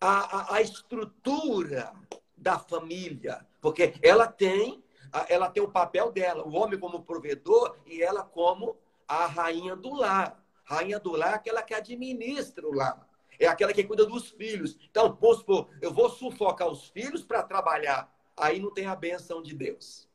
a, 0.00 0.38
a, 0.38 0.56
a 0.56 0.62
estrutura 0.62 1.92
da 2.36 2.58
família, 2.58 3.46
porque 3.60 3.94
ela 4.02 4.26
tem 4.26 4.82
ela 5.28 5.48
tem 5.48 5.62
o 5.62 5.70
papel 5.70 6.12
dela, 6.12 6.46
o 6.46 6.54
homem 6.54 6.78
como 6.78 7.02
provedor 7.02 7.76
e 7.86 8.02
ela 8.02 8.22
como 8.22 8.76
a 9.08 9.26
rainha 9.26 9.74
do 9.74 9.94
lar. 9.94 10.42
Rainha 10.64 10.98
do 10.98 11.12
lar 11.12 11.32
é 11.32 11.34
aquela 11.34 11.62
que 11.62 11.72
administra 11.72 12.66
o 12.66 12.74
lar. 12.74 13.08
É 13.38 13.46
aquela 13.46 13.72
que 13.72 13.84
cuida 13.84 14.04
dos 14.04 14.30
filhos. 14.30 14.76
Então, 14.90 15.16
vamos 15.20 15.38
supor, 15.38 15.68
eu 15.80 15.92
vou 15.92 16.10
sufocar 16.10 16.68
os 16.68 16.88
filhos 16.88 17.22
para 17.22 17.42
trabalhar. 17.42 18.12
Aí 18.36 18.58
não 18.58 18.72
tem 18.72 18.86
a 18.86 18.96
benção 18.96 19.42
de 19.42 19.54
Deus. 19.54 20.08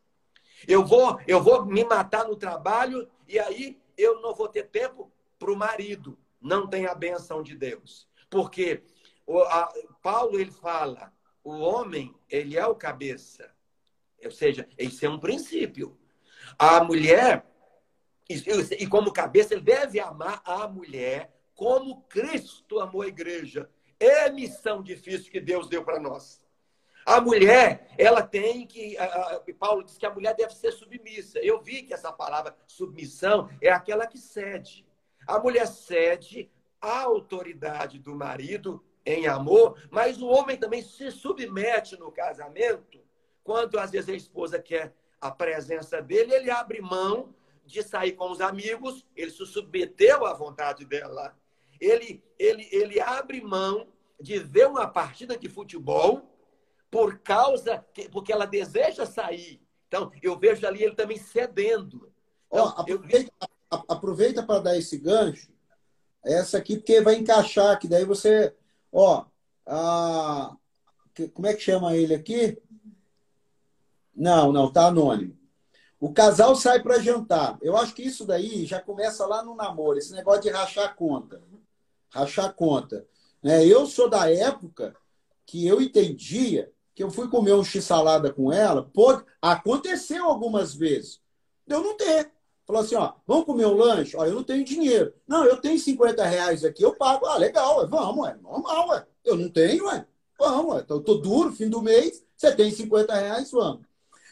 Eu 0.68 0.86
vou, 0.86 1.20
eu 1.28 1.42
vou 1.42 1.66
me 1.66 1.84
matar 1.84 2.28
no 2.28 2.36
trabalho 2.36 3.10
e 3.28 3.40
aí 3.40 3.82
eu 3.98 4.22
não 4.22 4.34
vou 4.34 4.48
ter 4.48 4.68
tempo 4.68 5.12
para 5.42 5.52
o 5.52 5.58
marido. 5.58 6.16
Não 6.40 6.68
tem 6.68 6.86
a 6.86 6.94
benção 6.94 7.42
de 7.42 7.56
Deus. 7.56 8.08
Porque 8.30 8.84
o, 9.26 9.40
a, 9.40 9.74
Paulo 10.04 10.40
ele 10.40 10.52
fala, 10.52 11.12
o 11.44 11.58
homem, 11.58 12.16
ele 12.30 12.56
é 12.56 12.66
o 12.66 12.76
cabeça. 12.76 13.52
Ou 14.24 14.30
seja, 14.30 14.70
isso 14.78 15.04
é 15.04 15.10
um 15.10 15.20
princípio. 15.20 15.98
A 16.60 16.84
mulher, 16.84 17.44
e, 18.30 18.36
e 18.84 18.88
como 18.88 19.12
cabeça, 19.12 19.56
ele 19.56 19.64
deve 19.64 20.00
amar 20.00 20.44
a 20.46 20.68
mulher 20.68 21.34
como 21.56 22.04
Cristo 22.04 22.80
amou 22.80 23.02
a 23.02 23.08
igreja. 23.08 23.68
É 24.00 24.30
missão 24.30 24.84
difícil 24.84 25.32
que 25.32 25.40
Deus 25.40 25.68
deu 25.68 25.84
para 25.84 26.00
nós. 26.00 26.40
A 27.04 27.20
mulher, 27.20 27.88
ela 27.98 28.22
tem 28.22 28.68
que. 28.68 28.96
A, 28.98 29.06
a, 29.06 29.42
Paulo 29.58 29.84
diz 29.84 29.98
que 29.98 30.06
a 30.06 30.14
mulher 30.14 30.36
deve 30.36 30.54
ser 30.54 30.72
submissa. 30.72 31.40
Eu 31.40 31.60
vi 31.60 31.82
que 31.82 31.94
essa 31.94 32.12
palavra 32.12 32.56
submissão 32.68 33.50
é 33.60 33.72
aquela 33.72 34.06
que 34.06 34.20
cede. 34.20 34.86
A 35.28 35.40
mulher 35.40 35.68
cede 35.68 36.52
à 36.80 37.02
autoridade 37.02 38.00
do 38.00 38.16
marido 38.16 38.84
em 39.06 39.28
amor, 39.28 39.78
mas 39.90 40.22
o 40.22 40.28
homem 40.28 40.58
também 40.58 40.82
se 40.82 41.12
submete 41.12 41.98
no 41.98 42.12
casamento 42.12 43.00
quando 43.44 43.80
às 43.80 43.92
vezes 43.92 44.10
a 44.10 44.14
esposa 44.14 44.60
quer 44.60 44.94
a 45.20 45.30
presença 45.30 46.02
dele, 46.02 46.34
ele 46.34 46.50
abre 46.50 46.82
mão 46.82 47.34
de 47.66 47.84
sair 47.84 48.14
com 48.14 48.32
os 48.32 48.42
amigos, 48.42 49.06
ele 49.16 49.32
se 49.32 49.46
submeteu 49.46 50.26
à 50.26 50.34
vontade 50.34 50.86
dela. 50.86 51.36
Ele, 51.80 52.24
ele, 52.38 52.68
ele 52.72 53.00
abre 53.00 53.42
mão 53.42 53.88
de 54.20 54.40
ver 54.40 54.68
uma 54.68 54.88
partida 54.88 55.38
de 55.38 55.48
futebol 55.48 56.28
por 56.90 57.20
causa 57.20 57.86
que, 57.94 58.10
porque 58.10 58.32
ela 58.32 58.46
deseja 58.46 59.06
sair. 59.06 59.62
Então, 59.88 60.12
eu 60.22 60.38
vejo 60.38 60.66
ali 60.66 60.84
ele 60.84 60.96
também 60.96 61.18
cedendo. 61.18 62.12
Então, 62.48 62.66
oh, 62.66 62.82
aproveita, 62.82 63.32
eu 63.42 63.48
aproveita 63.72 64.44
para 64.44 64.60
dar 64.60 64.78
esse 64.78 64.98
gancho, 64.98 65.52
essa 66.24 66.58
aqui, 66.58 66.78
porque 66.78 67.02
vai 67.02 67.16
encaixar, 67.16 67.80
que 67.80 67.88
daí 67.88 68.06
você. 68.06 68.54
Ó, 68.92 69.26
a, 69.66 70.56
como 71.34 71.48
é 71.48 71.54
que 71.54 71.62
chama 71.62 71.96
ele 71.96 72.14
aqui? 72.14 72.62
Não, 74.14 74.52
não, 74.52 74.72
tá 74.72 74.88
anônimo. 74.88 75.38
O 76.00 76.12
casal 76.12 76.56
sai 76.56 76.82
para 76.82 77.00
jantar. 77.00 77.58
Eu 77.62 77.78
acho 77.78 77.94
que 77.94 78.04
isso 78.04 78.26
daí 78.26 78.66
já 78.66 78.82
começa 78.82 79.26
lá 79.26 79.44
no 79.44 79.56
namoro, 79.56 79.98
esse 79.98 80.14
negócio 80.14 80.42
de 80.42 80.50
rachar 80.50 80.96
conta. 80.96 81.42
Rachar 82.10 82.54
conta. 82.54 83.08
Né? 83.42 83.66
Eu 83.66 83.86
sou 83.86 84.10
da 84.10 84.30
época 84.32 84.96
que 85.46 85.66
eu 85.66 85.82
entendia 85.82 86.72
que 86.94 87.04
eu 87.04 87.10
fui 87.10 87.30
comer 87.30 87.54
um 87.54 87.64
x-salada 87.64 88.34
com 88.34 88.52
ela, 88.52 88.84
pode... 88.84 89.24
aconteceu 89.42 90.26
algumas 90.26 90.74
vezes. 90.74 91.22
Eu 91.68 91.82
não 91.82 91.96
ter. 91.96 92.32
Falou 92.72 92.86
assim, 92.86 92.96
ó, 92.96 93.12
vamos 93.28 93.44
comer 93.44 93.66
um 93.66 93.76
lanche? 93.76 94.16
Ó, 94.16 94.26
eu 94.26 94.34
não 94.34 94.44
tenho 94.46 94.64
dinheiro. 94.64 95.14
Não, 95.28 95.44
eu 95.44 95.58
tenho 95.58 95.78
50 95.78 96.24
reais 96.24 96.64
aqui, 96.64 96.82
eu 96.82 96.96
pago. 96.96 97.26
Ah, 97.26 97.38
legal, 97.38 97.80
ué, 97.80 97.86
vamos, 97.86 98.30
é 98.30 98.36
normal, 98.36 98.88
ué. 98.88 99.06
Eu 99.26 99.36
não 99.36 99.50
tenho, 99.50 99.88
ué. 99.88 100.06
Vamos, 100.40 100.76
ué. 100.76 100.82
Então, 100.82 100.96
eu 100.96 101.04
tô 101.04 101.16
duro, 101.16 101.52
fim 101.52 101.68
do 101.68 101.82
mês, 101.82 102.24
você 102.34 102.56
tem 102.56 102.72
50 102.72 103.14
reais, 103.14 103.52
vamos. 103.52 103.82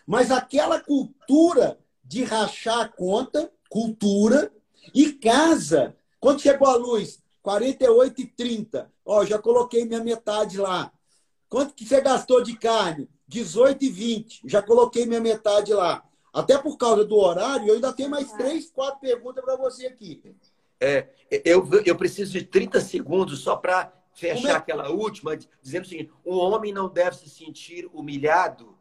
Mas 0.07 0.31
aquela 0.31 0.79
cultura 0.79 1.77
de 2.01 2.23
rachar 2.23 2.79
a 2.79 2.87
conta, 2.87 3.51
cultura, 3.69 4.49
e 4.95 5.11
casa. 5.11 5.93
Quando 6.17 6.39
chegou 6.39 6.69
a 6.69 6.77
luz? 6.77 7.19
48,30. 7.45 8.87
Ó, 9.05 9.25
já 9.25 9.37
coloquei 9.37 9.83
minha 9.83 10.01
metade 10.01 10.57
lá. 10.57 10.93
Quanto 11.49 11.73
que 11.73 11.85
você 11.85 11.99
gastou 11.99 12.41
de 12.41 12.55
carne? 12.55 13.09
18,20. 13.29 14.43
Já 14.45 14.61
coloquei 14.61 15.05
minha 15.05 15.19
metade 15.19 15.73
lá. 15.73 16.08
Até 16.33 16.57
por 16.57 16.77
causa 16.77 17.03
do 17.03 17.17
horário, 17.17 17.67
eu 17.67 17.75
ainda 17.75 17.93
tenho 17.93 18.09
mais 18.09 18.31
três, 18.33 18.69
quatro 18.69 18.99
perguntas 18.99 19.43
para 19.43 19.55
você 19.55 19.87
aqui. 19.87 20.21
É, 20.79 21.07
eu, 21.43 21.67
eu 21.85 21.95
preciso 21.95 22.33
de 22.33 22.43
30 22.45 22.79
segundos 22.81 23.39
só 23.39 23.55
para 23.55 23.91
fechar 24.13 24.49
é? 24.49 24.53
aquela 24.53 24.89
última, 24.89 25.35
dizendo 25.61 25.85
o 25.85 25.87
seguinte: 25.87 26.11
o 26.23 26.37
homem 26.37 26.71
não 26.71 26.87
deve 26.87 27.15
se 27.17 27.29
sentir 27.29 27.89
humilhado. 27.93 28.77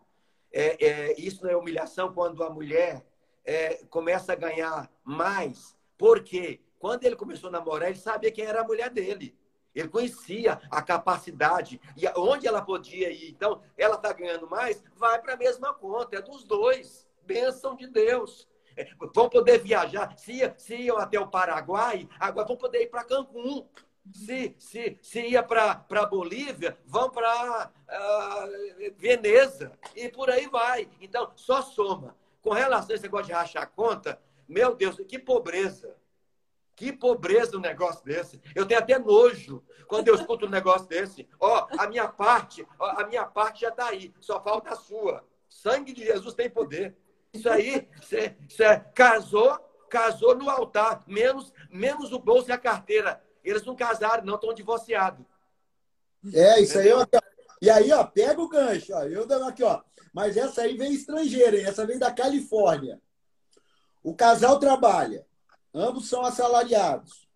É, 0.53 0.85
é, 0.85 1.21
isso 1.21 1.43
não 1.45 1.51
é 1.51 1.57
humilhação 1.57 2.13
quando 2.13 2.43
a 2.43 2.51
mulher 2.51 3.05
é, 3.45 3.85
começa 3.91 4.33
a 4.33 4.37
ganhar 4.37 4.91
mais. 5.05 5.77
Porque 5.97 6.61
quando 6.79 7.05
ele 7.05 7.17
começou 7.17 7.49
a 7.49 7.53
namorar, 7.53 7.89
ele 7.89 7.99
sabia 7.99 8.31
quem 8.31 8.45
era 8.45 8.61
a 8.61 8.65
mulher 8.65 8.91
dele. 8.91 9.37
Ele 9.75 9.89
conhecia 9.89 10.61
a 10.71 10.83
capacidade 10.83 11.81
e 11.97 12.07
onde 12.17 12.47
ela 12.47 12.63
podia 12.63 13.11
ir. 13.11 13.31
Então, 13.31 13.63
ela 13.77 13.97
está 13.97 14.13
ganhando 14.13 14.49
mais, 14.49 14.83
vai 14.97 15.21
para 15.21 15.35
a 15.35 15.37
mesma 15.37 15.73
conta, 15.75 16.17
é 16.17 16.23
dos 16.23 16.45
dois. 16.45 17.08
Bênção 17.29 17.77
de 17.77 17.87
Deus. 17.87 18.49
É, 18.75 18.89
vão 19.15 19.29
poder 19.29 19.59
viajar. 19.59 20.17
Se, 20.17 20.51
se 20.57 20.77
iam 20.77 20.97
até 20.97 21.21
o 21.21 21.29
Paraguai, 21.29 22.09
agora 22.19 22.47
vão 22.47 22.57
poder 22.57 22.83
ir 22.83 22.87
para 22.87 23.05
Cancún. 23.05 23.69
Se, 24.15 24.57
se, 24.59 24.99
se 25.03 25.21
ia 25.21 25.43
para 25.43 26.07
Bolívia, 26.07 26.79
vão 26.87 27.11
para 27.11 27.67
uh, 27.67 27.71
ah, 27.87 28.49
Veneza. 28.97 29.79
E 29.95 30.09
por 30.09 30.31
aí 30.31 30.49
vai. 30.49 30.89
Então, 31.03 31.31
só 31.37 31.61
soma. 31.61 32.17
Com 32.41 32.51
relação 32.51 32.93
a 32.93 32.95
esse 32.95 33.03
negócio 33.03 33.27
de 33.27 33.33
rachar 33.33 33.65
a 33.65 33.67
conta, 33.67 34.19
meu 34.49 34.75
Deus, 34.75 34.97
que 35.07 35.19
pobreza. 35.19 35.95
Que 36.75 36.93
pobreza 36.93 37.59
um 37.59 37.61
negócio 37.61 38.03
desse. 38.05 38.41
Eu 38.55 38.65
tenho 38.65 38.81
até 38.81 38.99
nojo 38.99 39.63
quando 39.87 40.09
eu 40.09 40.15
escuto 40.15 40.47
um 40.47 40.51
negócio 40.51 40.89
desse. 40.89 41.29
Ó, 41.39 41.67
a 41.77 41.87
minha 41.89 42.09
parte, 42.09 42.67
a 42.79 43.05
minha 43.05 43.27
parte 43.27 43.63
já 43.63 43.69
está 43.69 43.89
aí. 43.89 44.15
Só 44.21 44.41
falta 44.41 44.71
a 44.71 44.77
sua. 44.77 45.27
Sangue 45.49 45.93
de 45.93 46.05
Jesus 46.05 46.35
tem 46.35 46.49
poder. 46.49 46.97
Isso 47.33 47.49
aí, 47.49 47.89
você 48.01 48.37
é, 48.61 48.77
casou, 48.95 49.59
casou 49.89 50.35
no 50.35 50.49
altar, 50.49 51.05
menos, 51.07 51.53
menos 51.71 52.13
o 52.13 52.19
bolso 52.19 52.49
e 52.49 52.53
a 52.53 52.59
carteira. 52.59 53.23
Eles 53.45 53.65
não 53.65 53.77
casaram, 53.77 54.25
não, 54.25 54.35
estão 54.35 54.53
divorciados. 54.55 55.25
É, 56.33 56.61
isso 56.61 56.79
aí, 56.79 56.93
ó. 56.93 57.07
E 57.61 57.71
aí, 57.71 57.93
ó, 57.93 58.05
pega 58.05 58.41
o 58.41 58.49
gancho, 58.49 58.93
ó. 58.95 59.03
Eu 59.05 59.27
dando 59.27 59.47
aqui, 59.47 59.63
ó. 59.63 59.83
Mas 60.13 60.37
essa 60.37 60.63
aí 60.63 60.77
vem 60.77 60.93
estrangeira, 60.93 61.57
hein? 61.57 61.65
Essa 61.65 61.87
vem 61.87 61.99
da 61.99 62.13
Califórnia. 62.13 63.01
O 64.03 64.15
casal 64.15 64.59
trabalha. 64.59 65.27
Ambos 65.75 66.09
são 66.09 66.25
assalariados. 66.25 67.29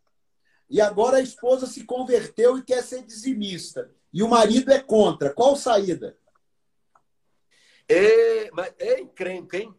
E 0.69 0.81
agora 0.81 1.19
a 1.19 1.23
esposa 1.23 1.67
se 1.67 1.85
converteu 1.85 2.57
e 2.57 2.65
quer 2.65 2.83
ser 2.83 3.05
dizimista. 3.05 3.91
E 4.13 4.23
o 4.23 4.29
marido 4.29 4.73
é 4.73 4.81
contra. 4.81 5.33
Qual 5.33 5.55
saída? 5.55 6.17
É, 7.89 8.51
mas 8.53 8.73
é 8.79 9.01
encrenca, 9.01 9.59
hein? 9.59 9.75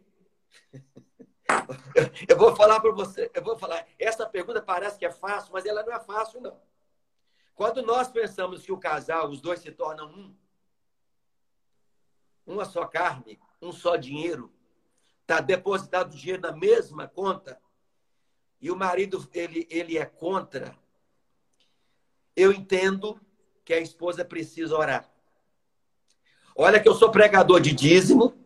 Eu 2.28 2.36
vou 2.36 2.54
falar 2.56 2.80
para 2.80 2.92
você, 2.92 3.30
eu 3.34 3.42
vou 3.42 3.56
falar. 3.58 3.86
Essa 3.98 4.26
pergunta 4.26 4.62
parece 4.62 4.98
que 4.98 5.06
é 5.06 5.10
fácil, 5.10 5.52
mas 5.52 5.66
ela 5.66 5.82
não 5.82 5.92
é 5.92 6.00
fácil, 6.00 6.40
não. 6.40 6.58
Quando 7.54 7.82
nós 7.82 8.10
pensamos 8.10 8.62
que 8.62 8.72
o 8.72 8.78
casal, 8.78 9.28
os 9.28 9.40
dois 9.40 9.60
se 9.60 9.70
tornam 9.70 10.08
um, 10.08 10.34
uma 12.46 12.64
só 12.64 12.86
carne, 12.86 13.38
um 13.60 13.72
só 13.72 13.96
dinheiro, 13.96 14.52
está 15.22 15.40
depositado 15.40 16.12
o 16.12 16.16
dinheiro 16.16 16.42
na 16.42 16.52
mesma 16.52 17.06
conta, 17.06 17.60
e 18.60 18.70
o 18.70 18.76
marido 18.76 19.28
ele, 19.32 19.66
ele 19.70 19.96
é 19.96 20.04
contra, 20.04 20.76
eu 22.34 22.52
entendo 22.52 23.20
que 23.64 23.72
a 23.72 23.80
esposa 23.80 24.24
precisa 24.24 24.76
orar. 24.76 25.08
Olha 26.56 26.80
que 26.80 26.88
eu 26.88 26.94
sou 26.94 27.10
pregador 27.10 27.60
de 27.60 27.72
dízimo, 27.72 28.43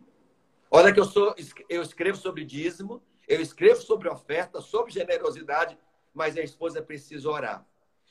olha 0.70 0.92
que 0.92 1.00
eu 1.00 1.04
sou 1.04 1.34
eu 1.68 1.82
escrevo 1.82 2.18
sobre 2.18 2.44
dízimo, 2.44 3.02
eu 3.26 3.40
escrevo 3.40 3.80
sobre 3.80 4.08
oferta, 4.08 4.60
sobre 4.60 4.92
generosidade, 4.92 5.78
mas 6.14 6.36
a 6.36 6.42
esposa 6.42 6.82
precisa 6.82 7.28
orar. 7.28 7.66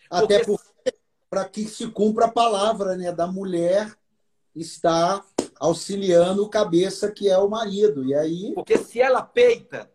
Até 0.09 0.43
porque 0.43 0.93
para 1.29 1.45
que 1.45 1.65
se 1.65 1.87
cumpra 1.91 2.25
a 2.25 2.31
palavra, 2.31 2.95
né, 2.95 3.11
da 3.11 3.27
mulher 3.27 3.93
está 4.55 5.23
auxiliando 5.59 6.43
o 6.43 6.49
cabeça 6.49 7.11
que 7.11 7.29
é 7.29 7.37
o 7.37 7.49
marido. 7.49 8.03
E 8.05 8.13
aí 8.13 8.53
Porque 8.53 8.77
se 8.77 9.01
ela 9.01 9.21
peita, 9.21 9.91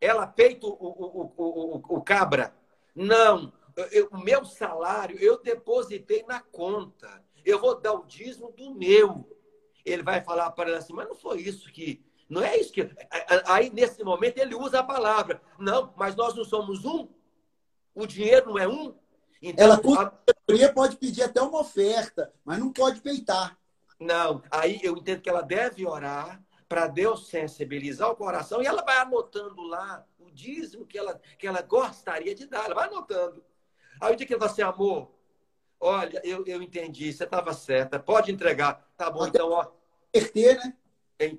ela 0.00 0.26
peita 0.26 0.66
o, 0.66 0.70
o, 0.70 1.32
o, 1.36 1.96
o, 1.96 2.02
cabra. 2.02 2.54
Não, 2.94 3.52
eu, 3.90 4.08
o 4.10 4.18
meu 4.18 4.44
salário 4.44 5.16
eu 5.18 5.40
depositei 5.40 6.24
na 6.28 6.40
conta. 6.40 7.22
Eu 7.44 7.60
vou 7.60 7.80
dar 7.80 7.94
o 7.94 8.04
dízimo 8.04 8.52
do 8.52 8.74
meu. 8.74 9.37
Ele 9.84 10.02
vai 10.02 10.22
falar 10.22 10.50
para 10.50 10.70
ela 10.70 10.78
assim, 10.78 10.92
mas 10.92 11.08
não 11.08 11.14
foi 11.14 11.40
isso 11.40 11.70
que. 11.72 12.04
Não 12.28 12.42
é 12.42 12.58
isso 12.58 12.72
que. 12.72 12.88
Aí, 13.46 13.70
nesse 13.70 14.04
momento, 14.04 14.38
ele 14.38 14.54
usa 14.54 14.80
a 14.80 14.84
palavra. 14.84 15.40
Não, 15.58 15.92
mas 15.96 16.14
nós 16.14 16.34
não 16.34 16.44
somos 16.44 16.84
um. 16.84 17.08
O 17.94 18.06
dinheiro 18.06 18.50
não 18.50 18.58
é 18.58 18.68
um. 18.68 18.94
Então, 19.40 19.64
ela 19.64 19.74
a... 19.74 20.72
pode 20.72 20.96
pedir 20.96 21.22
até 21.22 21.40
uma 21.40 21.60
oferta, 21.60 22.32
mas 22.44 22.58
não 22.58 22.72
pode 22.72 23.00
peitar. 23.00 23.58
Não, 23.98 24.42
aí 24.50 24.78
eu 24.82 24.96
entendo 24.96 25.20
que 25.20 25.28
ela 25.28 25.42
deve 25.42 25.86
orar 25.86 26.40
para 26.68 26.86
Deus 26.86 27.28
sensibilizar 27.28 28.10
o 28.10 28.16
coração 28.16 28.62
e 28.62 28.66
ela 28.66 28.82
vai 28.82 28.98
anotando 28.98 29.62
lá 29.62 30.04
o 30.18 30.30
dízimo 30.30 30.86
que 30.86 30.98
ela, 30.98 31.20
que 31.38 31.46
ela 31.46 31.62
gostaria 31.62 32.34
de 32.34 32.46
dar. 32.46 32.66
Ela 32.66 32.74
vai 32.74 32.88
anotando. 32.88 33.42
Aí 34.00 34.12
o 34.12 34.16
dia 34.16 34.26
que 34.26 34.34
ele 34.34 34.40
fala 34.40 34.52
assim, 34.52 34.62
amor, 34.62 35.10
olha, 35.80 36.20
eu, 36.24 36.44
eu 36.46 36.62
entendi, 36.62 37.12
você 37.12 37.24
estava 37.24 37.52
certa, 37.52 37.98
pode 37.98 38.32
entregar. 38.32 38.86
Tá 38.96 39.10
bom, 39.10 39.22
Até 39.22 39.38
então, 39.38 39.50
ó. 39.50 39.66
Perder, 40.12 40.56
né? 40.56 40.74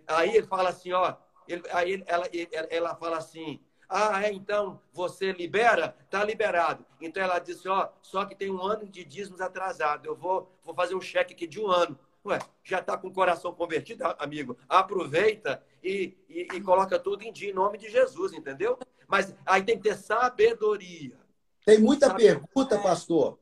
Aí 0.07 0.35
ele 0.35 0.47
fala 0.47 0.69
assim, 0.69 0.91
ó. 0.91 1.15
Ele, 1.47 1.63
aí 1.71 2.03
ela, 2.05 2.27
ela 2.69 2.95
fala 2.95 3.17
assim, 3.17 3.59
ah, 3.89 4.23
é, 4.23 4.31
então 4.31 4.79
você 4.93 5.31
libera? 5.31 5.95
Tá 6.11 6.23
liberado. 6.23 6.85
Então 7.01 7.23
ela 7.23 7.39
disse, 7.39 7.67
ó, 7.67 7.89
só 8.01 8.23
que 8.23 8.35
tem 8.35 8.51
um 8.51 8.61
ano 8.61 8.87
de 8.87 9.03
dízimos 9.03 9.41
atrasado. 9.41 10.05
Eu 10.05 10.15
vou, 10.15 10.53
vou 10.63 10.75
fazer 10.75 10.93
um 10.93 11.01
cheque 11.01 11.33
aqui 11.33 11.47
de 11.47 11.59
um 11.59 11.67
ano. 11.67 11.97
Ué, 12.23 12.37
já 12.63 12.79
está 12.79 12.95
com 12.97 13.07
o 13.07 13.13
coração 13.13 13.53
convertido, 13.53 14.03
amigo? 14.19 14.55
Aproveita 14.67 15.63
e, 15.81 16.15
e, 16.29 16.41
e, 16.53 16.61
coloca 16.61 16.99
tudo 16.99 17.23
em 17.23 17.31
dia, 17.31 17.49
em 17.49 17.53
nome 17.53 17.77
de 17.77 17.89
Jesus, 17.89 18.33
entendeu? 18.33 18.77
Mas 19.07 19.33
aí 19.45 19.63
tem 19.63 19.77
que 19.77 19.89
ter 19.89 19.95
sabedoria. 19.95 21.17
Tem 21.65 21.79
muita 21.79 22.07
Sabe... 22.07 22.23
pergunta, 22.23 22.77
pastor, 22.79 23.39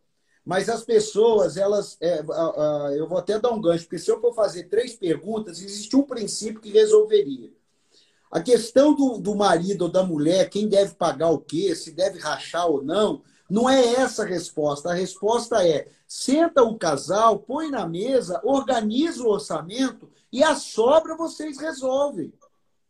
mas 0.47 0.69
as 0.69 0.81
pessoas, 0.81 1.57
elas. 1.57 1.97
É, 1.99 2.23
eu 2.97 3.05
vou 3.05 3.17
até 3.17 3.37
dar 3.37 3.51
um 3.51 3.59
gancho, 3.59 3.83
porque 3.83 3.99
se 3.99 4.09
eu 4.09 4.21
for 4.21 4.33
fazer 4.33 4.69
três 4.69 4.95
perguntas, 4.95 5.61
existe 5.61 5.93
um 5.93 6.03
princípio 6.03 6.61
que 6.61 6.71
resolveria. 6.71 7.51
A 8.31 8.39
questão 8.39 8.95
do, 8.95 9.17
do 9.17 9.35
marido 9.35 9.81
ou 9.83 9.91
da 9.91 10.03
mulher, 10.03 10.49
quem 10.49 10.69
deve 10.69 10.95
pagar 10.95 11.31
o 11.31 11.37
quê, 11.37 11.75
se 11.75 11.91
deve 11.91 12.17
rachar 12.17 12.65
ou 12.65 12.81
não, 12.81 13.23
não 13.49 13.69
é 13.69 13.95
essa 13.95 14.23
a 14.23 14.25
resposta. 14.25 14.89
A 14.89 14.93
resposta 14.93 15.67
é: 15.67 15.89
senta 16.07 16.63
o 16.63 16.77
casal, 16.77 17.39
põe 17.39 17.69
na 17.69 17.85
mesa, 17.85 18.39
organiza 18.41 19.21
o 19.23 19.29
orçamento 19.29 20.09
e 20.31 20.41
a 20.45 20.55
sobra 20.55 21.17
vocês 21.17 21.57
resolvem. 21.57 22.31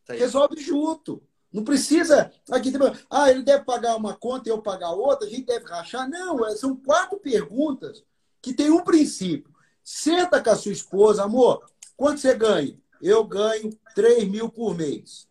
Resolve 0.08 0.62
junto. 0.62 1.24
Não 1.52 1.64
precisa. 1.64 2.32
Aqui, 2.52 2.72
ah, 3.10 3.32
ele 3.32 3.42
deve 3.42 3.64
pagar 3.64 3.96
uma 3.96 4.16
conta 4.16 4.50
e 4.50 4.52
eu 4.52 4.62
pagar 4.62 4.92
outra, 4.92 5.28
a 5.28 5.30
gente 5.30 5.46
deve 5.46 5.66
rachar. 5.66 6.10
Não, 6.10 6.46
é, 6.46 6.56
são 6.56 6.76
quatro 6.76 7.18
perguntas 7.18 8.04
que 8.42 8.54
tem 8.54 8.70
um 8.70 8.84
princípio. 8.84 9.54
Senta 9.84 10.42
com 10.42 10.50
a 10.50 10.56
sua 10.56 10.72
esposa, 10.72 11.24
amor, 11.24 11.66
quanto 11.96 12.20
você 12.20 12.34
ganha? 12.34 12.78
Eu 13.02 13.24
ganho 13.24 13.78
3 13.96 14.28
mil 14.28 14.50
por 14.50 14.76
mês. 14.76 15.28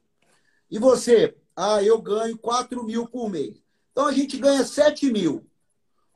E 0.71 0.79
você? 0.79 1.37
Ah, 1.55 1.83
eu 1.83 2.01
ganho 2.01 2.39
4 2.39 2.83
mil 2.85 3.07
por 3.07 3.31
mês. 3.31 3.57
Então 3.93 4.07
a 4.07 4.13
gente 4.13 4.37
ganha 4.39 4.65
7 4.65 5.11
mil. 5.13 5.47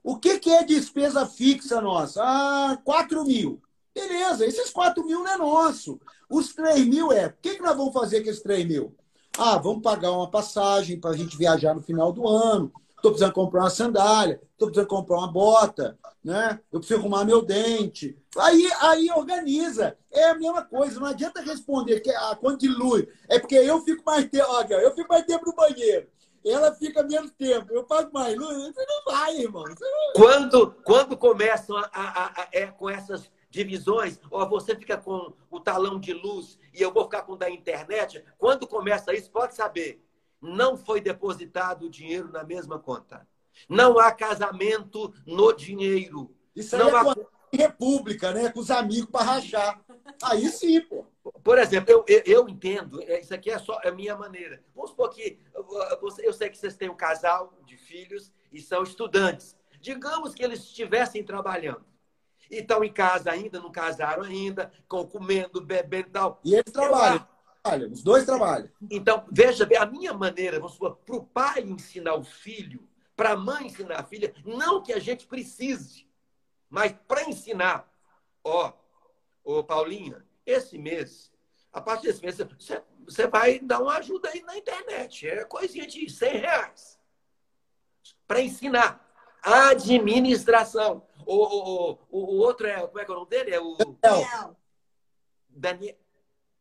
O 0.02 0.16
que, 0.16 0.38
que 0.38 0.50
é 0.50 0.64
despesa 0.64 1.26
fixa 1.26 1.80
nossa? 1.80 2.22
Ah, 2.22 2.78
4 2.84 3.24
mil. 3.24 3.60
Beleza, 3.94 4.46
esses 4.46 4.70
4 4.70 5.04
mil 5.04 5.20
não 5.20 5.28
é 5.28 5.36
nosso. 5.36 6.00
Os 6.28 6.54
3 6.54 6.86
mil 6.86 7.12
é. 7.12 7.26
O 7.26 7.34
que, 7.42 7.56
que 7.56 7.62
nós 7.62 7.76
vamos 7.76 7.92
fazer 7.92 8.22
com 8.22 8.30
esses 8.30 8.42
3 8.42 8.66
mil? 8.66 8.96
Ah, 9.42 9.56
vamos 9.56 9.82
pagar 9.82 10.12
uma 10.12 10.30
passagem 10.30 11.00
para 11.00 11.12
a 11.12 11.16
gente 11.16 11.34
viajar 11.34 11.74
no 11.74 11.80
final 11.80 12.12
do 12.12 12.28
ano. 12.28 12.70
Estou 12.90 13.10
precisando 13.10 13.32
comprar 13.32 13.62
uma 13.62 13.70
sandália, 13.70 14.38
estou 14.52 14.68
precisando 14.68 14.86
comprar 14.86 15.16
uma 15.16 15.32
bota, 15.32 15.98
né? 16.22 16.60
Eu 16.70 16.78
preciso 16.78 17.00
arrumar 17.00 17.24
meu 17.24 17.40
dente. 17.40 18.18
Aí, 18.36 18.70
aí 18.82 19.10
organiza. 19.10 19.96
É 20.12 20.28
a 20.28 20.34
mesma 20.34 20.62
coisa. 20.62 21.00
Não 21.00 21.06
adianta 21.06 21.40
responder 21.40 22.00
que 22.00 22.10
a 22.10 22.36
conta 22.36 22.58
de 22.58 22.68
luz. 22.68 23.06
É 23.30 23.38
porque 23.38 23.54
eu 23.54 23.80
fico 23.80 24.02
mais 24.04 24.28
tempo. 24.28 24.46
Eu 24.74 24.94
fico 24.94 25.08
mais 25.08 25.24
tempo 25.24 25.46
no 25.46 25.54
banheiro 25.54 26.06
ela 26.44 26.74
fica 26.74 27.02
menos 27.02 27.30
tempo. 27.32 27.72
Eu 27.72 27.84
pago 27.84 28.10
mais 28.12 28.36
luz. 28.36 28.74
Você 28.74 28.86
não 28.86 29.12
vai, 29.12 29.36
irmão. 29.36 29.64
Não... 29.64 30.12
Quando, 30.14 30.74
quando 30.84 31.16
começam 31.16 31.76
a, 31.76 31.88
a, 31.92 32.42
a, 32.42 32.48
é, 32.52 32.66
com 32.66 32.88
essas 32.88 33.30
divisões, 33.50 34.18
ou 34.30 34.48
você 34.48 34.74
fica 34.76 34.96
com 34.96 35.32
talão 35.70 36.00
de 36.00 36.12
luz 36.12 36.58
e 36.74 36.82
eu 36.82 36.92
vou 36.92 37.04
ficar 37.04 37.22
com 37.22 37.34
o 37.34 37.36
da 37.36 37.48
internet, 37.48 38.24
quando 38.36 38.66
começa 38.66 39.14
isso, 39.14 39.30
pode 39.30 39.54
saber, 39.54 40.04
não 40.40 40.76
foi 40.76 41.00
depositado 41.00 41.86
o 41.86 41.90
dinheiro 41.90 42.28
na 42.32 42.42
mesma 42.42 42.76
conta. 42.76 43.24
Não 43.68 44.00
há 44.00 44.10
casamento 44.10 45.14
no 45.24 45.52
dinheiro. 45.52 46.34
Isso 46.56 46.76
não 46.76 46.88
é 46.88 47.00
há... 47.00 47.04
com 47.04 47.10
a 47.10 47.16
república, 47.52 48.32
né? 48.32 48.48
Com 48.50 48.58
os 48.58 48.70
amigos 48.70 49.10
para 49.10 49.24
rachar. 49.24 49.80
Aí 50.24 50.48
sim, 50.48 50.80
pô. 50.80 51.06
Por 51.44 51.56
exemplo, 51.56 51.92
eu, 51.92 52.04
eu, 52.08 52.22
eu, 52.26 52.48
entendo, 52.48 53.00
é, 53.02 53.20
isso 53.20 53.32
aqui 53.32 53.50
é 53.50 53.58
só 53.58 53.78
a 53.84 53.92
minha 53.92 54.16
maneira. 54.16 54.60
Vamos 54.74 54.90
supor 54.90 55.10
que 55.10 55.38
eu 56.22 56.32
sei 56.32 56.50
que 56.50 56.58
vocês 56.58 56.76
têm 56.76 56.88
um 56.88 56.96
casal 56.96 57.54
de 57.64 57.76
filhos 57.76 58.32
e 58.52 58.60
são 58.60 58.82
estudantes. 58.82 59.56
Digamos 59.80 60.34
que 60.34 60.42
eles 60.42 60.60
estivessem 60.60 61.22
trabalhando. 61.22 61.84
E 62.50 62.56
estão 62.56 62.82
em 62.82 62.92
casa 62.92 63.30
ainda, 63.30 63.60
não 63.60 63.70
casaram 63.70 64.24
ainda, 64.24 64.72
comendo, 64.88 65.60
bebendo 65.60 66.08
e 66.08 66.12
tal. 66.12 66.40
E 66.44 66.54
eles 66.54 66.72
trabalham. 66.72 67.26
trabalham. 67.62 67.92
Os 67.92 68.02
dois 68.02 68.24
trabalham. 68.24 68.68
Então, 68.90 69.24
veja 69.30 69.64
bem, 69.64 69.78
a 69.78 69.86
minha 69.86 70.12
maneira, 70.12 70.60
para 70.60 71.16
o 71.16 71.24
pai 71.24 71.60
ensinar 71.60 72.14
o 72.14 72.24
filho, 72.24 72.88
para 73.14 73.32
a 73.32 73.36
mãe 73.36 73.66
ensinar 73.66 74.00
a 74.00 74.02
filha, 74.02 74.34
não 74.44 74.82
que 74.82 74.92
a 74.92 74.98
gente 74.98 75.26
precise, 75.26 76.08
mas 76.68 76.92
para 77.06 77.28
ensinar. 77.28 77.88
Ó, 78.42 78.72
ô 79.44 79.62
Paulinha, 79.62 80.24
esse 80.44 80.76
mês, 80.76 81.30
a 81.72 81.80
partir 81.80 82.08
desse 82.08 82.22
mês, 82.22 82.36
você, 82.36 82.82
você 83.04 83.26
vai 83.26 83.58
dar 83.60 83.80
uma 83.80 83.98
ajuda 83.98 84.28
aí 84.30 84.42
na 84.42 84.56
internet. 84.56 85.28
É 85.28 85.44
coisinha 85.44 85.86
de 85.86 86.10
100 86.10 86.36
reais. 86.38 86.98
Para 88.26 88.40
ensinar. 88.40 89.06
Administração. 89.42 91.06
O, 91.26 91.34
o, 91.34 91.98
o, 92.10 92.18
o 92.18 92.38
outro 92.38 92.66
é. 92.66 92.86
Como 92.86 92.98
é 92.98 93.04
que 93.04 93.10
é 93.10 93.14
o 93.14 93.18
nome 93.18 93.30
dele? 93.30 93.54
É 93.54 93.60
o. 93.60 93.76
Daniel. 94.00 94.56
Daniel. 95.48 95.96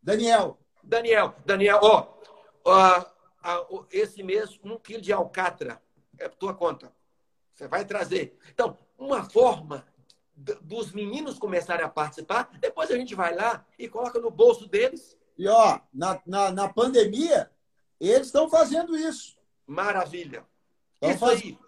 Daniel. 0.01 0.60
Daniel. 0.84 1.36
Daniel, 1.45 1.80
ó. 1.82 2.07
ó, 2.64 3.86
esse 3.91 4.24
mês, 4.24 4.60
um 4.64 4.78
quilo 4.78 5.01
de 5.01 5.14
alcatra. 5.14 5.82
É 6.18 6.28
por 6.28 6.38
tua 6.38 6.53
conta. 6.53 6.91
Você 7.53 7.68
vai 7.68 7.86
trazer. 7.86 8.38
Então, 8.49 8.78
uma 8.97 9.30
forma 9.30 9.86
dos 10.62 10.91
meninos 10.93 11.38
começarem 11.38 11.86
a 11.86 11.89
participar, 11.89 12.49
depois 12.60 12.89
a 12.89 12.95
gente 12.95 13.14
vai 13.14 13.36
lá 13.36 13.66
e 13.78 13.89
coloca 13.89 14.20
no 14.20 14.32
bolso 14.32 14.68
deles. 14.68 15.18
E 15.38 15.47
ó, 15.47 15.80
na, 15.93 16.22
na, 16.26 16.51
na 16.51 16.70
pandemia, 16.70 17.51
eles 17.99 18.28
estão 18.28 18.49
fazendo 18.49 18.97
isso. 18.97 19.38
Maravilha. 19.68 20.45
Estão 21.01 21.12
isso 21.12 21.26
aí. 21.26 21.60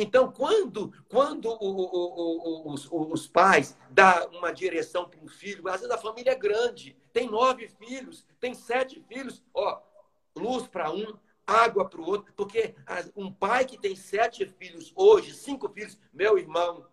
Então, 0.00 0.30
quando, 0.30 0.92
quando 1.08 1.46
o, 1.46 1.56
o, 1.60 2.68
o, 2.68 2.72
os, 2.72 2.88
os, 2.88 3.26
pais 3.26 3.76
dão 3.90 4.30
uma 4.30 4.52
direção 4.52 5.08
para 5.08 5.18
um 5.18 5.26
filho, 5.26 5.68
às 5.68 5.80
vezes 5.80 5.92
a 5.92 5.98
família 5.98 6.30
é 6.30 6.36
grande, 6.36 6.96
tem 7.12 7.28
nove 7.28 7.66
filhos, 7.66 8.24
tem 8.38 8.54
sete 8.54 9.04
filhos, 9.08 9.42
ó, 9.52 9.82
luz 10.36 10.68
para 10.68 10.92
um, 10.92 11.18
água 11.44 11.84
para 11.88 12.00
o 12.00 12.06
outro, 12.06 12.32
porque 12.36 12.76
um 13.16 13.32
pai 13.32 13.64
que 13.64 13.76
tem 13.76 13.96
sete 13.96 14.46
filhos 14.46 14.92
hoje, 14.94 15.34
cinco 15.34 15.68
filhos, 15.68 15.98
meu 16.12 16.38
irmão, 16.38 16.86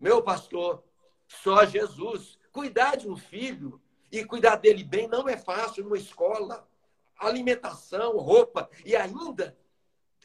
meu 0.00 0.20
pastor, 0.20 0.82
só 1.28 1.64
Jesus. 1.64 2.40
Cuidar 2.50 2.96
de 2.96 3.08
um 3.08 3.16
filho 3.16 3.80
e 4.10 4.24
cuidar 4.24 4.56
dele 4.56 4.82
bem 4.82 5.06
não 5.06 5.28
é 5.28 5.36
fácil 5.36 5.84
numa 5.84 5.96
escola. 5.96 6.68
Alimentação, 7.16 8.16
roupa 8.16 8.68
e 8.84 8.96
ainda 8.96 9.56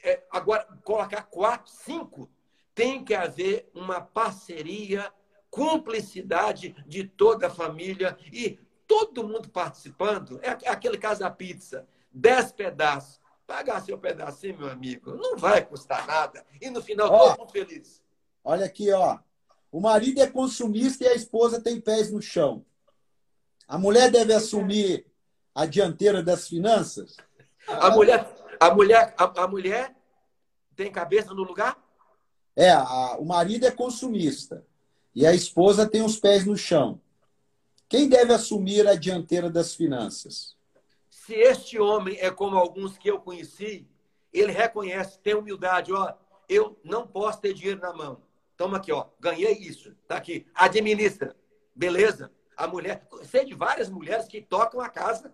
é, 0.06 0.24
agora 0.32 0.66
colocar 0.84 1.24
quatro, 1.24 1.74
cinco, 1.74 2.30
tem 2.76 3.04
que 3.04 3.16
haver 3.16 3.70
uma 3.74 4.00
parceria, 4.00 5.12
cumplicidade 5.50 6.76
de 6.86 7.06
toda 7.06 7.48
a 7.48 7.50
família 7.50 8.18
e 8.32 8.60
todo 8.86 9.28
mundo 9.28 9.50
participando. 9.50 10.40
É 10.44 10.50
aquele 10.70 10.98
caso 10.98 11.22
da 11.22 11.32
pizza, 11.32 11.88
dez 12.12 12.52
pedaços. 12.52 13.20
Pagar 13.48 13.80
seu 13.82 13.98
pedacinho, 13.98 14.58
meu 14.58 14.70
amigo, 14.70 15.14
não 15.16 15.38
vai 15.38 15.64
custar 15.64 16.08
nada. 16.08 16.44
E 16.60 16.70
no 16.70 16.82
final, 16.82 17.12
ó, 17.12 17.30
todo 17.30 17.40
mundo 17.40 17.52
feliz. 17.52 18.02
Olha 18.44 18.66
aqui, 18.66 18.92
ó. 18.92 19.20
O 19.72 19.80
marido 19.80 20.20
é 20.20 20.28
consumista 20.28 21.04
e 21.04 21.08
a 21.08 21.14
esposa 21.14 21.62
tem 21.62 21.80
pés 21.80 22.12
no 22.12 22.22
chão. 22.22 22.66
A 23.68 23.78
mulher 23.78 24.10
deve 24.10 24.34
assumir 24.34 25.06
a 25.54 25.66
dianteira 25.66 26.24
das 26.24 26.48
finanças? 26.48 27.18
A 27.68 27.92
mulher, 27.92 28.28
a 28.60 28.74
mulher, 28.74 29.14
a, 29.18 29.44
a 29.44 29.48
mulher 29.48 29.95
tem 30.76 30.92
cabeça 30.92 31.34
no 31.34 31.44
lugar? 31.44 31.78
É, 32.56 32.72
a, 32.72 33.18
o 33.18 33.26
marido 33.26 33.66
é 33.66 33.72
consumista 33.72 34.66
e 35.14 35.26
a 35.26 35.34
esposa 35.34 35.88
tem 35.88 36.02
os 36.02 36.18
pés 36.18 36.46
no 36.46 36.58
chão. 36.58 37.02
Quem 37.88 38.10
deve 38.10 38.34
assumir 38.34 38.88
a 38.88 38.96
dianteira 38.96 39.50
das 39.50 39.76
finanças? 39.76 40.56
Se 41.10 41.34
este 41.34 41.80
homem 41.80 42.18
é 42.20 42.30
como 42.30 42.58
alguns 42.58 42.98
que 42.98 43.10
eu 43.10 43.20
conheci, 43.20 43.88
ele 44.34 44.52
reconhece, 44.52 45.20
tem 45.20 45.34
humildade, 45.34 45.94
ó, 45.94 46.14
eu 46.48 46.80
não 46.84 47.08
posso 47.08 47.40
ter 47.40 47.54
dinheiro 47.54 47.80
na 47.80 47.94
mão. 47.94 48.22
Toma 48.58 48.78
aqui, 48.78 48.92
ó, 48.92 49.08
ganhei 49.20 49.54
isso, 49.54 49.96
tá 50.08 50.18
aqui, 50.18 50.46
administra, 50.54 51.36
beleza? 51.74 52.32
A 52.56 52.68
mulher, 52.68 53.08
sei 53.24 53.46
de 53.46 53.54
várias 53.54 53.90
mulheres 53.90 54.28
que 54.28 54.42
tocam 54.42 54.80
a 54.80 54.90
casa 54.90 55.34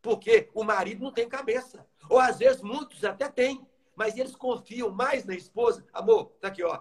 porque 0.00 0.50
o 0.52 0.64
marido 0.64 1.02
não 1.02 1.12
tem 1.12 1.28
cabeça. 1.28 1.86
Ou 2.10 2.18
às 2.18 2.38
vezes 2.38 2.60
muitos 2.60 3.04
até 3.04 3.28
têm, 3.28 3.64
mas 3.94 4.16
eles 4.16 4.34
confiam 4.34 4.90
mais 4.90 5.24
na 5.24 5.34
esposa. 5.34 5.84
Amor, 5.92 6.32
tá 6.40 6.48
aqui, 6.48 6.62
ó. 6.62 6.80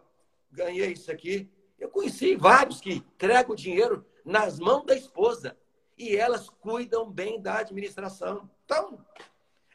Ganhei 0.51 0.93
isso 0.93 1.11
aqui. 1.11 1.49
Eu 1.79 1.89
conheci 1.89 2.35
vários 2.35 2.79
que 2.79 2.93
entregam 2.93 3.51
o 3.51 3.55
dinheiro 3.55 4.05
nas 4.23 4.59
mãos 4.59 4.85
da 4.85 4.95
esposa 4.95 5.57
e 5.97 6.15
elas 6.15 6.49
cuidam 6.49 7.09
bem 7.09 7.41
da 7.41 7.59
administração. 7.59 8.49
Então, 8.65 9.05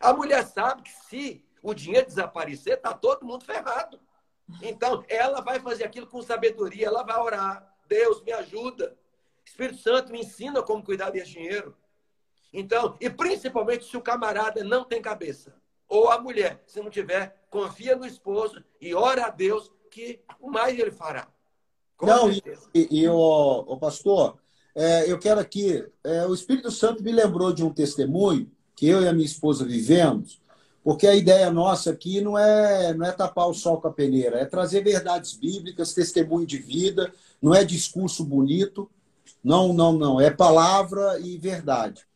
a 0.01 0.12
mulher 0.12 0.47
sabe 0.47 0.82
que 0.82 0.93
se 0.93 1.45
o 1.62 1.74
dinheiro 1.74 2.07
desaparecer, 2.07 2.80
tá 2.80 2.95
todo 2.95 3.26
mundo 3.26 3.45
ferrado. 3.45 4.01
Então, 4.62 5.05
ela 5.09 5.41
vai 5.41 5.59
fazer 5.59 5.84
aquilo 5.84 6.07
com 6.07 6.22
sabedoria, 6.22 6.87
ela 6.87 7.03
vai 7.03 7.18
orar. 7.18 7.74
Deus 7.89 8.22
me 8.22 8.32
ajuda. 8.32 8.97
Espírito 9.45 9.78
Santo 9.78 10.12
me 10.12 10.20
ensina 10.20 10.62
como 10.62 10.84
cuidar 10.84 11.11
desse 11.11 11.32
dinheiro. 11.32 11.76
Então, 12.53 12.97
e 13.01 13.11
principalmente 13.11 13.84
se 13.84 13.97
o 13.97 14.03
camarada 14.03 14.62
não 14.62 14.84
tem 14.84 15.03
cabeça, 15.03 15.55
ou 15.89 16.11
a 16.11 16.20
mulher, 16.20 16.62
se 16.66 16.80
não 16.80 16.91
tiver, 16.91 17.37
confia 17.51 17.97
no 17.97 18.07
esposo 18.07 18.62
e 18.80 18.95
ora 18.95 19.26
a 19.26 19.30
Deus 19.30 19.70
que 19.91 20.20
o 20.41 20.51
mais 20.51 20.78
ele 20.78 20.91
fará. 20.91 21.28
Com 21.97 22.07
não, 22.07 22.32
certeza. 22.32 22.68
e, 22.74 23.03
e 23.03 23.09
o, 23.09 23.64
o 23.66 23.78
pastor, 23.78 24.39
é, 24.74 25.11
eu 25.11 25.18
quero 25.18 25.41
aqui, 25.41 25.87
é, 26.05 26.26
o 26.26 26.34
Espírito 26.34 26.70
Santo 26.70 27.03
me 27.03 27.12
lembrou 27.12 27.53
de 27.53 27.64
um 27.64 27.72
testemunho 27.72 28.51
que 28.74 28.87
eu 28.87 29.03
e 29.03 29.09
a 29.09 29.12
minha 29.12 29.24
esposa 29.24 29.64
vivemos, 29.64 30.41
porque 30.84 31.07
a 31.07 31.14
ideia 31.14 31.51
nossa 31.51 31.91
aqui 31.91 32.20
não 32.20 32.39
é, 32.39 32.93
não 32.93 33.07
é 33.07 33.12
tapar 33.12 33.49
o 33.49 33.55
sol 33.55 33.80
com 33.80 33.89
a 33.89 33.93
peneira, 33.93 34.39
é 34.39 34.45
trazer 34.45 34.84
verdades 34.84 35.32
bíblicas, 35.32 35.95
testemunho 35.95 36.47
de 36.47 36.59
vida, 36.59 37.11
não 37.41 37.55
é 37.55 37.64
discurso 37.64 38.22
bonito, 38.22 38.91
não, 39.43 39.72
não, 39.72 39.93
não. 39.93 40.20
É 40.20 40.30
palavra 40.30 41.18
e 41.20 41.39
verdade. 41.39 42.07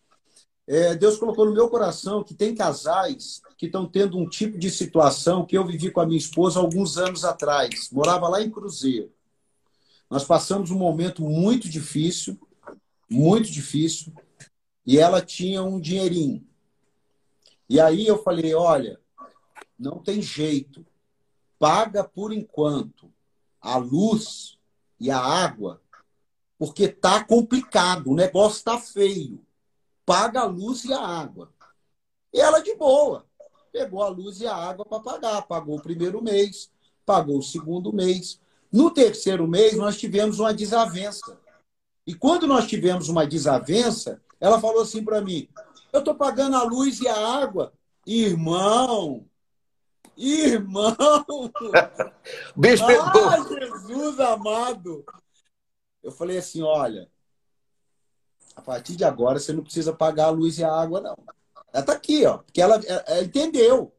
É, 0.67 0.95
Deus 0.95 1.19
colocou 1.19 1.45
no 1.45 1.53
meu 1.53 1.69
coração 1.69 2.23
que 2.23 2.35
tem 2.35 2.55
casais 2.55 3.41
que 3.59 3.67
estão 3.67 3.87
tendo 3.87 4.17
um 4.17 4.29
tipo 4.29 4.59
de 4.59 4.71
situação 4.71 5.45
que 5.45 5.57
eu 5.57 5.67
vivi 5.67 5.91
com 5.91 6.01
a 6.01 6.07
minha 6.07 6.19
esposa 6.19 6.61
alguns 6.61 6.97
anos 6.97 7.25
atrás. 7.25 7.91
Morava 7.91 8.29
lá 8.29 8.41
em 8.43 8.51
Cruzeiro. 8.51 9.13
Nós 10.09 10.25
passamos 10.25 10.71
um 10.71 10.79
momento 10.79 11.23
muito 11.23 11.69
difícil, 11.69 12.39
muito 13.09 13.51
difícil, 13.51 14.13
e 14.87 14.99
ela 14.99 15.21
tinha 15.21 15.63
um 15.63 15.81
dinheirinho. 15.81 16.47
E 17.69 17.81
aí 17.81 18.07
eu 18.07 18.23
falei: 18.23 18.55
olha, 18.55 19.01
não 19.79 19.99
tem 19.99 20.21
jeito, 20.23 20.85
paga 21.59 22.05
por 22.05 22.33
enquanto 22.33 23.13
a 23.61 23.77
luz 23.77 24.59
e 24.99 25.11
a 25.11 25.19
água 25.19 25.81
porque 26.61 26.89
tá 26.89 27.25
complicado, 27.25 28.11
o 28.11 28.15
negócio 28.15 28.59
está 28.59 28.79
feio. 28.79 29.41
Paga 30.11 30.41
a 30.41 30.45
luz 30.45 30.85
e 30.85 30.93
a 30.93 30.99
água. 30.99 31.53
E 32.35 32.41
ela 32.41 32.59
de 32.59 32.75
boa, 32.75 33.25
pegou 33.73 34.03
a 34.03 34.09
luz 34.09 34.41
e 34.41 34.47
a 34.49 34.57
água 34.57 34.85
para 34.85 34.99
pagar, 34.99 35.43
pagou 35.43 35.77
o 35.77 35.81
primeiro 35.81 36.21
mês, 36.21 36.69
pagou 37.07 37.39
o 37.39 37.43
segundo 37.45 37.93
mês. 37.93 38.41
No 38.73 38.91
terceiro 38.91 39.47
mês 39.47 39.77
nós 39.77 39.97
tivemos 39.97 40.41
uma 40.41 40.53
desavença. 40.53 41.39
E 42.05 42.13
quando 42.13 42.49
nós 42.49 42.67
tivemos 42.67 43.09
uma 43.09 43.25
desavença, 43.25 44.21
ela 44.41 44.61
falou 44.61 44.83
assim 44.83 45.05
para 45.05 45.21
mim: 45.21 45.49
"Eu 45.93 46.01
estou 46.01 46.17
pagando 46.17 46.57
a 46.57 46.65
luz 46.65 47.01
e 47.01 47.07
a 47.07 47.17
água, 47.17 47.73
irmão. 48.05 49.25
Irmão! 50.17 51.25
Bicho 52.57 52.83
ah, 52.85 53.47
Jesus 53.49 54.19
amado! 54.19 55.05
Eu 56.03 56.11
falei 56.11 56.39
assim: 56.39 56.63
olha, 56.63 57.09
a 58.57 58.63
partir 58.63 58.97
de 58.97 59.05
agora 59.05 59.39
você 59.39 59.53
não 59.53 59.63
precisa 59.63 59.93
pagar 59.93 60.27
a 60.27 60.31
luz 60.31 60.59
e 60.59 60.65
a 60.65 60.73
água, 60.73 61.01
não. 61.01 61.17
Ela 61.73 61.83
está 61.83 61.93
aqui, 61.93 62.27
ó, 62.27 62.39
porque 62.39 62.61
ela, 62.61 62.81
ela 62.87 63.23
entendeu. 63.23 63.95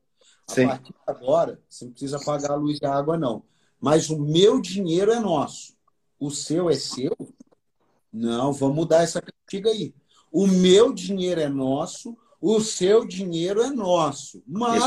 A 0.47 0.53
Sim. 0.53 0.67
partir 0.67 0.93
de 0.93 0.99
agora, 1.07 1.61
você 1.69 1.85
não 1.85 1.91
precisa 1.91 2.19
pagar 2.19 2.51
a 2.51 2.55
luz 2.55 2.79
e 2.81 2.85
a 2.85 2.93
água, 2.93 3.17
não. 3.17 3.43
Mas 3.79 4.09
o 4.09 4.19
meu 4.19 4.61
dinheiro 4.61 5.11
é 5.11 5.19
nosso. 5.19 5.73
O 6.19 6.29
seu 6.29 6.69
é 6.69 6.75
seu? 6.75 7.15
Não, 8.11 8.51
vamos 8.51 8.75
mudar 8.75 9.03
essa 9.03 9.21
cantiga 9.21 9.69
aí. 9.69 9.93
O 10.31 10.45
meu 10.45 10.93
dinheiro 10.93 11.41
é 11.41 11.49
nosso, 11.49 12.17
o 12.39 12.59
seu 12.59 13.05
dinheiro 13.05 13.61
é 13.61 13.69
nosso. 13.69 14.43
Mas, 14.45 14.83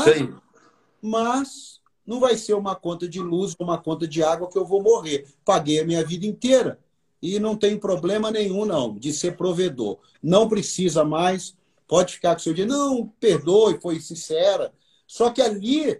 mas 1.01 1.81
não 2.05 2.19
vai 2.19 2.37
ser 2.37 2.53
uma 2.53 2.75
conta 2.75 3.07
de 3.07 3.19
luz, 3.19 3.55
uma 3.59 3.77
conta 3.77 4.07
de 4.07 4.23
água 4.23 4.49
que 4.49 4.57
eu 4.57 4.65
vou 4.65 4.81
morrer. 4.81 5.27
Paguei 5.43 5.79
a 5.79 5.85
minha 5.85 6.05
vida 6.05 6.25
inteira 6.25 6.79
e 7.25 7.39
não 7.39 7.55
tem 7.55 7.75
problema 7.75 8.29
nenhum, 8.29 8.65
não, 8.65 8.93
de 8.93 9.11
ser 9.11 9.35
provedor. 9.35 9.97
Não 10.21 10.47
precisa 10.47 11.03
mais, 11.03 11.55
pode 11.87 12.13
ficar 12.13 12.35
com 12.35 12.39
seu 12.39 12.53
dinheiro. 12.53 12.77
Não, 12.77 13.07
perdoe, 13.19 13.79
foi 13.81 13.99
sincera. 13.99 14.71
Só 15.07 15.31
que 15.31 15.41
ali 15.41 15.99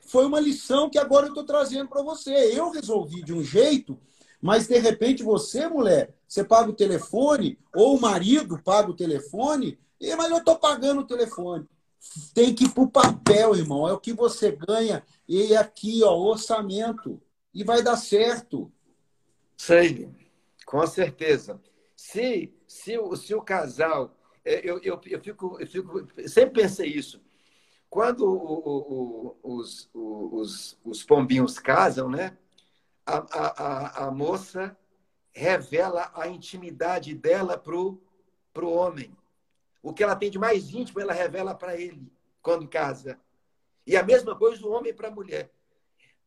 foi 0.00 0.26
uma 0.26 0.40
lição 0.40 0.90
que 0.90 0.98
agora 0.98 1.26
eu 1.26 1.28
estou 1.28 1.44
trazendo 1.44 1.88
para 1.88 2.02
você. 2.02 2.32
Eu 2.32 2.70
resolvi 2.70 3.22
de 3.22 3.32
um 3.32 3.42
jeito, 3.42 3.96
mas 4.42 4.66
de 4.66 4.76
repente 4.78 5.22
você, 5.22 5.68
mulher, 5.68 6.12
você 6.26 6.42
paga 6.42 6.70
o 6.70 6.74
telefone, 6.74 7.56
ou 7.72 7.96
o 7.96 8.00
marido 8.00 8.60
paga 8.64 8.90
o 8.90 8.96
telefone, 8.96 9.78
e, 10.00 10.14
mas 10.16 10.28
eu 10.28 10.38
estou 10.38 10.56
pagando 10.56 11.02
o 11.02 11.06
telefone. 11.06 11.66
Tem 12.34 12.52
que 12.52 12.64
ir 12.64 12.70
para 12.70 12.82
o 12.82 12.90
papel, 12.90 13.54
irmão. 13.54 13.88
É 13.88 13.92
o 13.92 14.00
que 14.00 14.12
você 14.12 14.50
ganha. 14.50 15.04
E 15.28 15.54
aqui, 15.56 16.02
ó, 16.02 16.14
orçamento. 16.14 17.20
E 17.54 17.62
vai 17.62 17.80
dar 17.80 17.96
certo. 17.96 18.70
Sei, 19.56 20.10
com 20.64 20.86
certeza. 20.86 21.60
Se, 21.96 22.52
se, 22.66 22.98
o, 22.98 23.14
se 23.16 23.34
o 23.34 23.42
casal. 23.42 24.16
É, 24.44 24.60
eu, 24.68 24.78
eu, 24.82 25.00
eu, 25.06 25.20
fico, 25.20 25.58
eu 25.60 25.66
fico. 25.66 26.06
Sempre 26.28 26.62
pensei 26.62 26.88
isso. 26.88 27.22
Quando 27.88 28.26
o, 28.26 29.36
o, 29.42 29.56
os, 29.56 29.88
os, 29.94 30.78
os 30.84 31.04
pombinhos 31.04 31.58
casam, 31.58 32.10
né? 32.10 32.36
A, 33.06 33.18
a, 33.18 34.06
a, 34.06 34.10
moça 34.10 34.76
revela 35.30 36.10
a 36.14 36.26
intimidade 36.26 37.14
dela 37.14 37.56
para 37.56 37.76
o 37.76 38.72
homem. 38.72 39.16
O 39.82 39.92
que 39.92 40.02
ela 40.02 40.16
tem 40.16 40.30
de 40.30 40.38
mais 40.38 40.70
íntimo, 40.70 41.00
ela 41.00 41.12
revela 41.12 41.54
para 41.54 41.76
ele 41.76 42.10
quando 42.42 42.66
casa. 42.66 43.20
E 43.86 43.96
a 43.96 44.02
mesma 44.02 44.36
coisa 44.36 44.66
o 44.66 44.72
homem 44.72 44.94
para 44.94 45.08
a 45.08 45.10
mulher. 45.10 45.52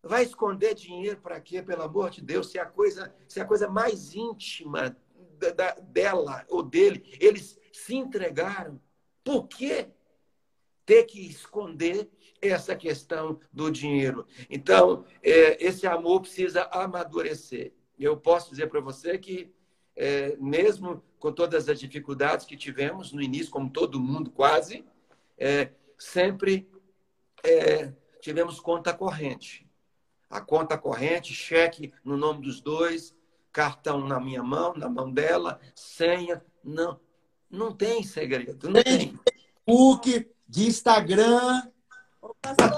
Vai 0.02 0.24
esconder 0.24 0.74
dinheiro 0.74 1.20
para 1.22 1.40
quê, 1.42 1.62
pelo 1.62 1.84
amor 1.84 2.10
de 2.10 2.22
Deus, 2.22 2.52
se 2.52 2.60
a 2.60 2.66
coisa, 2.66 3.14
se 3.28 3.40
a 3.40 3.46
coisa 3.46 3.68
mais 3.68 4.14
íntima 4.14 4.96
da, 5.38 5.50
da, 5.52 5.72
dela 5.74 6.46
ou 6.50 6.64
dele, 6.64 7.04
eles 7.20 7.60
se 7.72 7.96
entregaram. 7.96 8.80
Por 9.24 9.48
que 9.48 9.88
ter 10.86 11.04
que 11.04 11.20
esconder 11.20 12.10
essa 12.42 12.76
questão 12.76 13.40
do 13.52 13.70
dinheiro? 13.70 14.26
Então, 14.50 15.06
é, 15.22 15.64
esse 15.64 15.86
amor 15.86 16.22
precisa 16.22 16.64
amadurecer. 16.72 17.74
Eu 18.00 18.16
posso 18.16 18.52
dizer 18.52 18.68
para 18.68 18.80
você 18.80 19.18
que, 19.18 19.52
é, 19.96 20.36
mesmo 20.38 21.04
com 21.20 21.34
todas 21.34 21.68
as 21.68 21.80
dificuldades 21.80 22.46
que 22.46 22.56
tivemos 22.56 23.12
no 23.12 23.22
início, 23.22 23.52
como 23.52 23.70
todo 23.70 24.00
mundo 24.00 24.30
quase, 24.30 24.86
é, 25.38 25.72
sempre 25.98 26.70
é, 27.44 27.92
tivemos 28.22 28.60
conta 28.60 28.94
corrente. 28.94 29.67
A 30.30 30.42
conta 30.42 30.78
corrente, 30.78 31.34
cheque 31.34 31.94
no 32.04 32.18
nome 32.18 32.42
dos 32.42 32.60
dois, 32.60 33.16
cartão 33.52 34.06
na 34.06 34.20
minha 34.20 34.44
mão, 34.44 34.74
na 34.76 34.90
mão 34.90 35.12
dela, 35.12 35.60
senha. 35.74 36.44
Não, 36.64 37.00
não 37.50 37.74
tem 37.74 38.04
segredo. 38.04 38.70
Não 38.70 38.84
tem. 38.84 38.84
tem. 38.84 39.20
Facebook, 39.68 40.30
de 40.48 40.68
Instagram. 40.68 41.64
Ô, 42.22 42.34
pastor, 42.42 42.72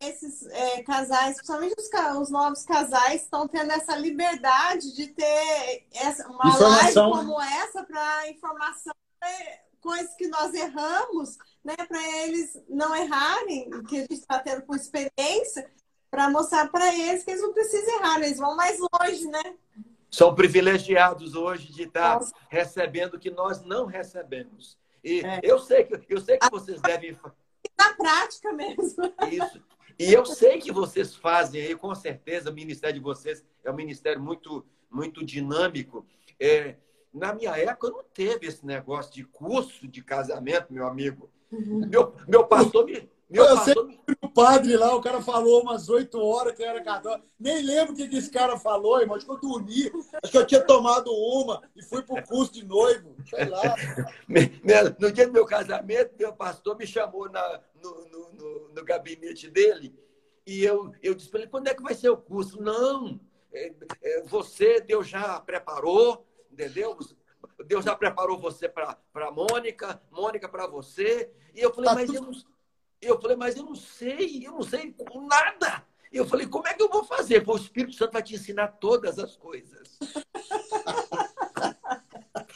esses 0.00 0.46
é, 0.46 0.82
casais, 0.82 1.36
principalmente 1.36 1.74
os, 1.78 2.20
os, 2.20 2.30
novos 2.30 2.64
casais, 2.64 3.22
estão 3.22 3.48
tendo 3.48 3.72
essa 3.72 3.96
liberdade 3.96 4.94
de 4.94 5.08
ter 5.08 5.86
essa, 5.92 6.28
uma 6.28 6.48
informação. 6.48 7.10
live 7.10 7.26
como 7.26 7.42
essa 7.42 7.84
para 7.84 8.30
informação, 8.30 8.94
né, 9.20 9.58
coisas 9.80 10.14
que 10.14 10.28
nós 10.28 10.54
erramos, 10.54 11.36
né, 11.64 11.76
para 11.76 12.02
eles 12.22 12.56
não 12.68 12.94
errarem, 12.94 13.70
que 13.88 13.96
a 13.96 14.00
gente 14.02 14.14
está 14.14 14.38
tendo 14.38 14.62
com 14.62 14.74
experiência, 14.74 15.70
para 16.10 16.30
mostrar 16.30 16.68
para 16.68 16.94
eles 16.94 17.24
que 17.24 17.30
eles 17.30 17.42
não 17.42 17.52
precisam 17.52 17.98
errar, 17.98 18.18
eles 18.18 18.38
vão 18.38 18.56
mais 18.56 18.78
longe, 18.78 19.26
né? 19.28 19.54
São 20.10 20.34
privilegiados 20.34 21.34
hoje 21.34 21.72
de 21.72 21.82
estar 21.82 22.14
Nossa. 22.14 22.34
recebendo 22.48 23.14
o 23.14 23.18
que 23.18 23.30
nós 23.30 23.62
não 23.62 23.86
recebemos. 23.86 24.78
E 25.04 25.20
é. 25.20 25.40
eu 25.42 25.58
sei 25.58 25.84
que 25.84 26.04
eu 26.08 26.20
sei 26.20 26.38
que 26.38 26.50
vocês 26.50 26.80
devem 26.80 27.16
na 27.78 27.94
prática 27.94 28.52
mesmo. 28.52 28.82
Isso. 29.30 29.62
E 29.98 30.12
eu 30.12 30.24
sei 30.24 30.58
que 30.58 30.70
vocês 30.70 31.14
fazem 31.14 31.60
aí, 31.60 31.74
com 31.74 31.92
certeza, 31.94 32.50
o 32.50 32.54
ministério 32.54 32.94
de 32.94 33.04
vocês 33.04 33.44
é 33.64 33.70
um 33.70 33.74
ministério 33.74 34.22
muito, 34.22 34.64
muito 34.90 35.24
dinâmico. 35.24 36.06
É, 36.38 36.76
na 37.12 37.34
minha 37.34 37.56
época 37.56 37.90
não 37.90 38.04
teve 38.04 38.46
esse 38.46 38.64
negócio 38.64 39.12
de 39.12 39.24
curso 39.24 39.88
de 39.88 40.02
casamento, 40.02 40.72
meu 40.72 40.86
amigo. 40.86 41.28
Uhum. 41.50 41.86
Meu, 41.88 42.14
meu 42.28 42.44
pastor 42.46 42.84
me. 42.84 43.10
Meu 43.28 43.44
eu 43.44 43.56
pastor 43.56 43.86
sei 43.86 43.98
que 44.06 44.26
o 44.26 44.30
padre 44.30 44.76
lá, 44.76 44.94
o 44.94 45.02
cara 45.02 45.20
falou 45.20 45.62
umas 45.62 45.88
oito 45.88 46.18
horas 46.18 46.54
que 46.54 46.62
eu 46.62 46.66
era 46.66 46.82
casado. 46.82 47.22
Nem 47.38 47.62
lembro 47.62 47.92
o 47.92 47.96
que, 47.96 48.08
que 48.08 48.16
esse 48.16 48.30
cara 48.30 48.58
falou, 48.58 49.00
irmão. 49.00 49.16
Acho 49.16 49.26
que 49.26 49.32
eu 49.32 49.40
dormi. 49.40 49.92
Acho 50.22 50.32
que 50.32 50.38
eu 50.38 50.46
tinha 50.46 50.62
tomado 50.62 51.12
uma 51.12 51.62
e 51.76 51.82
fui 51.82 52.02
pro 52.02 52.22
curso 52.22 52.52
de 52.52 52.64
noivo. 52.64 53.14
Sei 53.28 53.44
lá. 53.44 53.60
no 54.98 55.12
dia 55.12 55.26
do 55.26 55.32
meu 55.32 55.44
casamento, 55.44 56.14
meu 56.18 56.32
pastor 56.32 56.78
me 56.78 56.86
chamou 56.86 57.28
na, 57.30 57.60
no, 57.82 58.08
no, 58.08 58.32
no, 58.32 58.68
no 58.70 58.84
gabinete 58.84 59.50
dele 59.50 59.94
e 60.48 60.64
eu, 60.64 60.94
eu 61.02 61.14
disse 61.14 61.28
para 61.28 61.40
ele, 61.40 61.50
quando 61.50 61.68
é 61.68 61.74
que 61.74 61.82
vai 61.82 61.92
ser 61.92 62.08
o 62.08 62.16
curso? 62.16 62.58
Não, 62.62 63.20
é, 63.52 63.70
é, 64.02 64.22
você, 64.22 64.80
Deus 64.80 65.06
já 65.06 65.38
preparou, 65.40 66.26
entendeu? 66.50 66.96
Deus 67.66 67.84
já 67.84 67.94
preparou 67.94 68.38
você 68.38 68.66
para 68.66 69.30
Mônica, 69.30 70.00
Mônica 70.10 70.48
para 70.48 70.66
você. 70.66 71.30
E 71.54 71.60
eu 71.60 71.70
falei, 71.70 71.90
tá 71.90 71.94
mas 71.96 72.06
tudo... 72.06 72.16
eu 72.16 72.22
não, 72.22 72.32
eu 73.00 73.20
falei, 73.20 73.36
mas 73.36 73.56
eu 73.56 73.64
não 73.64 73.74
sei, 73.74 74.46
eu 74.46 74.52
não 74.52 74.62
sei 74.62 74.94
nada. 75.28 75.84
Eu 76.12 76.26
falei, 76.26 76.46
como 76.46 76.66
é 76.66 76.74
que 76.74 76.82
eu 76.82 76.88
vou 76.88 77.04
fazer? 77.04 77.46
o 77.46 77.56
Espírito 77.56 77.94
Santo 77.94 78.12
vai 78.12 78.22
te 78.22 78.34
ensinar 78.34 78.68
todas 78.68 79.18
as 79.18 79.36
coisas. 79.36 79.98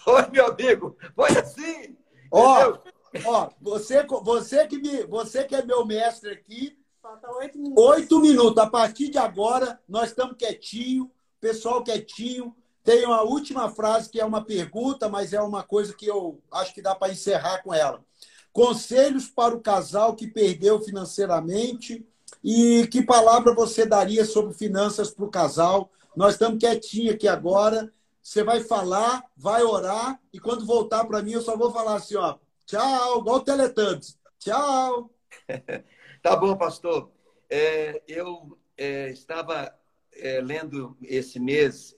Foi, 0.04 0.28
meu 0.30 0.46
amigo, 0.46 0.96
foi 1.14 1.30
assim. 1.38 1.96
Ó, 2.28 2.70
oh, 2.70 2.78
ó, 3.24 3.50
você, 3.60 4.04
você, 4.04 4.66
que 4.66 4.76
me, 4.76 5.04
você 5.04 5.44
que 5.44 5.54
é 5.54 5.64
meu 5.64 5.86
mestre 5.86 6.32
aqui, 6.32 6.76
Falta 7.02 7.28
oito 7.32 7.58
minutos. 7.58 7.84
Oito 7.84 8.20
minutos. 8.20 8.58
A 8.58 8.70
partir 8.70 9.08
de 9.08 9.18
agora, 9.18 9.80
nós 9.88 10.10
estamos 10.10 10.36
quietinho, 10.36 11.10
pessoal 11.40 11.82
quietinho. 11.82 12.54
Tem 12.84 13.04
uma 13.04 13.22
última 13.22 13.68
frase 13.68 14.08
que 14.08 14.20
é 14.20 14.24
uma 14.24 14.44
pergunta, 14.44 15.08
mas 15.08 15.32
é 15.32 15.40
uma 15.42 15.64
coisa 15.64 15.92
que 15.92 16.06
eu 16.06 16.40
acho 16.52 16.72
que 16.72 16.80
dá 16.80 16.94
para 16.94 17.12
encerrar 17.12 17.60
com 17.62 17.74
ela. 17.74 18.04
Conselhos 18.52 19.28
para 19.28 19.54
o 19.54 19.60
casal 19.60 20.14
que 20.14 20.26
perdeu 20.26 20.80
financeiramente 20.80 22.06
e 22.44 22.86
que 22.88 23.02
palavra 23.02 23.54
você 23.54 23.86
daria 23.86 24.24
sobre 24.24 24.54
finanças 24.54 25.10
para 25.10 25.24
o 25.24 25.30
casal? 25.30 25.90
Nós 26.14 26.34
estamos 26.34 26.58
quietinhos 26.58 27.14
aqui 27.14 27.26
agora. 27.26 27.92
Você 28.22 28.44
vai 28.44 28.60
falar, 28.60 29.24
vai 29.36 29.62
orar 29.62 30.20
e 30.32 30.38
quando 30.38 30.66
voltar 30.66 31.04
para 31.04 31.22
mim 31.22 31.32
eu 31.32 31.42
só 31.42 31.56
vou 31.56 31.72
falar 31.72 31.96
assim, 31.96 32.16
ó, 32.16 32.36
tchau, 32.66 33.20
igual 33.20 33.36
o 33.36 33.40
Teletubbies. 33.40 34.18
Tchau. 34.38 35.10
Tá 36.22 36.36
bom, 36.36 36.56
pastor. 36.56 37.10
É, 37.50 38.00
eu 38.06 38.56
é, 38.76 39.10
estava 39.10 39.76
é, 40.12 40.40
lendo 40.40 40.96
esse 41.02 41.40
mês 41.40 41.96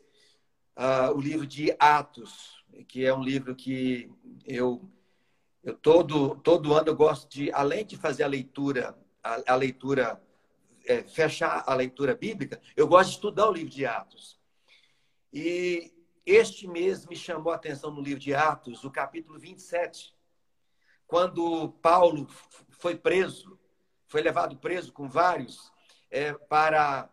uh, 0.76 1.12
o 1.14 1.20
livro 1.20 1.46
de 1.46 1.74
Atos, 1.78 2.64
que 2.88 3.04
é 3.04 3.14
um 3.14 3.22
livro 3.22 3.54
que 3.54 4.10
eu, 4.46 4.82
eu 5.64 5.74
todo, 5.74 6.36
todo 6.36 6.74
ano 6.74 6.88
eu 6.88 6.96
gosto 6.96 7.28
de, 7.28 7.50
além 7.52 7.84
de 7.84 7.96
fazer 7.96 8.24
a 8.24 8.28
leitura, 8.28 8.96
a, 9.22 9.52
a 9.52 9.56
leitura, 9.56 10.22
é, 10.84 11.02
fechar 11.02 11.64
a 11.66 11.74
leitura 11.74 12.14
bíblica, 12.14 12.60
eu 12.76 12.86
gosto 12.86 13.10
de 13.10 13.14
estudar 13.16 13.48
o 13.48 13.52
livro 13.52 13.70
de 13.70 13.86
Atos. 13.86 14.38
E 15.32 15.92
este 16.24 16.66
mês 16.68 17.06
me 17.06 17.16
chamou 17.16 17.52
a 17.52 17.56
atenção 17.56 17.90
no 17.90 18.00
livro 18.00 18.20
de 18.20 18.34
Atos, 18.34 18.84
o 18.84 18.90
capítulo 18.90 19.38
27, 19.38 20.14
quando 21.06 21.70
Paulo 21.82 22.28
foi 22.70 22.94
preso 22.94 23.58
foi 24.14 24.22
levado 24.22 24.56
preso 24.56 24.92
com 24.92 25.08
vários 25.08 25.72
é, 26.08 26.32
para, 26.32 27.10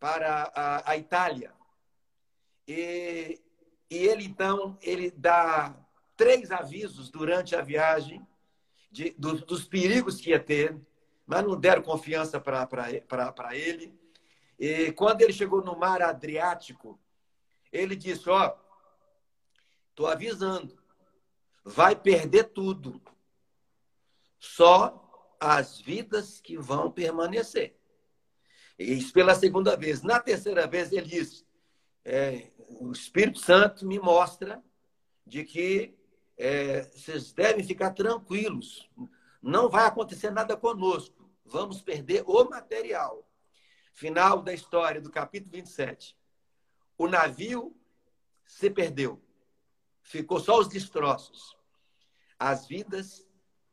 para 0.00 0.50
a, 0.54 0.92
a 0.92 0.96
Itália. 0.96 1.52
E, 2.66 3.38
e 3.90 3.96
ele, 3.96 4.24
então, 4.24 4.78
ele 4.80 5.10
dá 5.10 5.76
três 6.18 6.50
avisos 6.50 7.08
durante 7.08 7.54
a 7.54 7.62
viagem 7.62 8.26
de, 8.90 9.10
do, 9.16 9.34
dos 9.46 9.64
perigos 9.64 10.20
que 10.20 10.30
ia 10.30 10.40
ter, 10.40 10.76
mas 11.24 11.44
não 11.44 11.58
deram 11.58 11.80
confiança 11.80 12.40
para 12.40 13.56
ele. 13.56 13.96
E 14.58 14.90
quando 14.92 15.22
ele 15.22 15.32
chegou 15.32 15.62
no 15.62 15.78
mar 15.78 16.02
Adriático, 16.02 17.00
ele 17.72 17.94
disse: 17.94 18.28
Ó, 18.28 18.48
oh, 18.48 18.58
estou 19.90 20.08
avisando, 20.08 20.76
vai 21.64 21.94
perder 21.94 22.44
tudo. 22.50 23.00
Só 24.40 25.36
as 25.40 25.80
vidas 25.80 26.40
que 26.40 26.56
vão 26.58 26.90
permanecer. 26.90 27.76
Isso 28.76 29.12
pela 29.12 29.34
segunda 29.34 29.76
vez. 29.76 30.02
Na 30.02 30.18
terceira 30.18 30.66
vez, 30.66 30.90
ele 30.90 31.06
diz: 31.06 31.46
é, 32.04 32.50
o 32.80 32.90
Espírito 32.90 33.38
Santo 33.38 33.86
me 33.86 34.00
mostra 34.00 34.62
de 35.26 35.44
que 35.44 35.97
é, 36.38 36.82
vocês 36.82 37.32
devem 37.32 37.64
ficar 37.64 37.90
tranquilos. 37.90 38.88
Não 39.42 39.68
vai 39.68 39.86
acontecer 39.86 40.30
nada 40.30 40.56
conosco. 40.56 41.28
Vamos 41.44 41.82
perder 41.82 42.22
o 42.26 42.44
material. 42.44 43.28
Final 43.92 44.40
da 44.42 44.54
história 44.54 45.00
do 45.00 45.10
capítulo 45.10 45.50
27. 45.52 46.16
O 46.96 47.08
navio 47.08 47.76
se 48.46 48.70
perdeu. 48.70 49.20
Ficou 50.00 50.38
só 50.38 50.60
os 50.60 50.68
destroços. 50.68 51.56
As 52.38 52.66
vidas 52.68 53.26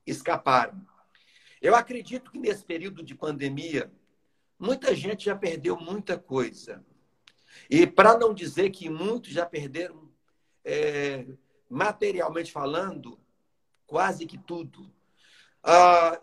escaparam. 0.05 0.85
Eu 1.61 1.75
acredito 1.75 2.31
que 2.31 2.39
nesse 2.39 2.65
período 2.65 3.03
de 3.03 3.13
pandemia, 3.13 3.91
muita 4.57 4.95
gente 4.95 5.25
já 5.25 5.35
perdeu 5.35 5.77
muita 5.77 6.17
coisa. 6.17 6.83
E 7.69 7.85
para 7.85 8.17
não 8.17 8.33
dizer 8.33 8.71
que 8.71 8.89
muitos 8.89 9.31
já 9.31 9.45
perderam, 9.45 10.11
é, 10.63 11.25
materialmente 11.75 12.53
falando, 12.53 13.19
quase 13.85 14.25
que 14.25 14.37
tudo. 14.37 14.89
Ah, 15.61 16.21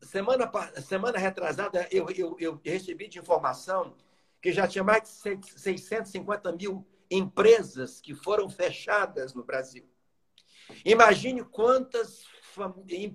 semana, 0.00 0.48
semana 0.80 1.18
retrasada, 1.18 1.88
eu, 1.90 2.08
eu, 2.10 2.36
eu 2.38 2.60
recebi 2.64 3.08
de 3.08 3.18
informação 3.18 3.96
que 4.40 4.52
já 4.52 4.68
tinha 4.68 4.84
mais 4.84 5.02
de 5.02 5.50
650 5.60 6.52
mil 6.52 6.86
empresas 7.10 8.00
que 8.00 8.14
foram 8.14 8.48
fechadas 8.48 9.34
no 9.34 9.42
Brasil. 9.42 9.84
Imagine 10.84 11.42
quantos 11.42 12.24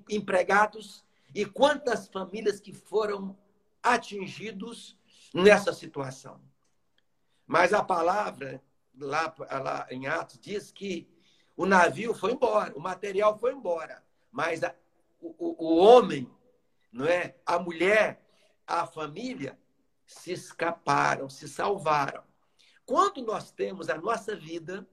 empregados 0.10 1.06
e 1.34 1.46
quantas 1.46 2.10
famílias 2.10 2.60
que 2.60 2.74
foram 2.74 3.38
atingidos 3.82 4.98
nessa 5.34 5.72
situação. 5.72 6.42
Mas 7.48 7.72
a 7.72 7.82
palavra, 7.82 8.62
lá, 8.98 9.34
lá 9.40 9.88
em 9.90 10.08
Atos, 10.08 10.40
diz 10.42 10.70
que 10.70 11.13
o 11.56 11.66
navio 11.66 12.14
foi 12.14 12.32
embora, 12.32 12.74
o 12.76 12.80
material 12.80 13.38
foi 13.38 13.54
embora, 13.54 14.04
mas 14.32 14.64
a, 14.64 14.74
o, 15.20 15.56
o 15.66 15.78
homem, 15.78 16.30
não 16.92 17.06
é? 17.06 17.36
a 17.46 17.60
mulher, 17.60 18.24
a 18.66 18.86
família 18.88 19.58
se 20.06 20.32
escaparam, 20.32 21.30
se 21.30 21.48
salvaram. 21.48 22.24
Quando 22.86 23.22
nós 23.22 23.52
temos 23.52 23.90
a 23.90 23.98
nossa 23.98 24.36
vida 24.36 24.88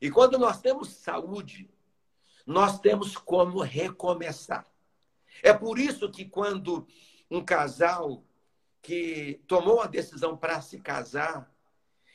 e 0.00 0.10
quando 0.10 0.38
nós 0.38 0.60
temos 0.60 0.88
saúde, 0.88 1.70
nós 2.46 2.80
temos 2.80 3.16
como 3.16 3.60
recomeçar. 3.60 4.66
É 5.42 5.52
por 5.52 5.78
isso 5.78 6.10
que 6.10 6.24
quando 6.24 6.86
um 7.30 7.44
casal 7.44 8.24
que 8.80 9.40
tomou 9.46 9.76
uma 9.76 9.88
decisão 9.88 10.36
para 10.36 10.60
se 10.60 10.80
casar, 10.80 11.50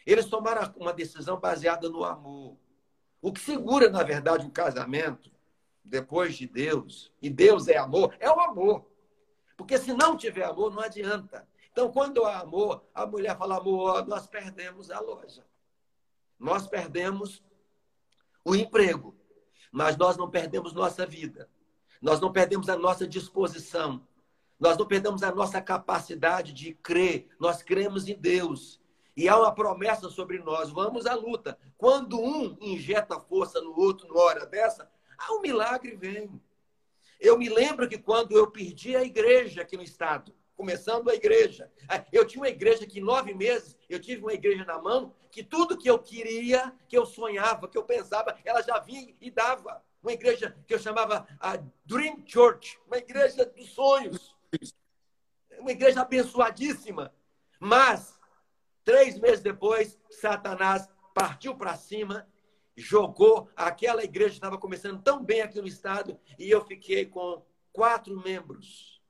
eles 0.06 0.26
tomaram 0.26 0.74
uma 0.78 0.94
decisão 0.94 1.40
baseada 1.40 1.90
no 1.90 2.04
amor. 2.04 2.58
O 3.22 3.32
que 3.32 3.40
segura, 3.40 3.90
na 3.90 4.04
verdade, 4.04 4.46
um 4.46 4.50
casamento, 4.50 5.32
depois 5.84 6.36
de 6.36 6.48
Deus, 6.48 7.12
e 7.22 7.30
Deus 7.30 7.68
é 7.68 7.78
amor, 7.78 8.16
é 8.20 8.30
o 8.30 8.40
amor. 8.40 8.86
Porque 9.56 9.78
se 9.78 9.94
não 9.94 10.16
tiver 10.16 10.44
amor, 10.44 10.74
não 10.74 10.84
adianta. 10.84 11.48
Então, 11.72 11.92
quando 11.92 12.26
há 12.26 12.40
amor, 12.40 12.86
a 12.94 13.06
mulher 13.06 13.38
fala, 13.38 13.58
amor, 13.58 14.06
nós 14.08 14.28
perdemos 14.28 14.92
a 14.92 15.00
loja. 15.00 15.46
Nós 16.40 16.68
perdemos 16.68 17.44
o 18.46 18.56
emprego. 18.56 19.16
Mas 19.72 19.98
nós 19.98 20.18
não 20.18 20.30
perdemos 20.30 20.74
nossa 20.74 21.06
vida. 21.06 21.50
Nós 22.02 22.20
não 22.20 22.32
perdemos 22.32 22.70
a 22.70 22.78
nossa 22.78 23.08
disposição. 23.08 24.06
Nós 24.60 24.78
não 24.78 24.86
perdemos 24.88 25.24
a 25.24 25.32
nossa 25.32 25.62
capacidade 25.62 26.54
de 26.54 26.74
crer. 26.74 27.28
Nós 27.40 27.62
cremos 27.62 28.08
em 28.08 28.16
Deus. 28.16 28.80
E 29.18 29.28
há 29.28 29.36
uma 29.36 29.52
promessa 29.52 30.10
sobre 30.10 30.38
nós. 30.38 30.70
Vamos 30.70 31.08
à 31.08 31.16
luta. 31.16 31.58
Quando 31.76 32.22
um 32.22 32.56
injeta 32.62 33.20
força 33.20 33.60
no 33.60 33.76
outro 33.76 34.08
numa 34.08 34.22
hora 34.22 34.46
dessa, 34.46 34.88
há 35.18 35.34
um 35.34 35.42
milagre 35.42 35.96
vem. 35.96 36.40
Eu 37.20 37.36
me 37.36 37.50
lembro 37.50 37.90
que 37.90 37.98
quando 37.98 38.38
eu 38.38 38.52
perdi 38.52 38.96
a 38.96 39.04
igreja 39.04 39.64
aqui 39.64 39.76
no 39.76 39.82
estado, 39.82 40.32
começando 40.56 41.10
a 41.10 41.16
igreja, 41.16 41.72
eu 42.14 42.26
tinha 42.26 42.44
uma 42.44 42.50
igreja 42.50 42.86
que 42.86 43.00
em 43.00 43.04
nove 43.04 43.34
meses 43.34 43.76
eu 43.90 44.00
tive 44.00 44.22
uma 44.22 44.34
igreja 44.34 44.64
na 44.66 44.80
mão 44.80 45.16
que 45.32 45.44
tudo 45.44 45.78
que 45.78 45.90
eu 45.90 45.98
queria, 45.98 46.72
que 46.88 46.96
eu 46.98 47.06
sonhava, 47.06 47.68
que 47.68 47.78
eu 47.78 47.84
pensava, 47.84 48.38
ela 48.46 48.62
já 48.62 48.80
vinha 48.80 49.16
e 49.20 49.32
dava. 49.32 49.84
Uma 50.02 50.14
igreja 50.14 50.56
que 50.68 50.74
eu 50.76 50.80
chamava 50.80 51.28
a 51.40 51.58
Dream 51.86 52.24
Church, 52.26 52.80
uma 52.86 52.98
igreja 52.98 53.46
dos 53.46 53.70
sonhos. 53.72 54.36
Uma 55.60 55.72
igreja 55.72 56.02
abençoadíssima. 56.02 57.12
Mas, 57.60 58.17
três 58.88 59.20
meses 59.20 59.42
depois, 59.42 60.00
Satanás 60.10 60.88
partiu 61.14 61.54
para 61.54 61.76
cima, 61.76 62.26
jogou 62.74 63.50
aquela 63.54 64.02
igreja 64.02 64.30
que 64.30 64.38
estava 64.38 64.58
começando 64.58 65.04
tão 65.04 65.22
bem 65.22 65.42
aqui 65.42 65.60
no 65.60 65.68
estado, 65.68 66.18
e 66.40 66.50
eu 66.50 66.64
fiquei 66.64 67.06
com 67.06 67.46
quatro 67.74 68.18
membros. 68.24 69.02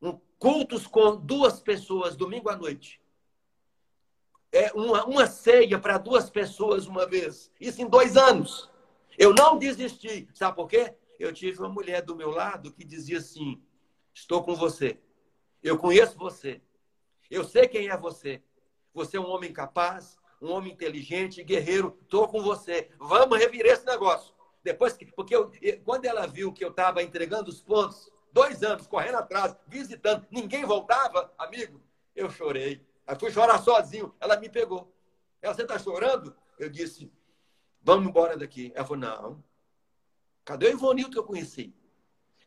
Um, 0.00 0.16
cultos 0.38 0.86
com 0.86 1.16
duas 1.16 1.58
pessoas, 1.58 2.14
domingo 2.14 2.48
à 2.48 2.54
noite. 2.54 3.02
É 4.52 4.70
uma, 4.72 5.04
uma 5.04 5.26
ceia 5.26 5.80
para 5.80 5.98
duas 5.98 6.30
pessoas 6.30 6.86
uma 6.86 7.08
vez. 7.08 7.50
Isso 7.60 7.82
em 7.82 7.88
dois 7.88 8.16
anos. 8.16 8.70
Eu 9.18 9.34
não 9.34 9.58
desisti. 9.58 10.28
Sabe 10.32 10.54
por 10.54 10.68
quê? 10.68 10.94
Eu 11.18 11.32
tive 11.32 11.58
uma 11.58 11.68
mulher 11.68 12.02
do 12.02 12.14
meu 12.14 12.30
lado 12.30 12.72
que 12.72 12.84
dizia 12.84 13.18
assim: 13.18 13.60
Estou 14.14 14.44
com 14.44 14.54
você. 14.54 15.00
Eu 15.60 15.76
conheço 15.76 16.16
você. 16.16 16.62
Eu 17.28 17.42
sei 17.42 17.66
quem 17.66 17.88
é 17.88 17.96
você. 17.96 18.44
Você 18.96 19.18
é 19.18 19.20
um 19.20 19.28
homem 19.28 19.52
capaz, 19.52 20.18
um 20.40 20.50
homem 20.50 20.72
inteligente, 20.72 21.44
guerreiro. 21.44 21.98
Estou 22.02 22.26
com 22.28 22.40
você. 22.40 22.90
Vamos 22.98 23.38
revirar 23.38 23.74
esse 23.74 23.84
negócio. 23.84 24.34
Depois 24.64 24.94
que, 24.96 25.04
porque 25.12 25.36
eu, 25.36 25.52
quando 25.84 26.06
ela 26.06 26.26
viu 26.26 26.50
que 26.50 26.64
eu 26.64 26.70
estava 26.70 27.02
entregando 27.02 27.50
os 27.50 27.60
pontos, 27.60 28.10
dois 28.32 28.62
anos 28.62 28.86
correndo 28.86 29.16
atrás, 29.16 29.54
visitando, 29.68 30.26
ninguém 30.30 30.64
voltava, 30.64 31.30
amigo, 31.36 31.78
eu 32.14 32.30
chorei. 32.30 32.86
Aí 33.06 33.14
fui 33.18 33.30
chorar 33.30 33.58
sozinho. 33.58 34.14
Ela 34.18 34.40
me 34.40 34.48
pegou. 34.48 34.90
Ela, 35.42 35.52
você 35.52 35.62
está 35.62 35.78
chorando? 35.78 36.34
Eu 36.58 36.70
disse, 36.70 37.12
vamos 37.82 38.08
embora 38.08 38.34
daqui. 38.34 38.72
Ela 38.74 38.86
falou, 38.86 39.00
não. 39.02 39.44
Cadê 40.42 40.68
o 40.68 40.72
Ivonildo 40.72 41.10
que 41.10 41.18
eu 41.18 41.24
conheci? 41.24 41.74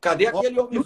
Cadê 0.02 0.26
aquele 0.26 0.60
homem? 0.60 0.84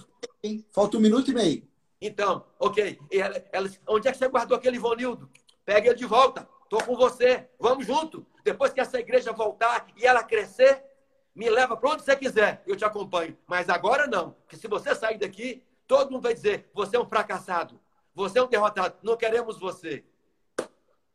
Falta 0.74 0.98
um 0.98 1.00
minuto 1.00 1.32
e 1.32 1.34
meio. 1.34 1.66
Então, 2.02 2.46
ok. 2.60 3.00
Ela, 3.10 3.46
ela, 3.50 3.70
onde 3.88 4.10
é 4.10 4.12
que 4.12 4.18
você 4.18 4.28
guardou 4.28 4.58
aquele 4.58 4.76
Ivonildo? 4.76 5.32
Pega 5.66 5.88
ele 5.88 5.96
de 5.96 6.06
volta. 6.06 6.48
Estou 6.64 6.84
com 6.84 6.96
você. 6.96 7.50
Vamos 7.60 7.86
junto. 7.86 8.26
Depois 8.44 8.74
que 8.74 8.82
essa 8.82 9.00
igreja 9.00 9.32
voltar 9.32 9.88
e 9.96 10.06
ela 10.06 10.24
crescer, 10.24 10.84
me 11.34 11.50
leva 11.50 11.78
para 11.78 11.92
onde 11.92 12.04
você 12.04 12.16
quiser. 12.16 12.64
Eu 12.66 12.76
te 12.76 12.84
acompanho. 12.84 13.38
Mas 13.48 13.70
agora 13.70 14.08
não. 14.08 14.32
Porque 14.32 14.58
se 14.58 14.68
você 14.68 14.94
sair 14.94 15.18
daqui, 15.18 15.64
todo 15.88 16.12
mundo 16.12 16.24
vai 16.24 16.34
dizer: 16.34 16.70
você 16.74 16.96
é 16.96 17.00
um 17.00 17.08
fracassado. 17.08 17.80
Você 18.14 18.40
é 18.40 18.44
um 18.44 18.48
derrotado. 18.48 18.98
Não 19.02 19.18
queremos 19.18 19.60
você. 19.60 20.04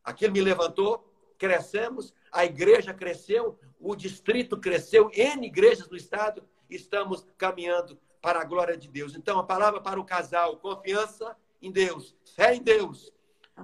Aquilo 0.02 0.32
me 0.32 0.40
levantou. 0.40 1.04
Crescemos. 1.36 2.14
A 2.32 2.44
igreja 2.44 2.94
cresceu. 2.94 3.58
O 3.80 3.94
distrito 3.94 4.58
cresceu. 4.58 5.10
N 5.12 5.46
igrejas 5.46 5.86
do 5.86 5.96
estado. 5.96 6.48
Estamos 6.68 7.26
caminhando 7.36 7.98
para 8.20 8.40
a 8.40 8.44
glória 8.44 8.76
de 8.76 8.88
Deus. 8.88 9.14
Então, 9.14 9.38
a 9.38 9.44
palavra 9.44 9.80
para 9.80 10.00
o 10.00 10.04
casal: 10.04 10.58
confiança 10.58 11.36
em 11.60 11.70
Deus, 11.70 12.14
fé 12.34 12.54
em 12.54 12.62
Deus. 12.62 13.12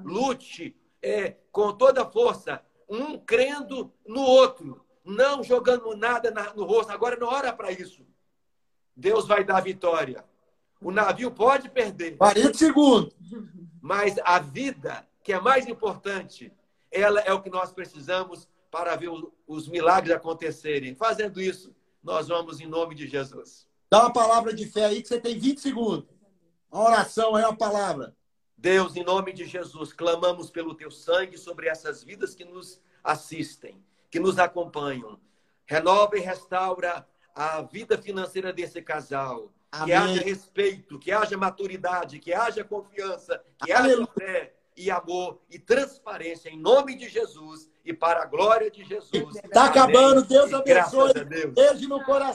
Lute 0.02 0.76
é, 1.02 1.36
com 1.52 1.72
toda 1.72 2.02
a 2.02 2.10
força, 2.10 2.62
um 2.88 3.18
crendo 3.18 3.92
no 4.06 4.20
outro, 4.20 4.84
não 5.04 5.42
jogando 5.42 5.94
nada 5.96 6.30
na, 6.30 6.54
no 6.54 6.64
rosto. 6.64 6.90
Agora 6.90 7.16
não 7.16 7.28
hora 7.28 7.52
para 7.52 7.70
isso. 7.70 8.06
Deus 8.96 9.26
vai 9.26 9.44
dar 9.44 9.58
a 9.58 9.60
vitória. 9.60 10.24
O 10.80 10.90
navio 10.90 11.30
pode 11.30 11.68
perder. 11.68 12.16
40 12.16 12.54
segundos. 12.54 13.14
Mas 13.80 14.16
a 14.24 14.38
vida, 14.38 15.06
que 15.22 15.32
é 15.32 15.40
mais 15.40 15.66
importante, 15.66 16.52
ela 16.90 17.20
é 17.20 17.32
o 17.32 17.42
que 17.42 17.50
nós 17.50 17.72
precisamos 17.72 18.48
para 18.70 18.96
ver 18.96 19.10
os 19.46 19.68
milagres 19.68 20.16
acontecerem. 20.16 20.94
Fazendo 20.94 21.40
isso, 21.40 21.74
nós 22.02 22.28
vamos 22.28 22.60
em 22.60 22.66
nome 22.66 22.94
de 22.94 23.06
Jesus. 23.06 23.66
Dá 23.90 24.00
uma 24.00 24.12
palavra 24.12 24.52
de 24.52 24.66
fé 24.66 24.86
aí 24.86 25.02
que 25.02 25.08
você 25.08 25.20
tem 25.20 25.38
20 25.38 25.60
segundos. 25.60 26.08
Uma 26.70 26.84
oração 26.84 27.38
é 27.38 27.46
uma 27.46 27.56
palavra. 27.56 28.16
Deus, 28.64 28.96
em 28.96 29.04
nome 29.04 29.30
de 29.34 29.44
Jesus, 29.44 29.92
clamamos 29.92 30.50
pelo 30.50 30.74
teu 30.74 30.90
sangue 30.90 31.36
sobre 31.36 31.68
essas 31.68 32.02
vidas 32.02 32.34
que 32.34 32.46
nos 32.46 32.80
assistem, 33.04 33.78
que 34.10 34.18
nos 34.18 34.38
acompanham. 34.38 35.20
Renova 35.66 36.16
e 36.16 36.20
restaura 36.20 37.06
a 37.34 37.60
vida 37.60 37.98
financeira 37.98 38.54
desse 38.54 38.80
casal. 38.80 39.52
Amém. 39.70 39.88
Que 39.88 39.92
haja 39.92 40.22
respeito, 40.22 40.98
que 40.98 41.12
haja 41.12 41.36
maturidade, 41.36 42.18
que 42.18 42.32
haja 42.32 42.64
confiança, 42.64 43.44
que 43.62 43.70
Aleluia. 43.70 44.04
haja 44.04 44.12
fé 44.18 44.54
e 44.74 44.90
amor 44.90 45.42
e 45.50 45.58
transparência 45.58 46.48
em 46.48 46.58
nome 46.58 46.96
de 46.96 47.06
Jesus 47.06 47.68
e 47.84 47.92
para 47.92 48.22
a 48.22 48.24
glória 48.24 48.70
de 48.70 48.82
Jesus. 48.82 49.36
Está 49.44 49.66
acabando. 49.66 50.24
Deus 50.24 50.54
abençoe. 50.54 51.12
Beijo 51.54 51.86
no 51.86 52.02
coração. 52.02 52.34